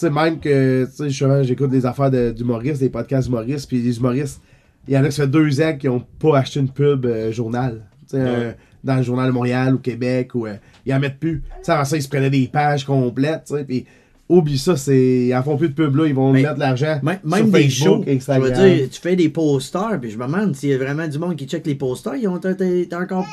[0.00, 3.68] sais, même que, tu sais, justement, j'écoute des affaires de- d'humoristes, des podcasts d'humoristes.
[3.68, 4.40] Puis les humoristes,
[4.88, 7.06] il y en a qui ça fait deux ans qui n'ont pas acheté une pub
[7.06, 7.86] euh, journal.
[8.08, 10.34] Tu sais, euh, dans le journal de Montréal ou Québec.
[10.34, 10.54] Ou, euh,
[10.86, 11.42] ils en mettent plus.
[11.42, 13.44] Tu sais, avant ça, ils se prenaient des pages complètes.
[13.46, 13.84] tu sais, Puis,
[14.28, 16.06] oublie ça, c'est, ils en font plus de pub là.
[16.06, 16.98] Ils vont Mais- mettre l'argent.
[17.02, 18.48] Même, sur même des shows, je Instagram.
[18.48, 21.18] veux dire, tu fais des posters, puis je me demande s'il y a vraiment du
[21.18, 22.14] monde qui check les posters.
[22.16, 23.26] Ils ont encore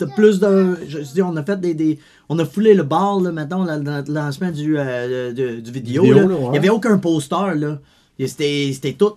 [0.00, 0.76] t'as plus de.
[0.88, 1.74] Je dis, on a fait des.
[1.74, 1.98] des-
[2.28, 6.02] on a foulé le bar, là, maintenant, dans le lancement du, euh, de- du vidéo.
[6.02, 6.22] Vidéo, là.
[6.26, 6.44] là, ouais.
[6.46, 7.78] Il n'y avait aucun poster, là.
[8.18, 9.14] C'était c'était tout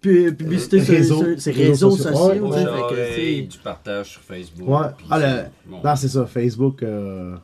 [0.00, 1.16] pu- publicité sur, Réseau.
[1.24, 2.14] sur ces Réseaux réseaux sociaux.
[2.16, 2.46] sociaux.
[2.48, 4.68] Ouais, fait que du partage sur Facebook.
[4.68, 4.86] Ouais.
[5.10, 5.76] Ah, le- c'est- bon.
[5.84, 6.26] Non, c'est ça.
[6.26, 6.82] Facebook.
[6.82, 7.34] euh,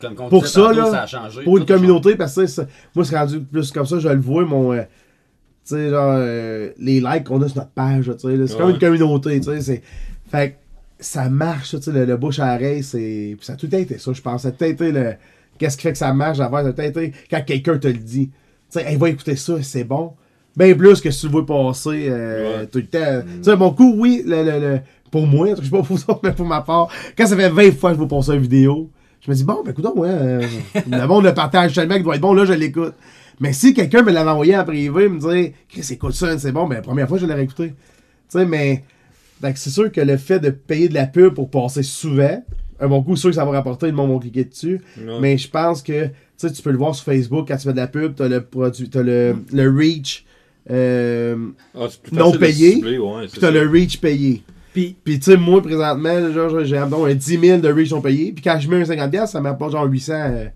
[0.00, 2.66] Comme on pour ça, tantôt, là, ça a changé, pour une communauté, parce que ça,
[2.94, 4.72] moi, c'est rendu plus comme ça, je le vois, mon.
[4.72, 8.56] euh, tu sais, genre, euh, les likes qu'on a sur notre page, tu sais, c'est
[8.58, 9.60] comme une communauté, tu sais.
[9.60, 9.82] c'est-
[10.30, 10.54] Fait que
[11.04, 13.34] ça marche, ça, tu sais, le, le bouche à oreille, c'est.
[13.36, 14.42] puis ça a tout été ça, je pense.
[14.42, 15.14] Ça a tout été le.
[15.58, 17.94] Qu'est-ce qui fait que ça marche, l'affaire, ça a tout été quand quelqu'un te le
[17.94, 18.28] dit.
[18.72, 20.12] Tu sais, hey, va écouter ça, c'est bon.
[20.56, 22.66] Bien plus que si tu le vois passer euh, Ouais.
[22.66, 23.22] tout le temps.
[23.38, 24.80] Tu sais, mon coup, oui, le, le, le-
[25.10, 27.72] pour moi, je sais pas pour ça, mais pour ma part, quand ça fait 20
[27.72, 28.90] fois que je vois passer une vidéo,
[29.20, 30.42] je me dis, bon, ben écoute, ouais, euh,
[30.90, 32.94] le monde le partage tellement qu'il doit être bon, là, je l'écoute.
[33.40, 36.66] Mais si quelqu'un me l'avait envoyé en privé, me dire, Chris, écoute ça, c'est bon,
[36.66, 37.68] ben la première fois, je l'aurais écouté.
[37.68, 37.74] Tu
[38.28, 38.82] sais, mais
[39.40, 42.42] fait que c'est sûr que le fait de payer de la pub pour passer souvent,
[42.80, 44.80] un bon coup, sûr que ça va rapporter, le monde va cliquer dessus.
[44.98, 45.18] Ouais.
[45.20, 47.72] Mais je pense que tu sais, tu peux le voir sur Facebook quand tu fais
[47.72, 50.24] de la pub, t'as le produit, t'as le, le reach,
[50.70, 51.36] euh,
[51.78, 53.52] Ah, non payé, cibler, ouais, c'est puis t'as ça.
[53.52, 54.42] le reach payé.
[54.72, 58.00] Puis, Puis tu sais, moi présentement, genre, j'ai mettons, un 10 000 de reach non
[58.00, 60.12] payé, puis quand je mets un 50$, ça m'apporte genre 800.
[60.14, 60.46] euh,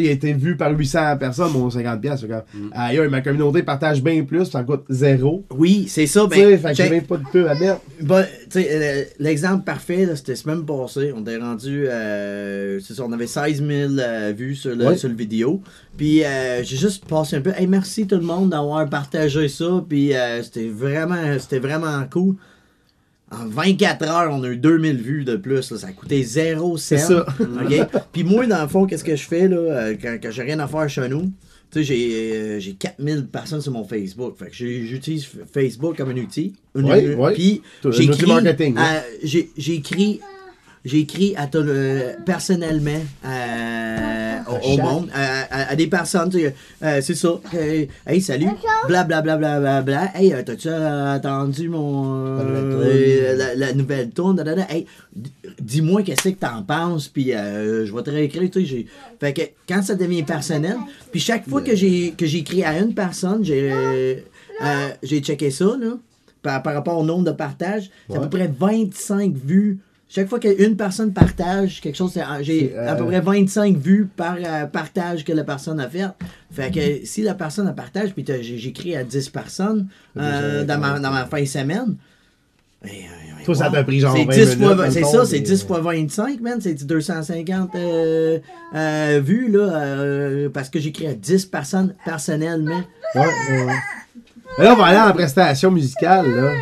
[0.00, 2.00] il a été vu par 800 personnes, mon 50$.
[2.00, 2.26] piastres.
[2.26, 2.70] Fait comme, Mm.
[2.72, 5.44] Aïe, ma communauté partage bien plus, ça coûte zéro.
[5.56, 6.26] Oui, c'est ça.
[6.26, 7.80] Ben, fait que j'ai- même pas de pub à mettre.
[8.56, 11.12] Euh, l'exemple parfait, c'était semaine passée.
[11.16, 11.86] On était rendu.
[11.88, 14.96] euh, c'est ça, on avait 16 000 euh, vues sur le, Ouais.
[14.96, 15.60] sur le vidéo.
[15.96, 16.22] Puis
[16.62, 17.50] j'ai juste passé un peu.
[17.56, 19.84] Hey, merci tout le monde d'avoir partagé ça.
[19.88, 22.34] Puis c'était vraiment, c'était vraiment cool.
[23.42, 25.70] En 24 heures, on a eu 2000 vues de plus.
[25.70, 25.78] là.
[25.78, 26.84] Ça a coûté 0 cent.
[26.96, 27.26] C'est ça.
[27.40, 28.02] OK?
[28.12, 30.58] Puis moi, dans le fond, qu'est-ce que je fais là, euh, quand, quand j'ai rien
[30.60, 31.32] à faire chez nous?
[31.70, 34.36] Tu sais, j'ai, euh, j'ai 4000 personnes sur mon Facebook.
[34.38, 36.54] Fait que j'utilise Facebook comme un outil.
[36.76, 37.32] Un- Ouais, ouais.
[37.34, 37.62] Puis
[38.04, 38.76] écrit, marketing,
[39.24, 40.20] j'ai j'ai écrit,
[40.84, 46.30] j'ai écrit à tout le- personnellement à- au, au monde, à, à- à des personnes,
[46.34, 47.40] euh, c'est ça.
[47.54, 48.46] euh, hey, salut,
[48.88, 50.10] bla bla bla bla bla bla.
[50.14, 53.38] Hey, euh, t'as-tu euh, entendu mon La nouvelle euh, tourne.
[53.38, 54.66] la, la nouvelle tourne, da, da, da.
[54.70, 54.86] Hey,
[55.60, 58.50] dis-moi qu'est-ce que t'en penses, puis euh, je vais te réécrire.
[58.50, 58.86] Tu sais, j'ai-
[59.20, 60.76] fait que quand ça devient personnel,
[61.10, 64.14] puis chaque fois que j'ai que j'ai écrit à une personne, j'ai euh,
[64.62, 65.96] euh, j'ai checké ça là,
[66.42, 69.78] par, par rapport au nombre de partages, c'est à peu près 25 vues.
[70.08, 73.76] Chaque fois qu'une personne partage quelque chose, c'est- j'ai C'est, euh, à peu près 25
[73.76, 76.04] vues par euh, partage que la personne a fait.
[76.52, 80.90] Fait que si la personne a partage, puis j'écris à 10 personnes euh, dans, ma,
[80.94, 81.96] quand dans ma fin de semaine.
[82.82, 85.36] ben, euh, Toi, ça t'a pris genre c'est 20 10 minutes, fois- C'est ça, c'est
[85.40, 86.60] puis, 10 euh, fois 25, man.
[86.60, 88.38] C'est 250 euh,
[88.74, 92.82] euh, vues, là, euh, parce que j'écris à 10 personnes personnellement.
[93.16, 93.72] Ouais, ouais, ouais.
[94.58, 96.52] Mais là, on va aller en prestation musicale, là.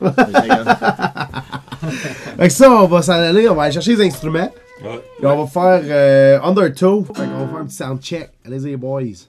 [2.38, 4.50] Fait que ça, on va s'en aller, on va aller chercher les instruments.
[4.82, 5.02] Ouais.
[5.22, 7.04] Et on va faire euh, Undertow.
[7.04, 8.30] Fait qu'on va faire un petit sound check.
[8.44, 9.26] Allez-y, boys.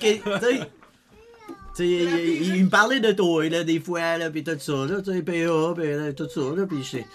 [0.00, 0.60] Que, tu sais,
[1.76, 4.56] Tu sais, il, il- il me parlait de toi, là, des fois, là, pis tout
[4.58, 5.32] ça, là, tu sais, PA,
[5.80, 7.06] pis là, tout ça, là, pis j'étais...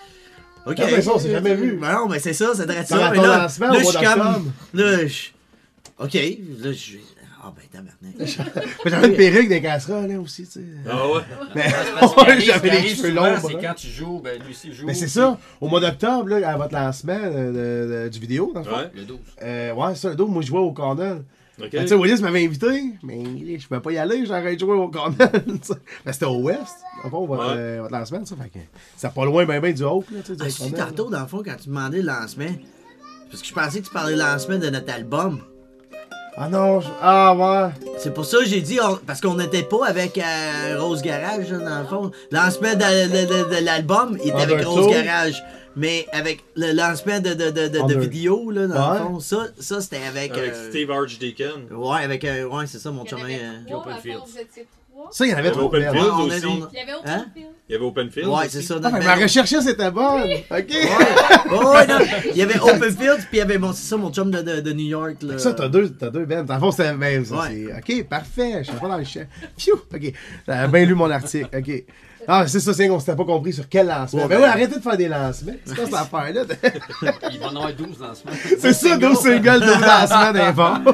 [0.65, 0.77] Ok.
[0.79, 1.77] Ah, mais ça, on s'est jamais vu.
[1.79, 3.11] Ben non, mais c'est ça, ça Dans ça.
[3.11, 4.51] Mais là, lancement, là, au je suis comme...
[4.73, 5.27] Là, je...
[5.99, 6.97] Ok, là, je...
[7.47, 8.65] Ah, ben, tabarnak.
[8.87, 10.61] J'avais une perruque des casseroles, là, aussi, tu sais.
[10.89, 11.21] Ah ouais?
[11.53, 11.69] Mais
[12.41, 13.35] j'avais les cheveux longs.
[13.45, 14.87] C'est quand tu joues, ben lui aussi joue.
[14.87, 18.51] Mais c'est ça, au mois d'octobre, là, à votre lancement de- de- de- du vidéo,
[18.55, 18.77] dans le fond.
[18.77, 18.89] Ouais.
[18.95, 19.19] Le 12.
[19.43, 21.21] Euh, ouais, c'est ça, le dos, moi je jouais au Cornell.
[21.57, 21.69] Ok.
[21.71, 23.23] Ben, tu sais, Willis m'avait invité, mais
[23.57, 24.89] je pouvais pas y aller, j'aurais de jouer au
[25.61, 25.73] sais.
[26.05, 26.59] Ben, c'était au West,
[26.97, 27.53] dans le fond, votre, Ouais.
[27.57, 28.35] euh, votre lancement, ça.
[28.35, 28.59] Fait que
[28.97, 30.79] c'est pas loin, ben, ben du Hope, là, tu sais, du Ah, Cornell.
[30.95, 32.45] tantôt, dans le fond, quand tu demandais le lancement,
[33.29, 35.39] parce que je pensais que tu parlais du lancement de notre album.
[36.37, 37.71] Ah non, je- ah ouais.
[37.99, 41.49] C'est pour ça que j'ai dit, on- parce qu'on n'était pas avec euh, Rose Garage,
[41.49, 42.11] là, dans le fond.
[42.31, 44.71] Le lancement de, de- de- de l'album était avec Undertow.
[44.71, 45.41] Rose Garage.
[45.75, 48.99] Mais avec le lancement de, de, de, de, vidéo, là, dans Ouais.
[48.99, 50.31] le fond, ça, ça c'était avec.
[50.31, 51.67] Avec euh, Steve Archdeacon.
[51.71, 52.23] Ouais, avec.
[52.23, 53.23] euh, ouais, c'est ça, mon en chemin.
[53.23, 54.17] avait trois, Open avant, Fields.
[54.25, 55.09] vous étiez trois?
[55.11, 55.67] Ça, il y en avait Il y trop.
[55.75, 55.95] avait merde.
[55.97, 56.45] Open Fields Ouais, on est- aussi.
[56.45, 57.25] on- Il y avait Open Hein?
[57.33, 57.45] Fields.
[57.67, 58.75] Il y avait Open Fields Ouais, c'est ça.
[58.83, 60.21] Ah, que ma recherche c'était bonne.
[60.31, 60.49] Ok.
[60.49, 61.99] Ouais, ouais, non.
[62.31, 64.41] Il y avait Open Fields, puis il y avait, bon, c'est ça, mon chum de,
[64.41, 65.15] de, de New York.
[65.23, 65.37] Là.
[65.39, 66.43] Ça, t'as deux, t'as deux bands.
[66.43, 66.93] Dans le fond, c'était.
[66.93, 67.67] Ben, ça, Ouais.
[67.85, 67.99] c'est.
[67.99, 68.59] Ok, parfait.
[68.63, 69.25] Je suis pas dans le champ.
[69.57, 69.75] Pfiou!
[69.93, 70.13] Ok.
[70.47, 71.49] J'avais bien lu mon article.
[71.53, 71.83] Ok.
[72.27, 74.21] Ah, c'est ça, c'est qu'on s'était pas compris sur quel lancement.
[74.23, 75.53] Ouais, ben ben- oui, arrêtez de faire des lancements.
[75.65, 76.41] C'est quoi cette affaire-là?
[77.31, 78.37] Il va en avoir 12 dans ce moment.
[78.59, 80.91] c'est ça, 12 singles, 12 lancements d'infos.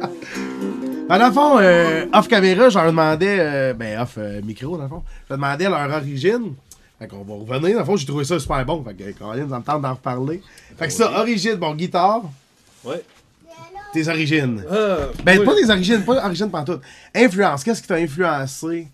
[1.08, 3.36] Ben, dans le fond, euh, off caméra, je leur demandais.
[3.40, 5.02] euh, ben, off euh, micro, dans le fond.
[5.24, 6.54] Je leur demandais leur origine.
[7.00, 7.72] Fait qu'on va revenir.
[7.74, 8.84] Dans le fond, j'ai trouvé ça super bon.
[8.84, 10.40] Fait que, Caroline, ça me tente d'en reparler.
[10.78, 12.22] Fait que ça, origine, bon, guitare,
[12.84, 13.02] Ouais.
[13.92, 14.62] tes origines.
[15.24, 15.44] Ben, oui.
[15.44, 16.80] pas des origines, pas origines pantoute.
[17.12, 18.86] Influence, qu'est-ce qui t'a influencé?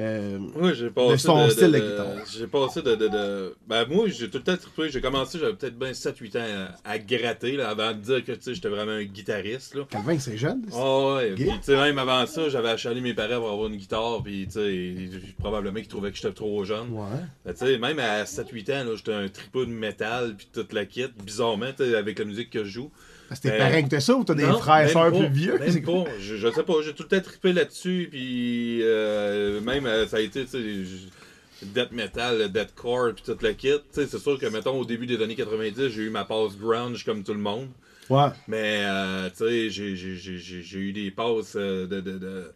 [0.00, 2.06] Euh, Oui, j'ai passé de son style de guitare.
[2.32, 4.88] J'ai passé de, de, de- Ben, moi, j'ai tout le temps trippé.
[4.90, 8.32] J'ai commencé, j'avais peut-être bien 7-8 ans à, à gratter, là, avant de dire que,
[8.40, 9.82] j'étais vraiment un guitariste, là.
[9.90, 10.62] Calvin, c'est jeune.
[10.72, 10.76] Ah
[11.16, 11.36] ouais, Ok.
[11.36, 14.46] puis tu sais, même avant ça, j'avais achalé mes parents pour avoir une guitare, puis
[14.46, 14.94] tu sais,
[15.38, 16.90] probablement qu'ils trouvaient que j'étais trop jeune.
[16.92, 17.04] Ouais.
[17.44, 20.72] Ben, tu sais, même à 7-8 ans, là, j'étais un tripeux de métal, puis toute
[20.72, 22.90] la kit, bizarrement, avec la musique que je joue.
[23.30, 25.28] Parce que tes Ben, parents que t'as ça ou t'as des frères et sœurs plus
[25.28, 25.56] vieux?
[25.58, 26.04] Même C'est pas.
[26.18, 30.16] Je, je sais pas, j'ai tout le temps trippé là-dessus, puis euh, même euh, ça
[30.16, 31.06] a été, tu sais,
[31.62, 33.68] death metal, deathcore, puis toute la kit.
[33.68, 36.56] Tu sais, c'est sûr que, mettons, au début des années 90, j'ai eu ma passe
[36.58, 37.68] grunge comme tout le monde.
[38.08, 38.26] Ouais.
[38.48, 42.00] Mais, euh, tu sais, j'ai- j'ai- j'ai j'ai- j'ai eu des passes euh, de.
[42.00, 42.52] de, de-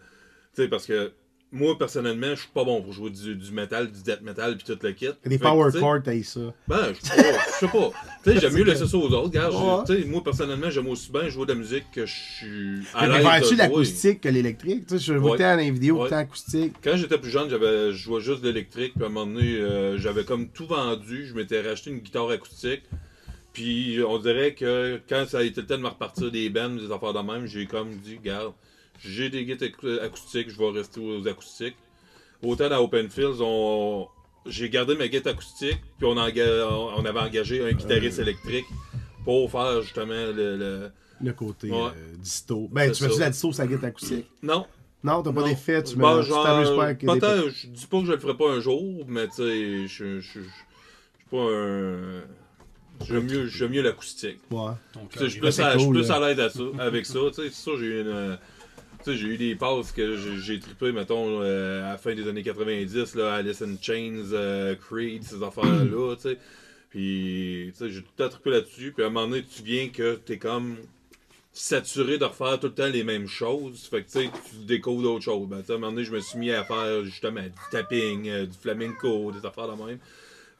[0.56, 1.12] tu sais, parce que
[1.54, 4.66] moi, personnellement, je suis pas bon pour jouer du, du metal, du death metal, puis
[4.66, 5.06] toute la kit.
[5.24, 6.40] Des Fait power tu chords, t'as ça.
[6.68, 7.90] ben, je sais pas, je sais pas.
[8.24, 9.50] Tu sais, j'aime mieux laisser ça aux autres, gars.
[9.50, 9.56] J'ai-
[9.94, 10.02] Ouais.
[10.02, 13.22] Tu moi, personnellement, j'aime aussi bien jouer de la musique que je suis à l'aise
[13.22, 13.56] préfères-tu jouer.
[13.56, 14.86] l'acoustique que l'électrique?
[14.86, 15.38] Tu sais, je vois Ouais.
[15.38, 16.12] tant dans les vidéos, Ouais.
[16.12, 16.72] acoustique.
[16.82, 19.56] Quand j'étais plus jeune, j'avais je jouais juste de l'électrique, puis à un moment donné,
[19.58, 21.26] euh, j'avais comme tout vendu.
[21.26, 22.82] Je m'étais racheté une guitare acoustique.
[23.52, 26.70] Puis on dirait que quand ça a été le temps de me repartir des bands,
[26.70, 28.52] des affaires de même, j'ai comme dit, garde,
[28.98, 31.76] j'ai des guitares acou- acoustiques, je vais rester aux acoustiques.
[32.42, 34.06] Autant dans Open Fields, on...
[34.46, 36.66] j'ai gardé ma guitare acoustique, puis on, enga-
[36.96, 38.66] on avait engagé un guitariste électrique
[39.24, 40.56] pour faire justement le...
[40.56, 40.90] le-
[41.20, 41.76] Le côté Ouais.
[41.96, 42.68] euh, disto.
[42.70, 43.20] Ben, C'est tu fais-tu ça.
[43.20, 44.26] la disto sur la guitare acoustique?
[44.42, 44.66] Non,
[45.02, 48.12] Non, t'as pas d'effet, tu Ben, t'amuses pas avec Peut-être, je dis pas que je
[48.12, 50.40] le ferai pas un jour, mais tu sais, je suis
[51.30, 52.22] pas un.
[53.06, 54.38] J'aime mieux, mieux l'acoustique.
[54.50, 54.70] Ouais.
[55.18, 57.18] Je suis plus, c'est à, cool, plus à l'aise à ça, avec ça.
[57.34, 58.38] C'est sûr, j'ai eu une.
[59.04, 62.26] Tu sais, j'ai eu des passes que j'ai- trippé, mettons, euh, à la fin des
[62.28, 66.38] années 90, là, Alice in Chains, euh, Creed, ces affaires-là, tu sais.
[66.90, 68.92] Puis, tu sais, j'ai tout trippé là-dessus.
[68.92, 70.76] Puis à un moment donné, tu viens que t'es comme
[71.52, 73.86] saturé de refaire tout le temps les mêmes choses.
[73.90, 75.48] Fait que, tu sais, tu découvres d'autres choses.
[75.48, 77.50] Ben, tu sais, à un moment donné, je me suis mis à faire, justement, du
[77.70, 79.98] tapping, euh, du flamenco, des affaires de même.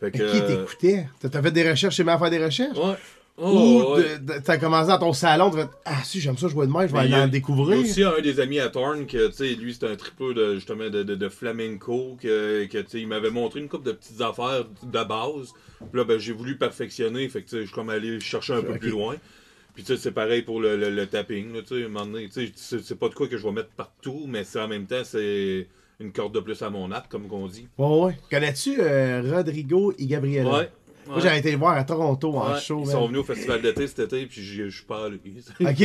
[0.00, 0.22] Fait que...
[0.22, 1.08] Mais qui t'écoutait?
[1.20, 2.76] T'as t'as fait des recherches, j'ai mis à faire des recherches?
[2.76, 2.96] Ouais.
[3.36, 4.18] Ou Oh, ouais.
[4.20, 6.70] de- de- t'as commencé dans ton salon, t'as fait Ah, si, j'aime ça jouer de
[6.72, 7.76] main, je vais aller en Il y découvrir.
[7.78, 10.54] a aussi un des amis à Thorn que, tu sais, lui, c'était un tripeux de,
[10.54, 13.92] justement, de, de, de flamenco, que, que tu sais, il m'avait montré une couple de
[13.92, 15.52] petites affaires de base.
[15.80, 18.52] Puis là, ben, j'ai voulu perfectionner, fait que, tu sais, je suis comme allé chercher
[18.54, 19.16] un peu plus loin.
[19.74, 22.06] Puis, tu sais, c'est pareil pour le, le, le tapping, tu sais, à un moment
[22.06, 24.60] donné, tu sais, c'est c'est pas de quoi que je vais mettre partout, mais c'est
[24.60, 25.66] en même temps, c'est
[25.98, 27.66] une corde de plus à mon arc, comme qu'on dit.
[27.78, 28.18] Ouais, ouais.
[28.30, 30.50] Connais-tu euh, Rodrigo et Gabriela?
[30.58, 30.70] Ouais.
[31.06, 32.82] Moi, j'avais été le voir à Toronto en show.
[32.84, 35.16] ils sont venus au festival d'été cet été, puis je suis pas allé.
[35.60, 35.78] Ok, ok.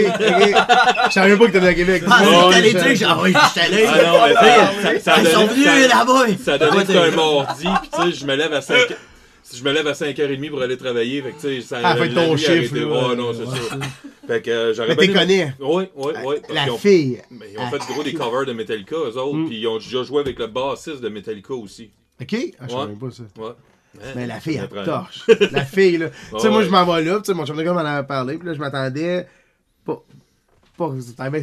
[1.07, 2.03] Je savais même pas que t'étais à Québec.
[2.07, 3.85] Ah, allé je- dire, genre, oui, je suis allé.
[3.87, 6.25] Ah non, mais tu sais, ça, ça a Ils sont venus là-bas.
[6.43, 8.77] Ça a donné Ouais, que un mardi, puis tu sais, je me lève à 5
[9.51, 12.09] je me lève à 5h30 pour aller travailler, fait que tu sais, ça Ah, fait
[12.09, 13.57] ton chiffre, là, Ouais, non, c'est ouais.
[13.69, 13.77] ça.
[14.27, 15.53] Fait que euh, j'aurais Mais t'es connais.
[15.59, 16.35] Oui, oui, oui.
[16.53, 17.19] La ont- fille.
[17.31, 19.47] mais ils ont fait gros des covers de Metallica, eux autres, Mm.
[19.47, 21.89] puis ils ont déjà joué avec le bassiste de Metallica aussi.
[22.21, 22.35] Ok?
[22.59, 22.87] Ah, je savais Ouais.
[22.89, 23.23] même pas ça.
[23.41, 23.49] Ouais.
[24.15, 25.27] Mais la fille, elle torche.
[25.51, 26.09] la fille, là.
[26.31, 27.17] Tu sais, Ouais, moi, je m'en vais là.
[27.17, 28.37] Tu sais, mon chum de gars m'en avait parlé.
[28.37, 29.27] Puis là, je m'attendais.
[29.85, 30.03] Pas,
[30.77, 30.91] pas,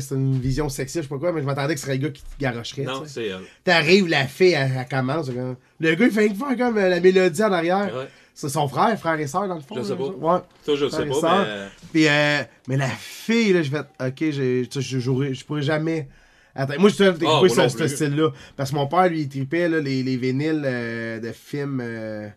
[0.00, 2.04] c'est une vision sexy, je sais pas quoi, mais je m'attendais que ce serait le
[2.06, 2.84] gars qui te garocherait.
[2.84, 3.40] Non, c'est elle.
[3.64, 5.26] T'arrives, la fille, elle, elle commence.
[5.26, 7.90] comme- Le gars, il fait faire comme euh, la mélodie en arrière.
[7.94, 8.08] Ouais.
[8.32, 9.76] C'est son frère, frère et sœur, dans le fond.
[9.76, 10.04] Je sais pas.
[10.04, 10.40] Ouais.
[10.64, 11.66] Ça, je Frère sais pas, mais.
[11.92, 16.08] Puis, euh, mais la fille, là, je vais ok, je pourrais jamais.
[16.56, 18.30] Attends, moi, je suis Ah, écouté moi ce, style-là.
[18.56, 21.80] Parce que mon père, lui, il tripait là, les, les vinyles euh, de films.
[21.82, 22.28] euh,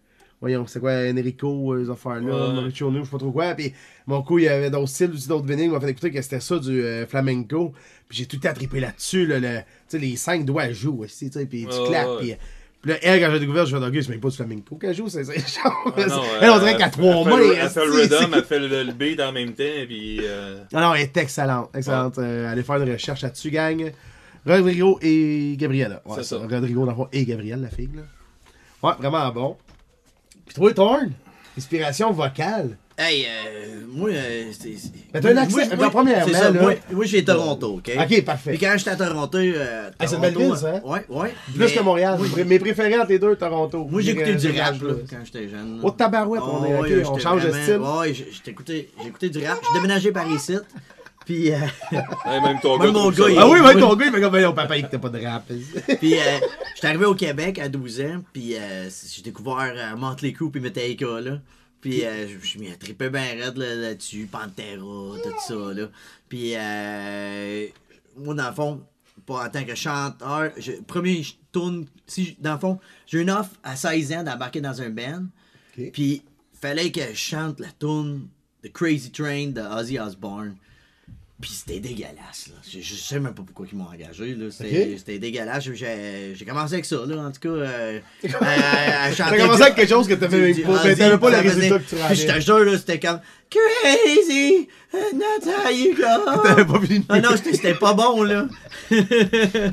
[0.42, 2.54] voyons, c'est quoi, Enrico, euh, les affaires-là.
[2.54, 3.54] Mauricio je sais pas trop quoi.
[3.56, 3.74] Puis,
[4.08, 5.66] mon coup, il y avait d'autres styles, aussi d'autres vinyles.
[5.66, 7.74] Il m'a fait écouter que c'était ça, du euh, flamenco.
[8.08, 9.26] Puis, j'ai tout le temps trippé là-dessus.
[9.26, 11.46] Là, le- les cinq doigts elle joue aussi, tu sais.
[11.46, 12.18] Puis, tu claques.
[12.20, 12.34] Puis,
[12.82, 14.96] puis là, elle, quand j'ai découvert, je dit, ok, c'est même pas du flamenco qu'elle
[14.96, 15.94] joue, c'est genre.
[15.98, 18.60] Ah non, elle, on euh, dirait qu'à trois mois, Elle fait le rhythm, elle fait
[18.60, 20.20] le, le beat en même temps, puis.
[20.24, 21.70] euh, non, non, elle est excellente.
[21.76, 22.18] Excellente.
[22.20, 23.92] Euh, allez faire une recherche là-dessus, gang.
[24.46, 26.02] Rodrigo et Gabriella.
[26.06, 26.38] Ouais, C'est ça.
[26.38, 27.90] Rodrigo, dans le fond, et Gabrielle, la fille.
[27.94, 28.04] Là.
[28.82, 29.58] Ouais, vraiment bon.
[30.46, 31.12] Puis toi, Thorn,
[31.58, 32.78] inspiration vocale.
[33.02, 34.74] Hey, euh, moi, euh, c'est.
[35.14, 37.92] Mais t'as un accent- moi, premièrement, c'est ça, là- Moi, moi j'ai Toronto, ok?
[37.98, 38.50] Ok, parfait.
[38.52, 39.38] Puis quand j'étais à Toronto.
[39.38, 40.82] Euh, Ah, c'est une Toronto, belle ville, ça, hein?
[40.84, 41.34] Ouais, ouais.
[41.54, 42.20] Plus Mais que Montréal.
[42.36, 43.88] Mes- Mes préférés entre les deux, Toronto.
[43.90, 45.80] Moi, j'écoutais du rap là, quand j'étais jeune.
[45.82, 48.00] Oh, tabarouette, on est Oh, ok, ouais, on j'étais change de vraiment- style.
[48.02, 49.60] Ouais, j'ai j'ai écouté, j'ai écouté du rap.
[49.66, 50.58] J'ai déménagé par ici.
[51.26, 51.56] Puis, euh,
[51.92, 53.00] hey, même ton Même gars.
[53.00, 53.42] mon trouve ça gars, bon.
[53.42, 55.44] Ah oui, mais ton gars, il fait comme, Voyons, papa, il écoutait pas de rap.
[56.00, 56.20] puis euh,
[56.76, 58.24] j'étais arrivé au Québec à 12 ans.
[58.34, 61.38] Puis euh, j'ai découvert euh, Motley Crue puis Metallica, là.
[61.82, 64.28] Puis euh, je je m'y ai trippé bien raide là, là-dessus.
[64.32, 65.90] Pantera, tout ça, là.
[66.28, 67.68] Puis euh,
[68.18, 68.84] moi, dans le fond,
[69.26, 71.86] pas en tant que chanteur, je, premier, je tourne...
[72.06, 75.26] Si, dans le fond, j'ai une offre à 16 ans d'embarquer dans un band.
[75.78, 75.92] Ok.
[75.92, 76.24] Puis
[76.60, 78.28] fallait que je chante la tune
[78.64, 80.56] The Crazy Train de Ozzy Osbourne.
[81.42, 82.48] Puis c'était dégueulasse.
[82.50, 82.56] Là.
[82.70, 84.36] Je, je sais même pas pourquoi ils m'ont engagé.
[84.36, 84.48] là.
[84.52, 84.98] C'était Ok.
[84.98, 85.64] c'était dégueulasse.
[85.74, 87.48] J'ai commencé avec ça, là, en tout cas.
[87.50, 90.80] Euh, T'as commencé du- avec quelque chose que t'avais pas.
[90.84, 95.48] T'avais pas faisait- résultat que tu Puis je te jure, là, c'était comme Crazy, that's
[95.48, 96.42] how you go.
[96.44, 97.06] T'avais pas fini.
[97.10, 98.48] Ah non, c'était pas bon, là.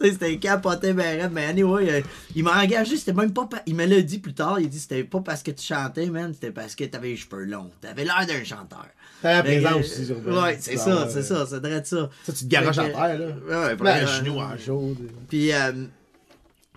[0.00, 1.30] C'était capoté, ben raide.
[1.32, 2.00] Mais anyway, euh,
[2.34, 3.46] il m'a engagé, c'était même pas...
[3.46, 6.06] pa- Il me l'a dit plus tard, il dit c'était pas parce que tu chantais,
[6.06, 7.70] man, c'était parce que t'avais les cheveux longs.
[7.80, 8.86] T'avais l'air d'un chanteur.
[9.24, 11.58] T'as la Fait que, présence euh, aussi sur Ouais, c'est Ah, ça, c'est ça, c'est
[11.58, 12.10] vrai de ça.
[12.24, 13.26] Ça, tu te garages à terre, là.
[13.68, 14.94] Ouais, vraiment, un genou en chaud.
[15.30, 15.86] puis, euh,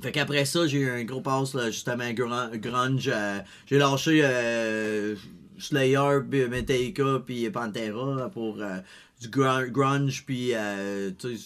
[0.01, 3.09] fait qu'après ça, j'ai eu un gros pass, là, justement, grun- grunge.
[3.13, 5.15] euh, j'ai lâché euh,
[5.59, 8.77] Slayer, puis Metallica, puis Pantera pour euh,
[9.19, 11.43] du grun- grunge, puis euh, tu sais,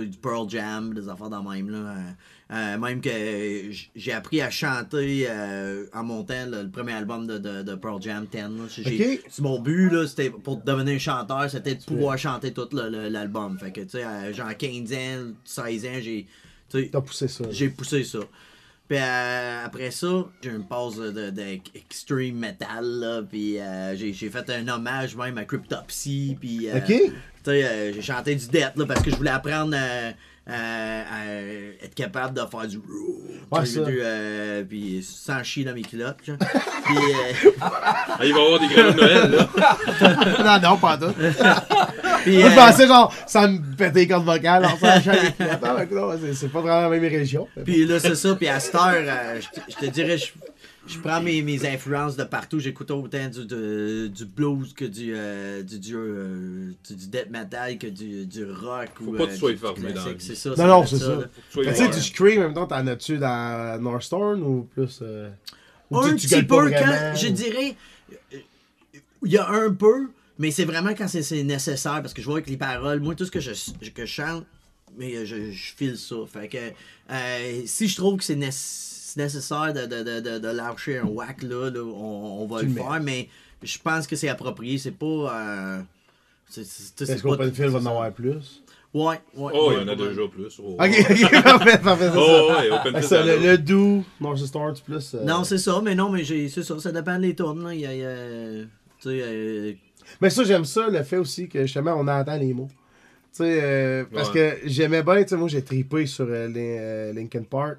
[0.00, 1.70] du Pearl Jam, des affaires dans même.
[1.70, 1.94] Là, euh,
[2.52, 3.10] euh, même que
[3.94, 8.00] j'ai appris à chanter euh, en montant là, le premier album de, de, de Pearl
[8.02, 8.38] Jam 10.
[8.38, 8.48] là.
[8.68, 9.20] J'ai- Ok.
[9.28, 13.58] c'est mon but, là, c'était pour devenir chanteur, c'était de pouvoir chanter tout l'album.
[13.58, 16.26] Fait que, tu sais, genre 15 ans, 16 ans, j'ai.
[16.90, 17.44] T'as poussé ça.
[17.50, 18.18] j'ai poussé ça.
[18.88, 21.42] Puis euh, après ça, j'ai une pause de, de
[21.74, 26.92] extreme metal, là, puis euh, j'ai, fait un hommage même à Cryptopsy, puis euh, Ok.
[27.50, 30.12] Euh, j'ai chanté du Death, là, parce que je voulais apprendre à,
[30.46, 31.26] à- à
[31.82, 32.78] être capable de faire du...
[33.50, 33.80] Ouais, ça.
[33.80, 38.66] euh, puis sans chier dans mes culottes, puis, euh, Ah, il va y avoir des
[38.68, 40.60] grenades de Noël, là.
[40.60, 41.12] non, non, pas tout.
[42.24, 46.60] puis, Moi, je euh, pensais genre, ça me pétait les cordes vocales, en c'est- pas
[46.60, 47.46] vraiment la même région.
[47.64, 48.34] Puis là, c'est ça.
[48.34, 50.26] Puis à cette heure, euh, je, te- je te dirais, je,
[50.86, 52.58] je prends mes, mes influences de partout.
[52.60, 57.30] J'écoute autant du, de- du blues que du, euh, du, du, euh, du, du death
[57.30, 58.88] metal que du, du rock.
[58.94, 60.20] Faut ou, pas euh, que tu sois du- du fermé dans la classique.
[60.20, 60.26] vie.
[60.36, 60.66] C'est ça.
[60.66, 61.18] Non, c'est ça.
[61.52, 64.98] Tu sais, du Scream, en même temps, t'en as-tu dans Northstorm ou plus.
[65.02, 65.30] euh,
[65.90, 67.76] ou Un tu petit peu, quand, je dirais,
[68.34, 68.38] euh,
[69.24, 70.08] il y a un peu,
[70.38, 73.24] mais c'est vraiment quand c'est- nécessaire, parce que je vois que les paroles, moi, tout
[73.24, 73.50] ce que je,
[73.94, 74.44] que je chante,
[74.98, 76.16] mais je, je file ça.
[76.30, 76.58] Fait que
[77.10, 81.04] euh, si je trouve que c'est nécessaire nécessaire de, de, de, de, de lâcher un
[81.06, 83.28] whack, là, là, on, on va Tu le faire, mais
[83.62, 84.78] je pense que c'est approprié.
[84.78, 85.06] C'est pas.
[85.06, 85.80] euh,
[86.48, 88.62] c'est- c'est- c'est Est-ce pas- qu'Open Field va c'est en avoir plus?
[88.92, 89.52] Ouais, ouais.
[89.54, 90.08] Oh, ouais, il y en a ouais.
[90.08, 90.60] déjà plus.
[90.62, 92.60] Oh, Ok, ok, parfait, parfait, c'est Oh, ça.
[92.60, 95.14] ouais, Open ça, en le, le doux, North Star, c'est plus.
[95.14, 97.64] euh, Non, c'est ça, mais non, mais j'ai- c'est ça, ça dépend des tournes.
[97.64, 97.74] Là.
[97.74, 98.64] Il y a, il y a-
[99.00, 99.72] tu sais, euh,
[100.20, 102.68] Mais ça, j'aime ça, le fait aussi que justement, on entend les mots.
[103.36, 104.60] Tu sais, euh, parce Ouais.
[104.62, 107.78] que j'aimais bien, tu sais, moi, j'ai tripé sur euh, euh, Linkin Park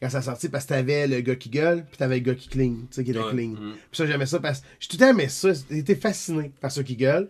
[0.00, 2.48] quand ça sortit parce que t'avais le gars qui gueule, puis t'avais le gars qui
[2.48, 3.30] clean, tu sais, qui était Ouais.
[3.32, 3.54] clean.
[3.54, 5.50] Puis ça, j'aimais ça parce que j'ai tout aimé ça.
[5.70, 7.28] J'étais fasciné par ceux qui gueulent.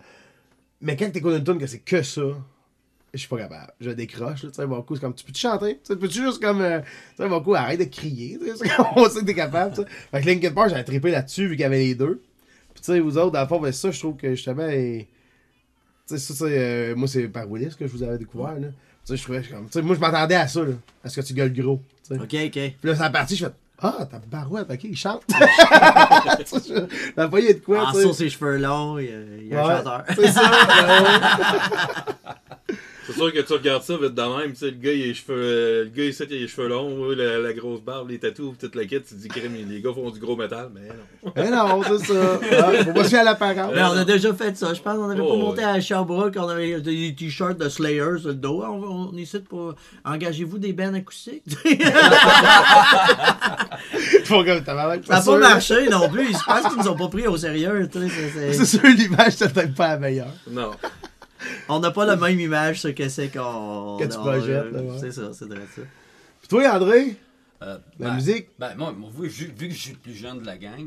[0.80, 2.22] Mais quand t'écoutes une tune que c'est que ça,
[3.14, 3.72] je suis pas capable.
[3.80, 5.74] Je décroche, là, tu sais, beaucoup, c'est comme, tu peux-tu chanter?
[5.76, 6.80] Tu sais, peux-tu juste comme, euh,
[7.16, 9.88] tu sais, beaucoup, arrête de crier, tu sais, on sait que t'es capable, tu sais.
[10.10, 12.22] Fait que Linkin Park, j'avais trippé là-dessus, vu qu'il y avait les deux.
[12.74, 15.06] Puis tu sais, vous autres, dans le fond, ben, ça, je trouve que justement, tu
[16.06, 18.68] sais, ça, c'est, euh, moi, c'est par Willis que je vous avais découvert, là.
[19.08, 20.72] Sais, je trouvais, comme, moi, je m'attendais à ça, là,
[21.02, 22.20] à ce que tu gueules gros, tu sais.
[22.20, 22.52] ok, ok.
[22.52, 25.22] Puis là, c'est la partie, je fais, Ah, ta barouette, ok, il chante.
[27.16, 28.02] La foyer de quoi, En tu sais?
[28.02, 30.04] saut ses cheveux longs, il y a, il y a Ouais, un chanteur.
[30.14, 30.50] C'est ça.
[33.08, 35.06] C'est sûr que tu regardes ça vite de même, tu sais, le gars, il a
[35.06, 38.10] les cheveux, euh, le gars, ici, il a les cheveux longs, la, la grosse barbe,
[38.10, 40.68] les tatous, toute la quête, tu te dis, crème, les gars font du gros métal,
[40.74, 41.32] mais non.
[41.36, 42.40] Eh non, c'est ça.
[42.52, 43.72] Ah, faut pas à l'apparence.
[43.74, 44.74] Mais on a déjà fait ça.
[44.74, 45.68] Je pense qu'on avait Oh, pas monté ouais.
[45.68, 48.62] à Sherbrooke, on avait des t-shirts de Slayer sur le dos.
[48.62, 49.74] On, on est ici pour.
[50.04, 51.42] Engagez-vous des bands acoustiques.
[54.28, 55.02] Comme tabarnak.
[55.06, 55.38] Ça n'a pas sûr.
[55.38, 56.28] marché non plus.
[56.28, 57.88] Je pense qu'ils nous ont pas pris au sérieux.
[58.52, 60.32] c'est- sûr, l'image, c'est peut-être pas la meilleure.
[60.50, 60.70] Non.
[61.68, 63.96] On n'a pas la même image sur que c'est qu'on.
[64.00, 64.98] Que tu projettes, ouais.
[65.00, 65.82] C'est ça, c'est vrai ça.
[66.40, 67.16] Puis toi, André,
[67.62, 70.14] Euh, la ben, musique, Ben, moi, moi, vu, vu- vu que je suis le plus
[70.14, 70.86] jeune de la gang,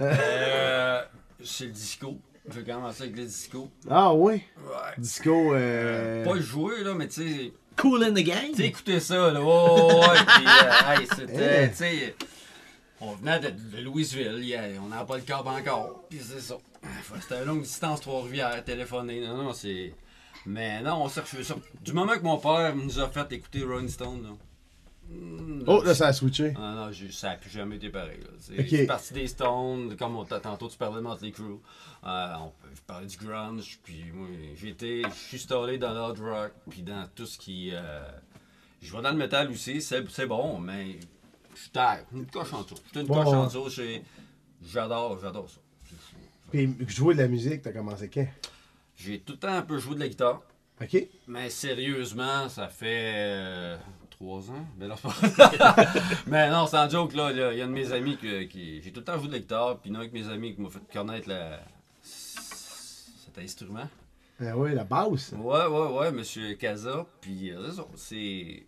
[0.00, 1.00] euh,
[1.44, 2.18] c'est le disco.
[2.52, 3.70] J'ai commencé avec le disco.
[3.88, 4.72] ah ouais, Ouais.
[4.98, 6.24] disco, euh...
[6.24, 7.52] Pas le jouer, là, mais tu sais.
[7.76, 8.50] Cool in the game.
[8.50, 9.40] Tu sais, écoutez ça, là.
[9.40, 11.70] Oh, ouais, puis, euh, hey, c'était, Eh.
[11.70, 12.14] tu sais.
[13.00, 16.04] On venait de, de Louisville, il y a- on n'avait pas le câble encore.
[16.10, 16.56] Puis c'est ça.
[17.20, 19.20] C'était une longue distance, Trois-Rivières, téléphoner.
[19.26, 19.94] Non, non, c'est.
[20.46, 21.54] Mais non, on s'est ça.
[21.82, 24.30] Du moment que mon père nous a fait écouter Rolling Stone, là.
[25.08, 26.52] hmm, Oh, là, ça a switché.
[26.56, 28.18] Ah non, j'ai- ça n'a plus jamais été pareil.
[28.40, 28.56] C'est
[28.86, 31.60] parti des Stones, comme on t'a- tantôt tu parlais de Motley Crue.
[32.04, 34.26] Euh, on peut parler du grunge, puis moi
[34.56, 37.70] j'ai été, je suis installé dans l'hard rock, puis dans tout ce qui...
[37.72, 38.02] euh,
[38.80, 40.98] je vais dans le métal aussi, c'est bon, mais
[41.54, 41.70] je suis
[42.12, 42.74] une coche en dessous.
[42.86, 43.68] Je suis une coche en dessous,
[44.64, 45.60] j'adore, j'adore ça.
[46.52, 48.26] Puis jouer de la musique, t'as commencé quand?
[48.96, 50.42] J'ai tout le temps un peu joué de la guitare.
[50.80, 51.06] Ok.
[51.26, 53.76] Mais sérieusement, ça fait euh,
[54.10, 54.66] trois ans.
[54.78, 54.94] Mais, non,
[56.26, 57.32] mais non, un joke, là.
[57.32, 58.82] là, Il y a un de mes amis que- qui.
[58.82, 60.12] J'ai tout le temps joué de la guitare, puis il y en a un de
[60.12, 61.60] mes amis qui m'a fait connaître la-
[62.02, 63.88] cet instrument.
[64.44, 65.32] Ah ouais, la basse.
[65.38, 67.06] Ouais, ouais, ouais, monsieur Casa.
[67.20, 67.86] Puis euh, c'est ça.
[67.96, 68.66] C'est.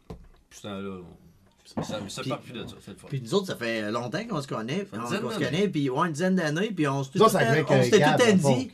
[1.65, 3.09] Ça, part plus de ça, le fun.
[3.09, 4.86] Puis nous autres, ça fait longtemps qu'on se connaît.
[4.93, 7.24] On, se connaît, puis ouais, une dizaine d'années, puis on s'était tout,
[8.36, 8.70] dit.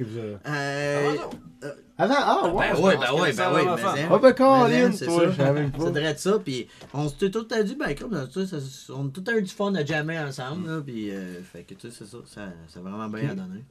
[0.47, 1.17] Euh...
[1.63, 2.71] euh, Avant, ah ouais.
[2.73, 3.99] Ben pense ben ça ben femme.
[3.99, 4.09] hein.
[4.11, 5.13] Ah ben, Colin, Mais hein, c'est ça.
[5.79, 9.07] C'est vrai de ça, puis on s'était tout dit, ben comme, tu sais, ça- on
[9.07, 11.97] a tout eu du fun à jammer ensemble, là, puis euh, fait que tu sais,
[11.97, 12.43] c'est ça, ça,
[12.81, 13.65] a vraiment bien à donner.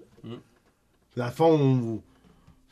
[1.17, 2.03] Dans le fond, vous-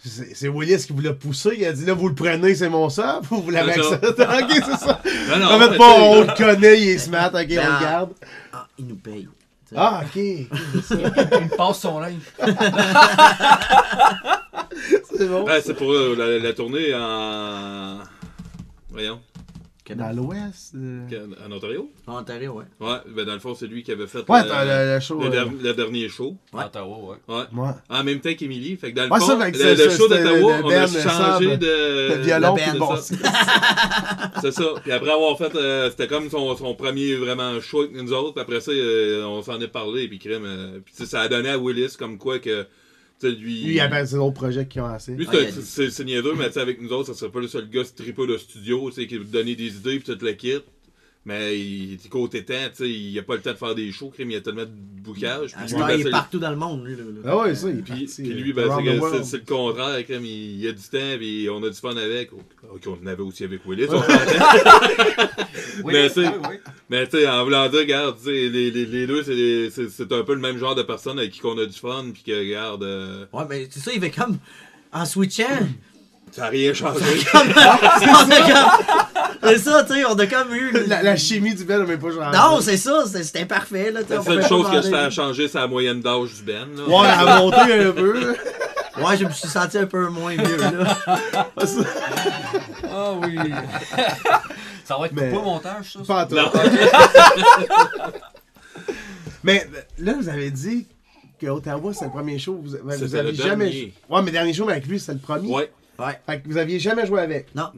[0.04, 1.56] c'est Willis qui vous l'a poussé.
[1.58, 2.88] Il a dit là, vous le prenez, c'est mon.
[2.88, 4.08] Ou vous l'avez accepté.
[4.24, 5.02] ok, c'est ça.
[5.30, 7.32] Non, non, en fait, pas, on le connaît, il est smart.
[7.34, 8.12] Ok, on Ben, le garde.
[8.54, 9.28] Ah, il nous paye.
[9.76, 10.16] Ah, ok.
[10.16, 12.14] Il me passe son linge.
[15.18, 15.44] c'est bon.
[15.46, 17.98] Ouais, c'est pour euh, la, la tournée en.
[18.90, 19.20] Voyons.
[19.96, 20.74] Dans l'Ouest.
[20.76, 21.08] euh,
[21.48, 21.92] En Ontario?
[22.08, 22.66] En Ontario, ouais.
[22.86, 25.20] Ouais, ben dans le fond, c'est lui qui avait fait Ouais, le, show.
[25.20, 26.36] le euh, der- le dernier show.
[26.54, 26.64] Ouais.
[26.66, 27.36] Ottawa, ouais.
[27.36, 27.44] Ouais.
[27.54, 27.70] Ouais.
[27.90, 28.76] En même temps qu'Émilie.
[28.78, 32.16] Fait que dans le Ouais, fond, ça, le, show d'Ottawa, on a Ben changé de.
[32.16, 32.96] Le violon bon.
[34.42, 34.64] c'est ça.
[34.84, 38.40] Puis après avoir fait, euh, c'était comme son, son premier vraiment show avec nous autres.
[38.42, 40.08] Après ça, euh, on s'en est parlé.
[40.08, 40.44] Puis crème.
[40.46, 42.66] euh, puis ça a donné à Willis comme quoi que.
[43.20, 43.64] Tu sais, lui.
[43.64, 45.14] Lui, il appelle ses autres projets qui ont assez.
[45.14, 45.32] Lui, Ah,
[45.64, 48.28] c'est- niaiseux, mais tu sais, avec nous autres, ça serait pas le seul gars triple
[48.28, 50.54] de studio, tu sais, qui va te donner des idées, puis tout le kit.
[51.28, 54.12] Mais il, côté temps, tu sais, il a pas le temps de faire des shows,
[54.12, 54.72] crime, il y a tellement de
[55.04, 55.50] boucage.
[55.68, 56.96] Ce lui, ben, il est c'est- partout dans le monde, lui.
[56.96, 57.22] Là, là.
[57.26, 58.22] Ah ouais, ça, il est puis, parti.
[58.22, 58.70] puis euh, lui, ben,
[59.26, 61.98] c'est le contraire, crime, il, il y a du temps, puis on a du fun
[61.98, 62.32] avec.
[62.32, 64.00] Ok, on en avait aussi avec Willis, on
[65.84, 66.98] Oui, Mais oui, oui.
[67.12, 70.34] Tu sais, en voulant dire, regarde, tu sais, les, les, les deux, c'est un peu
[70.34, 73.26] le même genre de personnes avec qui on a du fun, puis que, regarde, euh,
[73.34, 74.38] Ouais, mais c'est ça, il fait comme.
[74.94, 75.44] En switchant,
[76.38, 77.02] ça a rien changé.
[77.32, 77.52] comme.
[79.44, 80.72] C'est ça, tu sais, on a comme eu.
[80.88, 82.32] La, la chimie du bel, mais pas genre.
[82.32, 84.02] Non, c'est ça, c'est- c'était parfait, là.
[84.08, 86.68] La seule chose pas que ça a changé, c'est la moyenne d'âge du Ben.
[86.76, 86.84] Là.
[86.88, 88.36] Ouais, elle a monté un peu.
[88.98, 90.98] Ouais, je me suis senti un peu moins vieux, là.
[92.92, 93.38] Ah oui.
[94.84, 96.00] ça va être Mais- au montage, ça?
[96.08, 96.52] Pas toi.
[96.52, 96.62] Non.
[99.44, 99.68] Mais
[100.00, 100.88] là, vous avez dit
[101.40, 102.60] que Ottawa, c'est le premier show.
[102.64, 103.32] Vous, vous le jamais.
[103.34, 103.94] dernier.
[104.10, 105.48] Ouais, mais dernier show, mais avec lui, c'est le premier.
[105.48, 106.20] Ouais, Ouais.
[106.26, 107.54] Fait que vous aviez jamais joué avec?
[107.56, 107.70] non.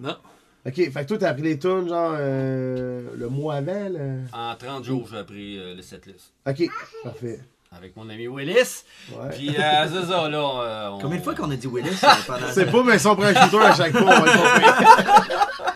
[0.68, 4.20] Ok, fait que toi, t'as appris les tunes, genre, euh, le mois avant, le...
[4.34, 6.34] En 30 jours, j'ai appris euh, le setlist.
[6.46, 6.64] Ok,
[7.04, 7.40] parfait.
[7.76, 8.84] Avec mon ami Willis.
[9.14, 9.30] Ouais.
[9.32, 10.38] Puis, euh, c'est ça, là.
[10.38, 13.16] euh, on- Combien de fois qu'on a dit Willis euh, pendant C'est pas, mais son
[13.16, 15.76] premier shooter à chaque fois, on va le comprendre.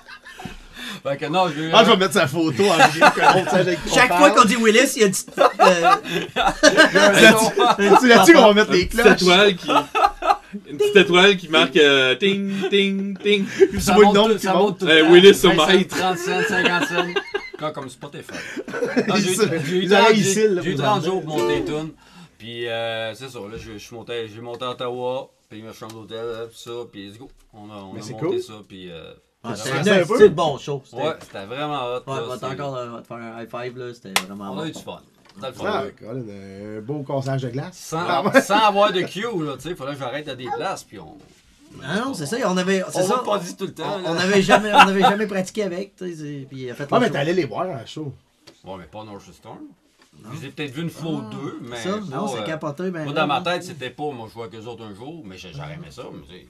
[1.03, 1.72] Fait que non, j'ai eu.
[1.74, 4.94] Ah, je vais mettre sa photo en vidéo, qu'on avec Chaque fois qu'on dit Willis,
[4.95, 5.38] il y a une petite.
[5.40, 5.95] euh,
[8.02, 9.15] C'est là-dessus qu'on va mettre les cloches.
[9.57, 9.70] qui.
[10.67, 13.45] Une petite étoile qui marque euh, ting, ting, ting.
[13.45, 14.80] Puis tu Ça vois le monte, nombre tout, qui ça monte.
[14.80, 15.11] tout le temps.
[15.11, 15.88] Willis sur 25, Mike.
[15.89, 16.95] 30 cents, 50 cents.
[17.59, 18.34] Quand comme Spotify.
[19.15, 21.05] J'ai eu- Ils- j'ai eu ils 30 auraient j'ai- ici, là, eu pour 30 nous
[21.11, 21.89] jours pour monter les tunes.
[22.38, 25.93] Puis euh, c'est ça, là, je suis monté, j'ai monté à Ottawa, payé ma chambre
[25.93, 27.30] d'hôtel, là, puis ça, puis let's go.
[27.53, 28.41] On a, on Mais a c'est monté cool.
[28.41, 29.13] ça, puis euh,
[29.45, 30.81] Ah, C'était un style bon show.
[30.93, 32.01] Ouais, c'était vraiment hot.
[32.07, 33.93] Ouais, là, on va encore euh, te faire un high five, là.
[33.93, 34.99] C'était vraiment On a eu du fun.
[35.35, 35.68] C'était le.
[35.68, 37.77] Ah, un beau cassage de glace.
[37.77, 40.84] Sans, Ah, sans avoir de queue, là, tu sais, faudrait que j'arrête à des places,
[40.84, 41.18] puis on.
[41.84, 42.84] Ah non, c'est ça, on avait.
[42.91, 43.23] C'est On ça.
[43.26, 43.95] pas dit tout le temps.
[43.97, 44.10] On là.
[44.11, 46.88] on avait jamais, on avait jamais pratiqué avec, tu sais, c'est- puis il a fait
[46.91, 48.14] Ah, mais t'allais les voir en show.
[48.64, 49.57] Ouais, mais pas North Storm.
[50.31, 51.76] Je les ai peut-être vu une fois ou deux, mais.
[51.77, 53.05] Ça, pas, non, c'est euh, capoté, ben.
[53.05, 55.73] Moi, dans ma tête, c'était pas, moi, je vois qu'eux autres un jour, mais j'aurais
[55.73, 56.45] aimé ça, mais.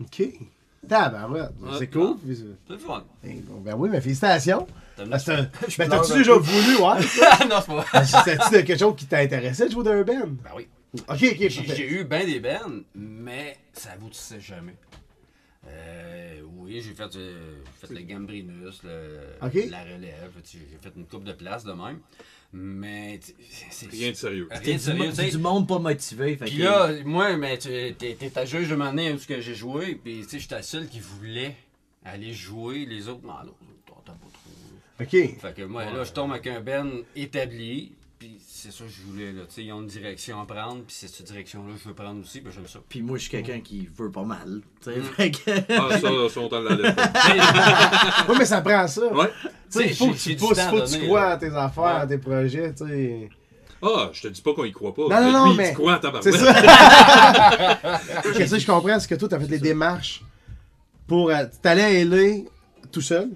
[0.00, 0.28] Ok.
[0.86, 1.52] Tabarouette.
[1.60, 1.70] Ouais.
[1.78, 2.16] C'est cool.
[2.26, 3.04] C'est- le fun.
[3.24, 4.66] Eh, bon, Ben oui, mais félicitations.
[4.96, 5.42] T'aimes Ben, c'est un-
[5.78, 7.00] ben, t'as-tu déjà voulu, ouais?
[7.48, 7.84] non, c'est pas vrai.
[7.92, 10.26] Ben, C'était-tu de quelque chose qui t'intéressait de jouer dans un band?
[10.26, 10.68] Ben oui.
[10.94, 14.76] Ok, ok, J'ai eu bien des bands, mais ça aboutissait jamais.
[15.66, 19.20] Euh, oui, j'ai fait, euh, fait le Gambrinus, le,
[19.70, 22.00] la relève, j'ai fait une coupe de place de même.
[22.52, 23.20] Mais
[23.70, 24.48] c'est Rien de sérieux.
[24.50, 26.36] Rien de sérieux, du, c'est monde pas motivé.
[26.36, 29.40] Fait Puis que- là, moi, mais tu t'es ta juge de m'amener où ce que
[29.40, 31.56] j'ai joué, puis tu sais, j'étais la seule qui voulait
[32.04, 33.46] aller jouer, les autres, non, là,
[34.04, 34.50] t'as pas trop.
[35.02, 35.10] Ok.
[35.10, 39.02] Fait que moi, là, je tombe avec un Ben établi, puis c'est ça que je
[39.10, 39.42] voulais, là.
[39.48, 41.94] Tu sais, ils ont une direction à prendre, puis c'est cette direction-là que je veux
[41.94, 42.78] prendre aussi, puis j'aime ça.
[42.88, 44.60] Puis moi, je suis quelqu'un qui veut pas mal.
[44.82, 44.92] tu Mm.
[44.94, 46.70] sais, fait que- Ah, ça, ça, on t'en l'a.
[48.28, 49.06] Ouais, mais ça prend ça.
[49.12, 49.28] Ouais.
[49.70, 51.30] Tu sais, il faut que tu pousses, faut que tu crois là.
[51.30, 53.28] à tes affaires, à tes projets, tu sais.
[53.84, 55.02] Ah, je te dis pas qu'on y croit pas.
[55.02, 56.32] Non, non, non, lui, mais- Tu crois en tabarouette.
[56.32, 56.52] C'est ça.
[58.22, 60.22] Que je comprends, c'est que toi, t'as fait les démarches
[61.08, 61.30] pour.
[61.30, 62.44] euh, T'allais à LA
[62.92, 63.30] tout seul,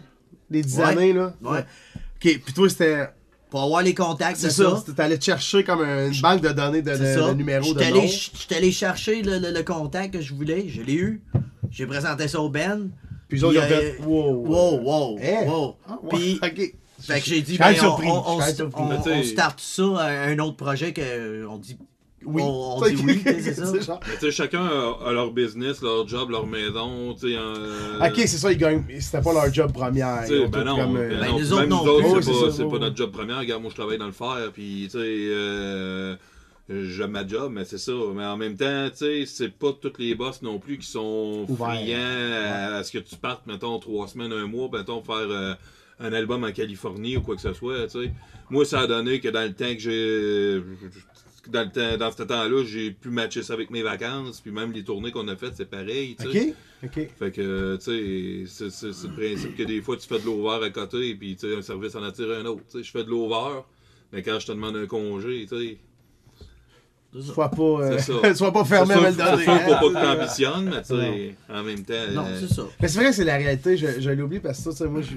[0.50, 0.84] les 10 Ouais.
[0.84, 1.34] années, là.
[1.42, 1.60] Ouais.
[1.60, 3.08] Ok, puis toi, c'était.
[3.48, 4.82] Pour avoir les contacts, C'est c'est ça?
[4.84, 4.92] ça.
[4.92, 8.04] T'allais te chercher comme une banque de données de, de, de numéros de nom.
[8.06, 10.66] j'étais allé chercher le, le- le contact que je voulais.
[10.68, 11.22] Je l'ai eu.
[11.70, 12.90] J'ai présenté ça au Ben.
[13.28, 13.98] Puis ils ont fait.
[14.04, 14.44] Wow.
[14.46, 15.46] Wow, wow, Eh?
[15.48, 15.76] wow.
[15.88, 16.74] Ah, Puis, ok.
[17.00, 18.52] fait que j'ai dit, ben, on, on, on, on, Mais
[19.00, 21.78] t'sais- on start ça un autre projet que on dit
[22.26, 22.42] Oui.
[22.44, 23.78] on- on dit oui, c'est ça.
[23.80, 27.36] genre- Mais chacun a, a leur business, leur job, leur maison, sais.
[27.36, 28.84] euh, Ok, c'est ça, ils gagnent.
[29.00, 30.22] C'était pas leur job première.
[30.28, 32.20] Ben tout non, comme, ben euh, Ben, non, nous puis autres même non nous autres,
[32.20, 32.52] plus.
[32.56, 33.32] c'est pas, notre job premier.
[33.34, 36.16] Regarde, moi, je travaille dans le fer, puis tu sais, euh,
[36.68, 37.92] j'aime ma job, mais c'est ça.
[38.14, 41.46] Mais en même temps, tu sais, c'est pas tous les boss non plus qui sont
[41.56, 45.54] friands à, à ce que tu partes, mettons, trois semaines, un mois, mettons, faire euh,
[46.00, 48.12] un album en Californie ou quoi que ce soit, tu sais.
[48.50, 50.60] Moi, ça a donné que dans le temps que j'ai...
[51.50, 54.72] Dans, le temps, dans ce temps-là, j'ai pu matcher ça avec mes vacances, puis même
[54.72, 56.54] les tournées qu'on a faites, c'est pareil, tu sais.
[56.82, 57.08] Ok, ok.
[57.18, 60.24] Fait que, tu sais, c'est- c'est c'est le principe que des fois, tu fais de
[60.24, 62.62] l'over à côté, puis tu sais, un service en attire un autre.
[62.70, 63.60] Tu sais, je fais de l'over,
[64.12, 65.78] mais quand je te demande un congé, tu sais,
[67.18, 68.34] Sois pas, euh, C'est ça.
[68.34, 69.44] sois pas fermé à me le c'est donner.
[69.44, 69.58] sûr hein.
[69.80, 71.94] faut pas que t'ambitionnes, mais tu sais, en même temps...
[72.12, 72.64] Non, euh, c'est ça.
[72.80, 74.86] Mais c'est vrai que c'est la réalité, je, je l'oublie parce que ça, tu sais,
[74.86, 75.14] moi, je-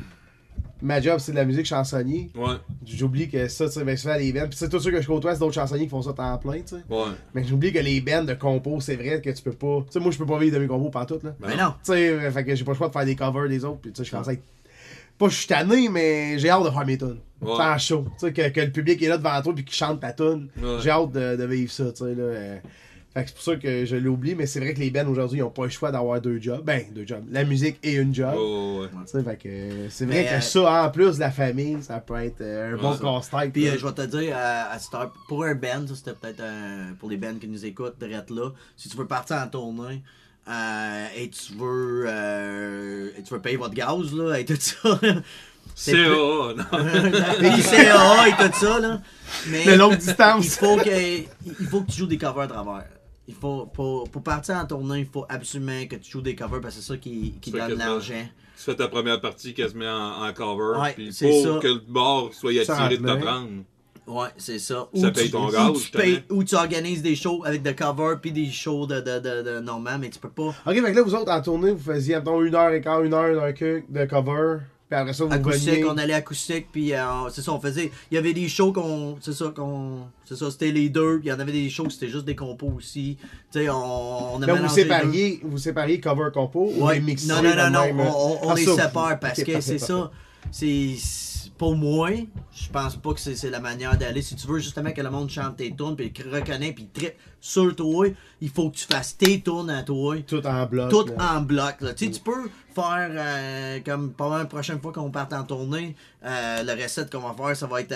[0.81, 2.29] ma job, c'est de la musique chansonnier.
[2.35, 4.47] Ouais, J'oublie que ça, tu sais, ben, souvent les bands.
[4.49, 6.59] Puis c'est tout sûr que je côtoie, c'est d'autres chansonniers qui font ça temps plein,
[6.61, 6.83] tu sais.
[6.89, 7.03] ouais.
[7.33, 9.81] Mais j'oublie que les bands de compos, c'est vrai que tu peux pas.
[9.87, 11.35] Tu sais, moi, je peux pas vivre de mes compos partout, là.
[11.39, 11.69] Mais non.
[11.83, 13.79] Tu sais, euh, fait que j'ai pas le choix de faire des covers des autres.
[13.81, 14.43] Puis tu sais, je commence à être.
[15.17, 17.17] Pas je suis tanné, mais j'ai hâte de faire mes tunes.
[17.41, 17.51] Ouais.
[17.51, 18.05] En show.
[18.17, 20.47] Tu sais, que, que le public est là devant toi puis qu'il chante ta tune.
[20.61, 20.77] Ouais.
[20.81, 22.23] J'ai hâte de, de vivre ça, tu sais, là.
[22.23, 22.57] euh.
[23.13, 25.39] Fait que c'est pour ça que je l'oublie, mais c'est vrai que les bands aujourd'hui,
[25.39, 26.63] ils ont pas le choix d'avoir deux jobs.
[26.63, 27.23] Ben, deux jobs.
[27.31, 28.35] La musique et une job.
[28.37, 29.23] Oh, ouais.
[29.23, 29.49] Fait que
[29.89, 32.75] c'est vrai Mais, que euh, ça, en plus de la famille, ça peut être euh,
[32.75, 33.51] un bon casse-tête.
[33.51, 36.13] Puis euh, je vais te dire, à, à cette heure, pour un band, ça, c'était
[36.13, 39.47] peut-être un- pour les bands qui nous écoutent, de là, si tu veux partir en
[39.47, 40.03] tournée
[40.47, 44.99] euh, et tu veux euh, et tu veux payer votre gaz là, et tout ça.
[45.75, 46.63] c'est CAA, plus- non.
[47.71, 49.01] CAA et tout ça, là.
[49.47, 50.55] Mais De longue il distance.
[50.57, 51.17] faut, que,
[51.59, 52.85] il faut que tu joues des covers à travers.
[53.29, 56.59] Il faut, pour, pour partir en tournée, il faut absolument que tu joues des covers
[56.61, 58.27] parce que c'est ça qui, qui Tu donne l'argent.
[58.57, 61.59] Tu fais ta première partie quasiment en, en cover, Ouais, puis pour ça.
[61.61, 63.49] que le bord soit attiré de te prendre.
[64.07, 64.87] Ouais, c'est ça.
[64.95, 67.61] Ça Ou paye tu, ton ou gaz, tu payes- ou tu organises des shows avec
[67.61, 70.47] des covers puis des shows de, de, de, de Normand, mais tu peux pas.
[70.65, 73.03] Ok, fait que là, vous autres, en tournée, vous faisiez, mettons, une heure et quart,
[73.03, 74.57] une heure d'un que- de cover.
[74.89, 77.91] Puis après ça, vous Acoustique, on allait acoustique, puis euh, c'est ça, on faisait.
[78.09, 79.17] Il y avait des shows qu'on.
[79.21, 79.99] C'est ça, qu'on.
[80.25, 82.25] C'est ça, c'était les deux, puis il y en avait des shows que c'était juste
[82.25, 83.15] des compos aussi.
[83.51, 87.35] Tu sais, on, on a vous sépariez, vous sépariez cover compo ou les mixez Non,
[87.43, 87.99] non, non, non, même?
[87.99, 90.09] on, on- on Ah, les ça, sépare parce que c'est ça.
[90.51, 90.95] C'est-
[91.57, 92.09] pour moi,
[92.53, 94.21] je pense pas que c'est la manière d'aller.
[94.21, 97.15] Si tu veux justement que le monde chante tes tunes, puis qu'il reconnaît, puis trippe
[97.39, 98.07] sur toi,
[98.41, 100.17] il faut que tu fasses tes tunes à toi.
[100.25, 100.89] Tout en bloc.
[100.89, 101.35] Tout là.
[101.35, 101.81] en bloc.
[101.81, 101.93] Là.
[101.93, 105.95] Tu sais, tu peux faire, euh, comme pendant la prochaine fois qu'on parte en tournée,
[106.25, 107.95] euh, la recette qu'on va faire, ça va être,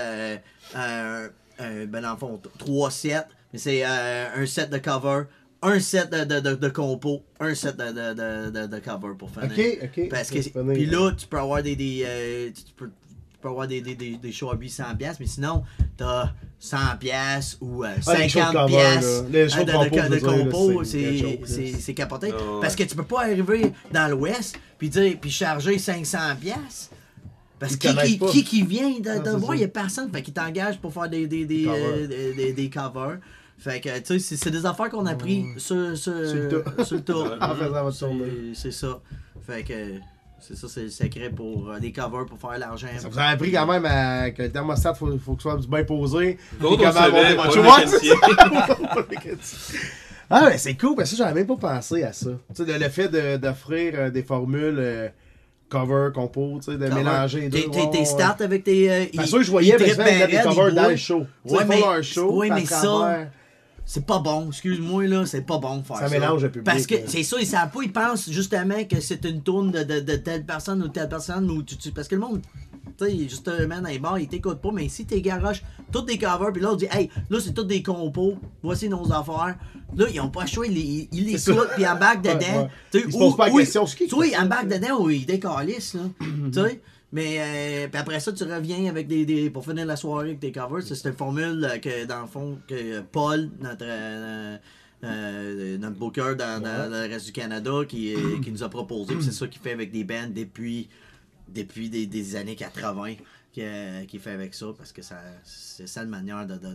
[0.75, 1.27] euh,
[1.59, 3.27] ben dans le fond, t- trois sets.
[3.51, 5.23] Mais c'est un set de cover,
[5.63, 9.51] un set de, de, de, de compo, un set de, cover pour finir.
[9.51, 10.09] Ok, ok.
[10.09, 12.89] Parce que, puis là, tu peux avoir des, des euh, tu peux
[13.43, 15.63] peux avoir des, des, des, des shows à 800$, piastres, mais sinon,
[15.97, 19.29] t'as 100$ piastres ou euh, Ah, les shows de 50$ cover, piastres là.
[19.31, 19.63] Les shows hein,
[20.09, 22.31] de de, compo, c'est capoté.
[22.31, 22.61] Ah ouais.
[22.61, 26.35] Parce que tu peux pas arriver dans l'Ouest puis dire puis charger 500$.
[26.37, 26.89] piastres.
[27.59, 28.27] Parce que qui, qui, pas.
[28.31, 30.11] qui, qui vient de, Ah, de voir, il y a personne.
[30.11, 31.79] Fait qu'il t'engage pour faire des, des, des, Covers.
[31.81, 33.19] euh, des, des- des covers.
[33.57, 37.01] Fait que, tu sais, c'est- des affaires qu'on a pris sur, sur, Sur sur le
[37.03, 37.37] tas.
[37.41, 38.51] En faisant votre tournée.
[38.53, 38.99] C'est ça.
[39.47, 39.73] Fait que,
[40.47, 42.87] c'est ça, c'est le secret pour euh, des covers pour faire l'argent.
[42.99, 45.59] Ça vous a appris quand même à- que le thermostat, faut, faut que ce soit
[45.67, 46.37] bien posé.
[46.59, 46.83] D'autres.
[50.29, 52.29] Ah, mais c'est cool, parce que ça, j'avais même pas pensé à ça.
[52.55, 55.09] Tu sais, le, le fait de- d'offrir euh, des formules euh,
[55.69, 56.95] cover, compo, tu sais, de Cover.
[57.03, 57.65] mélanger les deux.
[57.91, 58.89] T'es- start avec tes.
[58.91, 61.25] euh, Parce que je voyais, mais mettent des covers dans le show.
[61.45, 62.41] Ouais, mais- show.
[62.41, 63.17] à mais ça,
[63.85, 66.07] C'est pas bon, excuse-moi là, c'est pas bon de faire ça.
[66.07, 69.01] Ça mélange le public, Parce que c'est ça, ils savent pas, ils pensent justement que
[69.01, 72.07] c'est une tourne de, de, de telle personne ou telle personne ou tu, tu- parce
[72.07, 72.41] que le monde,
[72.97, 76.17] tu sais, justement dans les bars, ils t'écoutent pas, mais si t'es garoches, toutes des
[76.17, 79.57] covers, puis là on dit hey, là c'est toutes des compos, voici nos affaires.
[79.95, 82.33] Là, ils ont pas le choix, ils, les- ils les écoutent puis ils embarquent Ouais,
[82.35, 82.61] dedans.
[82.63, 82.67] ouais.
[82.91, 84.79] Tu sais, Ils se posent pas la question, c'est qui Soit fait ils embarquent tu
[84.79, 86.01] dedans ou ils décalissent, là.
[86.51, 86.81] tu sais.
[87.13, 90.39] Mais euh, puis après ça, tu reviens avec des, des pour finir la soirée avec
[90.39, 90.81] tes covers.
[90.81, 94.57] C'est une formule euh, que dans le fond que Paul, notre euh,
[95.03, 99.13] euh, notre booker dans, dans le reste du Canada, qui, qui nous a proposé.
[99.21, 100.89] C'est ça qu'il fait avec des bands depuis
[101.53, 103.15] depuis des, des années 80
[103.53, 106.67] qui, euh, qui fait avec ça parce que ça c'est ça la manière de, de,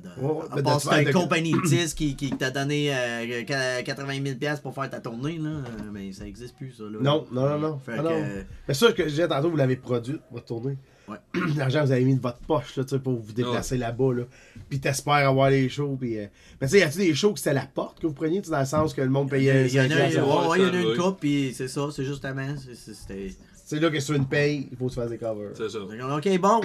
[0.53, 3.43] à part si de- une compagnie de disques qui, qui t'a donné euh,
[3.85, 6.99] 80 000 pièces pour faire ta tournée là, euh, mais ça existe plus ça là.
[7.01, 7.79] Non, non, non, non.
[7.85, 8.11] Fait Ah, que, non.
[8.13, 10.79] euh, Mais ça, que disais tantôt, vous l'avez produit, votre tournée.
[11.09, 11.17] Ouais.
[11.57, 14.13] L'argent, vous avez mis de votre poche là, tu sais, pour vous déplacer là-bas.
[14.15, 14.23] Là.
[14.69, 15.97] Puis t'espères avoir les shows.
[15.99, 16.27] Puis, euh,
[16.61, 18.61] Mais tu sais, y a-tu des shows que c'était la porte que vous preniez, dans
[18.61, 20.29] le sens que le monde payait il y en a, 5 ouais, piastres?
[20.29, 22.75] ouais, ouais, il y en a ça, une coupe, puis c'est ça, c'est justement, c'est-
[22.75, 23.31] c'est- c'était...
[23.69, 25.51] C'est là que sur une paye, il faut que tu fasses des covers.
[25.55, 25.79] C'est ça.
[25.81, 26.61] Ok, bon,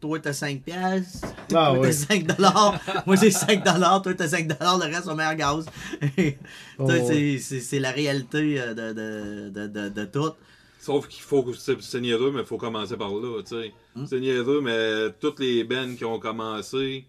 [0.00, 4.28] toi t'as 5 piastres, Ah, toi t'as 5 dollars, moi j'ai 5 dollars, toi t'as
[4.28, 5.66] 5 dollars, le reste on met en gaz.
[6.00, 6.38] Tu sais,
[6.78, 10.32] Oh, c'est- c'est c'est la réalité euh, de, de, de, de, de tout.
[10.80, 13.72] Sauf qu'il faut que c'est c'est niaiseux, mais il faut commencer par là, tu sais.
[13.94, 14.06] Hmm.
[14.06, 17.04] C'est niaiseux, mais toutes les bands qui ont commencé.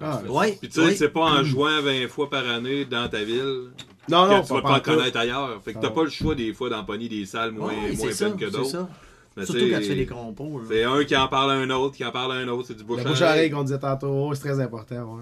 [0.00, 0.94] Ah, Ouais, Puis tu sais, ouais.
[0.94, 3.70] c'est pas en jouant 20 fois par année dans ta ville
[4.08, 5.62] Non, non, que tu vas pas pas en connaître ailleurs.
[5.62, 5.90] Fait que t'as Ah.
[5.90, 8.64] pas le choix des fois d'empoigner des salles moins, Ouais, moins ça, que c'est d'autres.
[8.70, 8.88] ça.
[9.36, 10.58] Mais Surtout quand tu fais des compos.
[10.60, 10.64] là.
[10.68, 12.76] C'est un qui en parle à un autre, qui en parle à un autre, c'est
[12.76, 15.18] du bouche La à bouche à oreille qu'on disait tantôt, oh, c'est très important.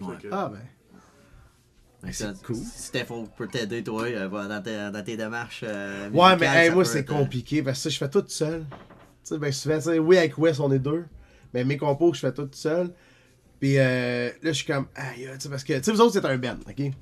[0.00, 0.14] Ouais.
[0.22, 0.60] Que- Ah, ben.
[2.06, 2.56] C'est ça, cool.
[2.56, 3.06] Si Steph
[3.36, 5.62] peut t'aider, toi, euh, dans, tes, dans tes démarches.
[5.66, 8.64] euh, Ouais, mais hey, moi, c'est euh, compliqué parce que ça, je fais tout seul.
[8.70, 8.74] Tu
[9.34, 11.04] sais, ben souvent, tu sais, oui, avec Wes, on est deux.
[11.52, 12.90] Mais mes compos, je fais tout seul.
[13.60, 16.14] Puis euh, là, je suis comme, aïe, tu sais, parce que, tu sais, vous autres,
[16.14, 16.78] c'est un band, ok?
[16.78, 16.92] Ouais.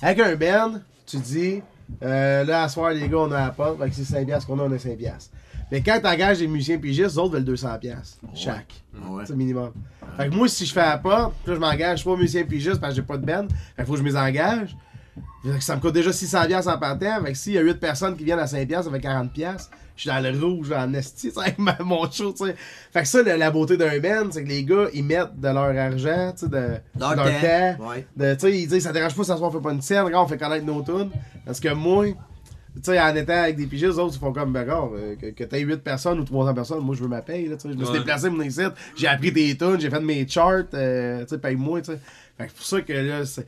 [0.00, 1.62] Avec un band, tu dis,
[2.02, 4.46] euh, là, à soir, les gars, on a la porte, fait que c'est 5 piastres
[4.46, 5.30] qu'on a, on a 5 piastres.
[5.70, 8.82] Mais quand t'engages des musiciens pigistes, les autres veulent 200 piastres, chaque.
[9.10, 9.24] Ouais.
[9.26, 9.72] C'est minimum.
[10.16, 12.94] Fait que moi, si je fais la puis là, je m'engage trois musiciens pigistes parce
[12.94, 14.76] que j'ai pas de band, fait que faut que je les engage.
[15.44, 17.22] Fait que Ça me coûte déjà 600 piastres en partant.
[17.22, 19.32] Fait que s'il y a 8 personnes qui viennent à 5 piastres, ça fait 40
[19.32, 19.70] piastres.
[19.98, 22.54] Je suis dans le rouge, en esti, avec ma- mon show, tu sais.
[22.92, 25.48] Fait que ça, la, la beauté d'un band, c'est que les gars, ils mettent de
[25.48, 27.88] leur argent, tu sais, de, Leur de leur temps, temps.
[27.90, 28.06] ouais.
[28.16, 29.82] De, tu sais, ils disent, ça dérange pas, ça se voit, on fait pas une
[29.82, 31.10] scène, regarde, on fait connaître nos tunes.
[31.44, 32.14] Parce que moi, tu
[32.80, 35.26] sais, en étant avec des pigistes, les autres, ils font comme, ben, regarde, euh, que,
[35.30, 37.74] que t'aies 8 personnes ou 300 personnes, moi, je veux ma paye, là, tu sais.
[37.74, 37.98] Je me suis Ouais.
[37.98, 38.60] déplacé, mon ici,
[38.96, 41.98] j'ai appris des tunes, j'ai fait mes charts, euh, tu sais, paye-moi, tu sais.
[42.38, 43.46] Fait que c'est pour ça que là, c'est.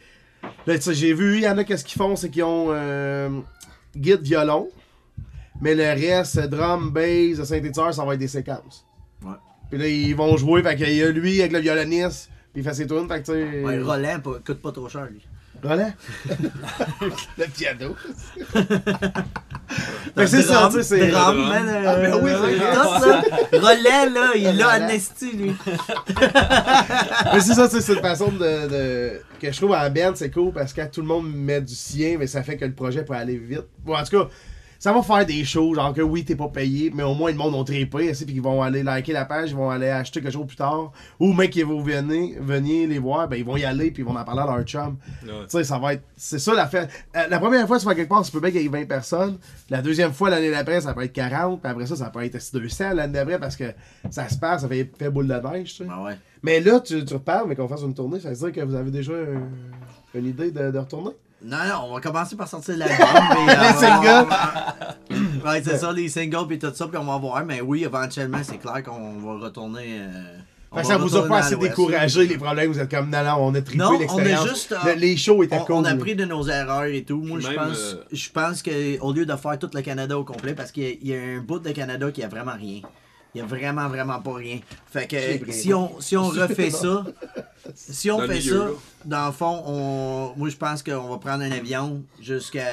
[0.67, 2.69] Là, tu sais, j'ai vu, il y en a, qu'est-ce qu'ils font, c'est qu'ils ont
[2.71, 3.29] euh,
[3.97, 4.69] guide violon,
[5.61, 8.87] mais le reste, drum, bass, synthétiseur, ça va être des séquences.
[9.25, 9.33] Ouais.
[9.71, 12.65] Puis là, ils vont jouer, fait qu'il y a lui avec le violoniste, puis il
[12.65, 13.63] fait ses tunes, fait que tu sais.
[13.65, 15.21] Ouais, Roland pas- coûte pas trop cher, lui.
[15.63, 15.93] Roland?
[17.39, 17.95] le piano.
[20.17, 21.09] fait c'est ça, tu sais, c'est.
[21.09, 23.23] Drum, man, euh, Ah, ben oui, c'est là.
[23.53, 25.53] Roland, là, il l'a amnesty, lui.
[27.35, 28.39] Mais c'est ça, tu sais, c'est une façon de,
[28.69, 31.75] de- que je trouve en band, c'est cool parce que tout le monde met du
[31.75, 33.65] sien, mais ça fait que le projet peut aller vite.
[33.85, 34.29] Bon, en tout cas,
[34.81, 37.37] ça va faire des shows, genre que oui, t'es pas payé, mais au moins le
[37.37, 40.33] monde ont trippé, puis ils vont aller liker la page, ils vont aller acheter quelque
[40.33, 40.91] chose plus tard.
[41.21, 44.07] Ou mec qui vont venir, venir les voir, ben ils vont y aller, puis ils
[44.07, 44.97] vont en parler à leur chum.
[45.23, 45.29] Ouais.
[45.43, 46.03] Tu sais, ça va être.
[46.17, 46.89] C'est ça la fête.
[47.15, 48.87] Euh, la première fois, tu vas quelque part, ça peut bien qu'il y ait 20
[48.87, 49.37] personnes.
[49.69, 51.61] La deuxième fois, l'année d'après, ça peut être 40.
[51.61, 53.75] Puis après ça, ça peut être 200 l'année d'après parce que
[54.09, 55.91] ça se passe, ça fait, fait boule de neige, tu sais.
[55.91, 56.17] Ah ouais.
[56.43, 58.75] Mais là, tu, tu reparles, mais qu'on fasse une tournée, ça veut dire que vous
[58.75, 59.13] avez déjà
[60.15, 61.11] une idée de, de retourner?
[61.43, 62.99] Non, non, on va commencer par sortir l'album.
[63.47, 65.45] mais, euh, Les singles.
[65.45, 67.45] Ouais, c'est ça, les singles puis tout ça, puis on va voir.
[67.45, 70.01] Mais oui, éventuellement, c'est clair qu'on va retourner.
[70.01, 70.39] euh,
[70.71, 73.25] on Fait que ça vous a pas assez découragé les problèmes, vous êtes comme non,
[73.25, 74.49] non, on a trippé Non, on a l'expérience.
[74.49, 75.75] juste, euh, Le- les shows étaient On, cool.
[75.77, 75.95] on a là.
[75.95, 77.23] appris de nos erreurs et tout.
[77.23, 80.55] Moi, je pense, euh, je pense qu'au lieu de faire tout le Canada au complet,
[80.55, 82.83] parce qu'il y, a- il y a un bout de Canada qui a vraiment rien.
[83.35, 84.59] Il n'y a vraiment, vraiment pas rien.
[84.93, 87.05] Fait que pris si on, si on refait ça,
[87.75, 88.71] si on Dans fait milieu, ça, là.
[89.05, 92.67] dans le fond, on, moi je pense qu'on va prendre un avion jusqu'à.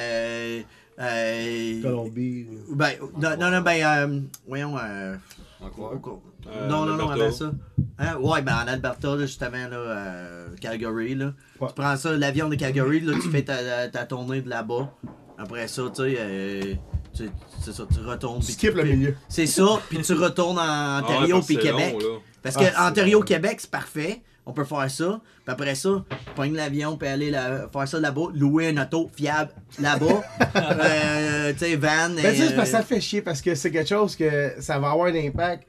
[1.00, 2.48] euh, Colombie.
[2.72, 4.76] ben, non, non, non, ben, euh, voyons.
[4.78, 5.16] euh,
[5.62, 6.22] Encore?
[6.48, 7.52] Euh, non, non, non, avant ça.
[8.00, 8.16] Hein?
[8.22, 11.34] Ouais, ben en Alberta, là, justement, là, euh, Calgary, là.
[11.60, 11.68] Ouais.
[11.68, 14.92] Tu prends ça, l'avion de Calgary, là, tu fais ta, ta tournée de là-bas.
[15.38, 16.74] Après ça, tu sais, euh,
[17.16, 17.30] tu,
[17.64, 18.40] c'est ça, tu retournes.
[18.40, 19.16] Tu puis skippes le milieu.
[19.30, 21.94] C'est ça, puis tu retournes en Ah ouais, Ontario que puis Québec.
[22.02, 22.20] long.
[22.42, 23.26] Parce Ah, que c'est Ontario, long.
[23.26, 24.22] Québec, c'est parfait.
[24.50, 25.20] On peut faire ça.
[25.44, 26.04] Puis après ça,
[26.36, 28.28] prendre l'avion puis aller la- faire ça là-bas.
[28.34, 30.24] Louer un auto fiable là-bas.
[30.56, 32.10] euh, tu sais, van.
[32.16, 34.92] Ben, euh, parce que ça fait chier parce que c'est quelque chose que ça va
[34.92, 35.68] avoir un impact.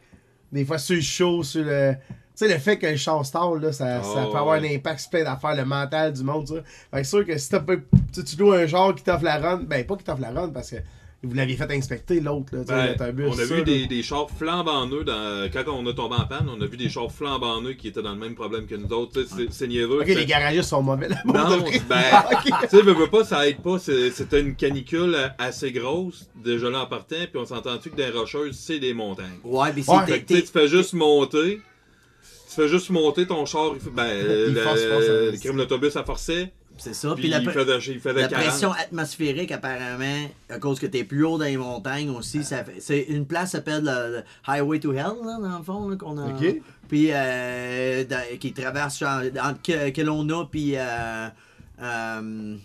[0.53, 1.95] Des fois sur le show, sur le.
[2.37, 4.71] Tu sais, le fait que le char stall, là, ça, ça Oh, peut avoir ouais.
[4.73, 6.55] un impact sur plein d'affaires, le mental du monde, ça.
[6.93, 7.37] Fait que c'est sûr que
[8.13, 10.51] si tu loues un genre qui t'offre la run, ben pas qui t'offre la run
[10.51, 10.77] parce que
[11.25, 13.87] vous l'aviez fait inspecter l'autre, là, tu sais, Ben, l'autobus, on a ça, vu des,
[13.89, 16.89] des chars flambant neufs dans, quand on a tombé en panne, on a vu des
[16.89, 19.23] chars flambant neufs qui étaient dans le même problème que nous autres.
[19.23, 19.99] tu sais, C'est c'est niaiseux.
[20.01, 21.33] Ok, Fait- les garagistes sont mauvais là Non,
[21.89, 22.03] ben,
[22.45, 23.79] tu sais, veux, veux pas, ça aide pas.
[23.81, 28.11] C'est- C'était une canicule assez grosse, déjà là en partant, puis on s'entend-tu que des
[28.11, 29.27] rocheuses, c'est des montagnes?
[29.43, 30.05] Ouais, mais Ouais.
[30.07, 30.25] c'est.
[30.25, 31.61] Tu fais juste monter.
[32.49, 33.73] Tu fais juste monter ton char.
[33.75, 34.07] il fait- Ben,
[34.49, 35.41] Il le, force, force, le, force.
[35.41, 36.53] crime d'autobus, ça forçait.
[36.79, 37.13] C'est ça.
[37.15, 38.45] Puis Puis la, il fait de, il fait de la 40.
[38.47, 42.77] pression atmosphérique, apparemment, à cause que t'es plus haut dans les montagnes aussi, ça fait.
[42.81, 45.97] C'est une place qui s'appelle le, le Highway to Hell, là, dans le fond, là,
[45.97, 46.27] qu'on a.
[46.29, 46.55] Ok.
[46.89, 51.29] Puis euh, dans- qui traverse genre, entre Ke- Kelowna puis euh,
[51.83, 52.57] euh,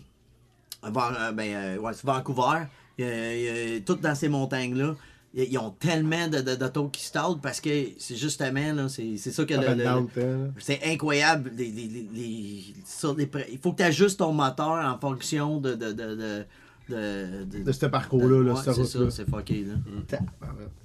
[0.83, 2.63] Van- euh, ben, euh, ouais, c'est Vancouver.
[2.97, 4.95] Il y a- il y a- toutes dans ces montagnes-là.
[5.35, 9.31] Ils ont tellement de- de- d'autos qui stallent parce que c'est justement, là, c'est c'est
[9.31, 9.83] ça que le- le-
[10.15, 11.51] le, c'est incroyable.
[11.57, 15.73] Les, les, les, ça, pre- il faut que tu ajustes ton moteur en fonction de.
[15.73, 16.45] de, de, de,
[16.89, 19.65] de, de- De ce parcours-là, là, Ouais, cette c'est ça, c'est fucké.
[19.65, 19.73] Là.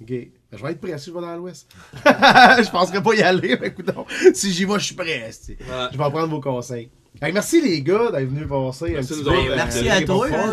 [0.01, 0.07] Ok.
[0.09, 1.69] Ben, je vais être prêt si je vais dans l'ouest.
[2.05, 3.91] je penserais pas y aller, mais écoute,
[4.33, 5.29] si j'y vais, je suis prêt.
[5.49, 5.59] Ouais.
[5.91, 6.89] Je vais en prendre vos conseils.
[7.21, 9.51] Merci les gars d'être venus passer Merci un petit nous peu.
[9.51, 10.51] euh, merci à toi, hein,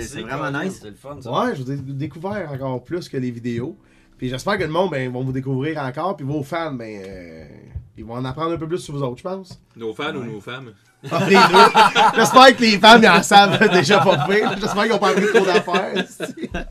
[0.00, 0.78] c'est- vraiment nice.
[0.80, 1.30] C'est le fun, ça.
[1.30, 3.76] Ouais, je vous ai découvert encore plus que les vidéos.
[4.18, 6.16] Puis j'espère que le monde ben, vont vous découvrir encore.
[6.16, 7.44] Puis vos fans, ben, euh,
[7.98, 9.60] ils vont en apprendre un peu plus sur vous autres, je pense.
[9.76, 10.72] Nos fans ou nos femmes.
[11.10, 12.16] Ah, les deux.
[12.16, 14.56] J'espère que les fans ils en savent déjà pas pire.
[14.58, 16.04] J'espère qu'ils ont pas pris trop d'affaires.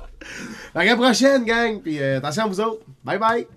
[0.73, 1.79] qu'à la prochaine, gang.
[1.81, 2.81] Puis euh, attention à vous autres.
[3.03, 3.47] Bye bye.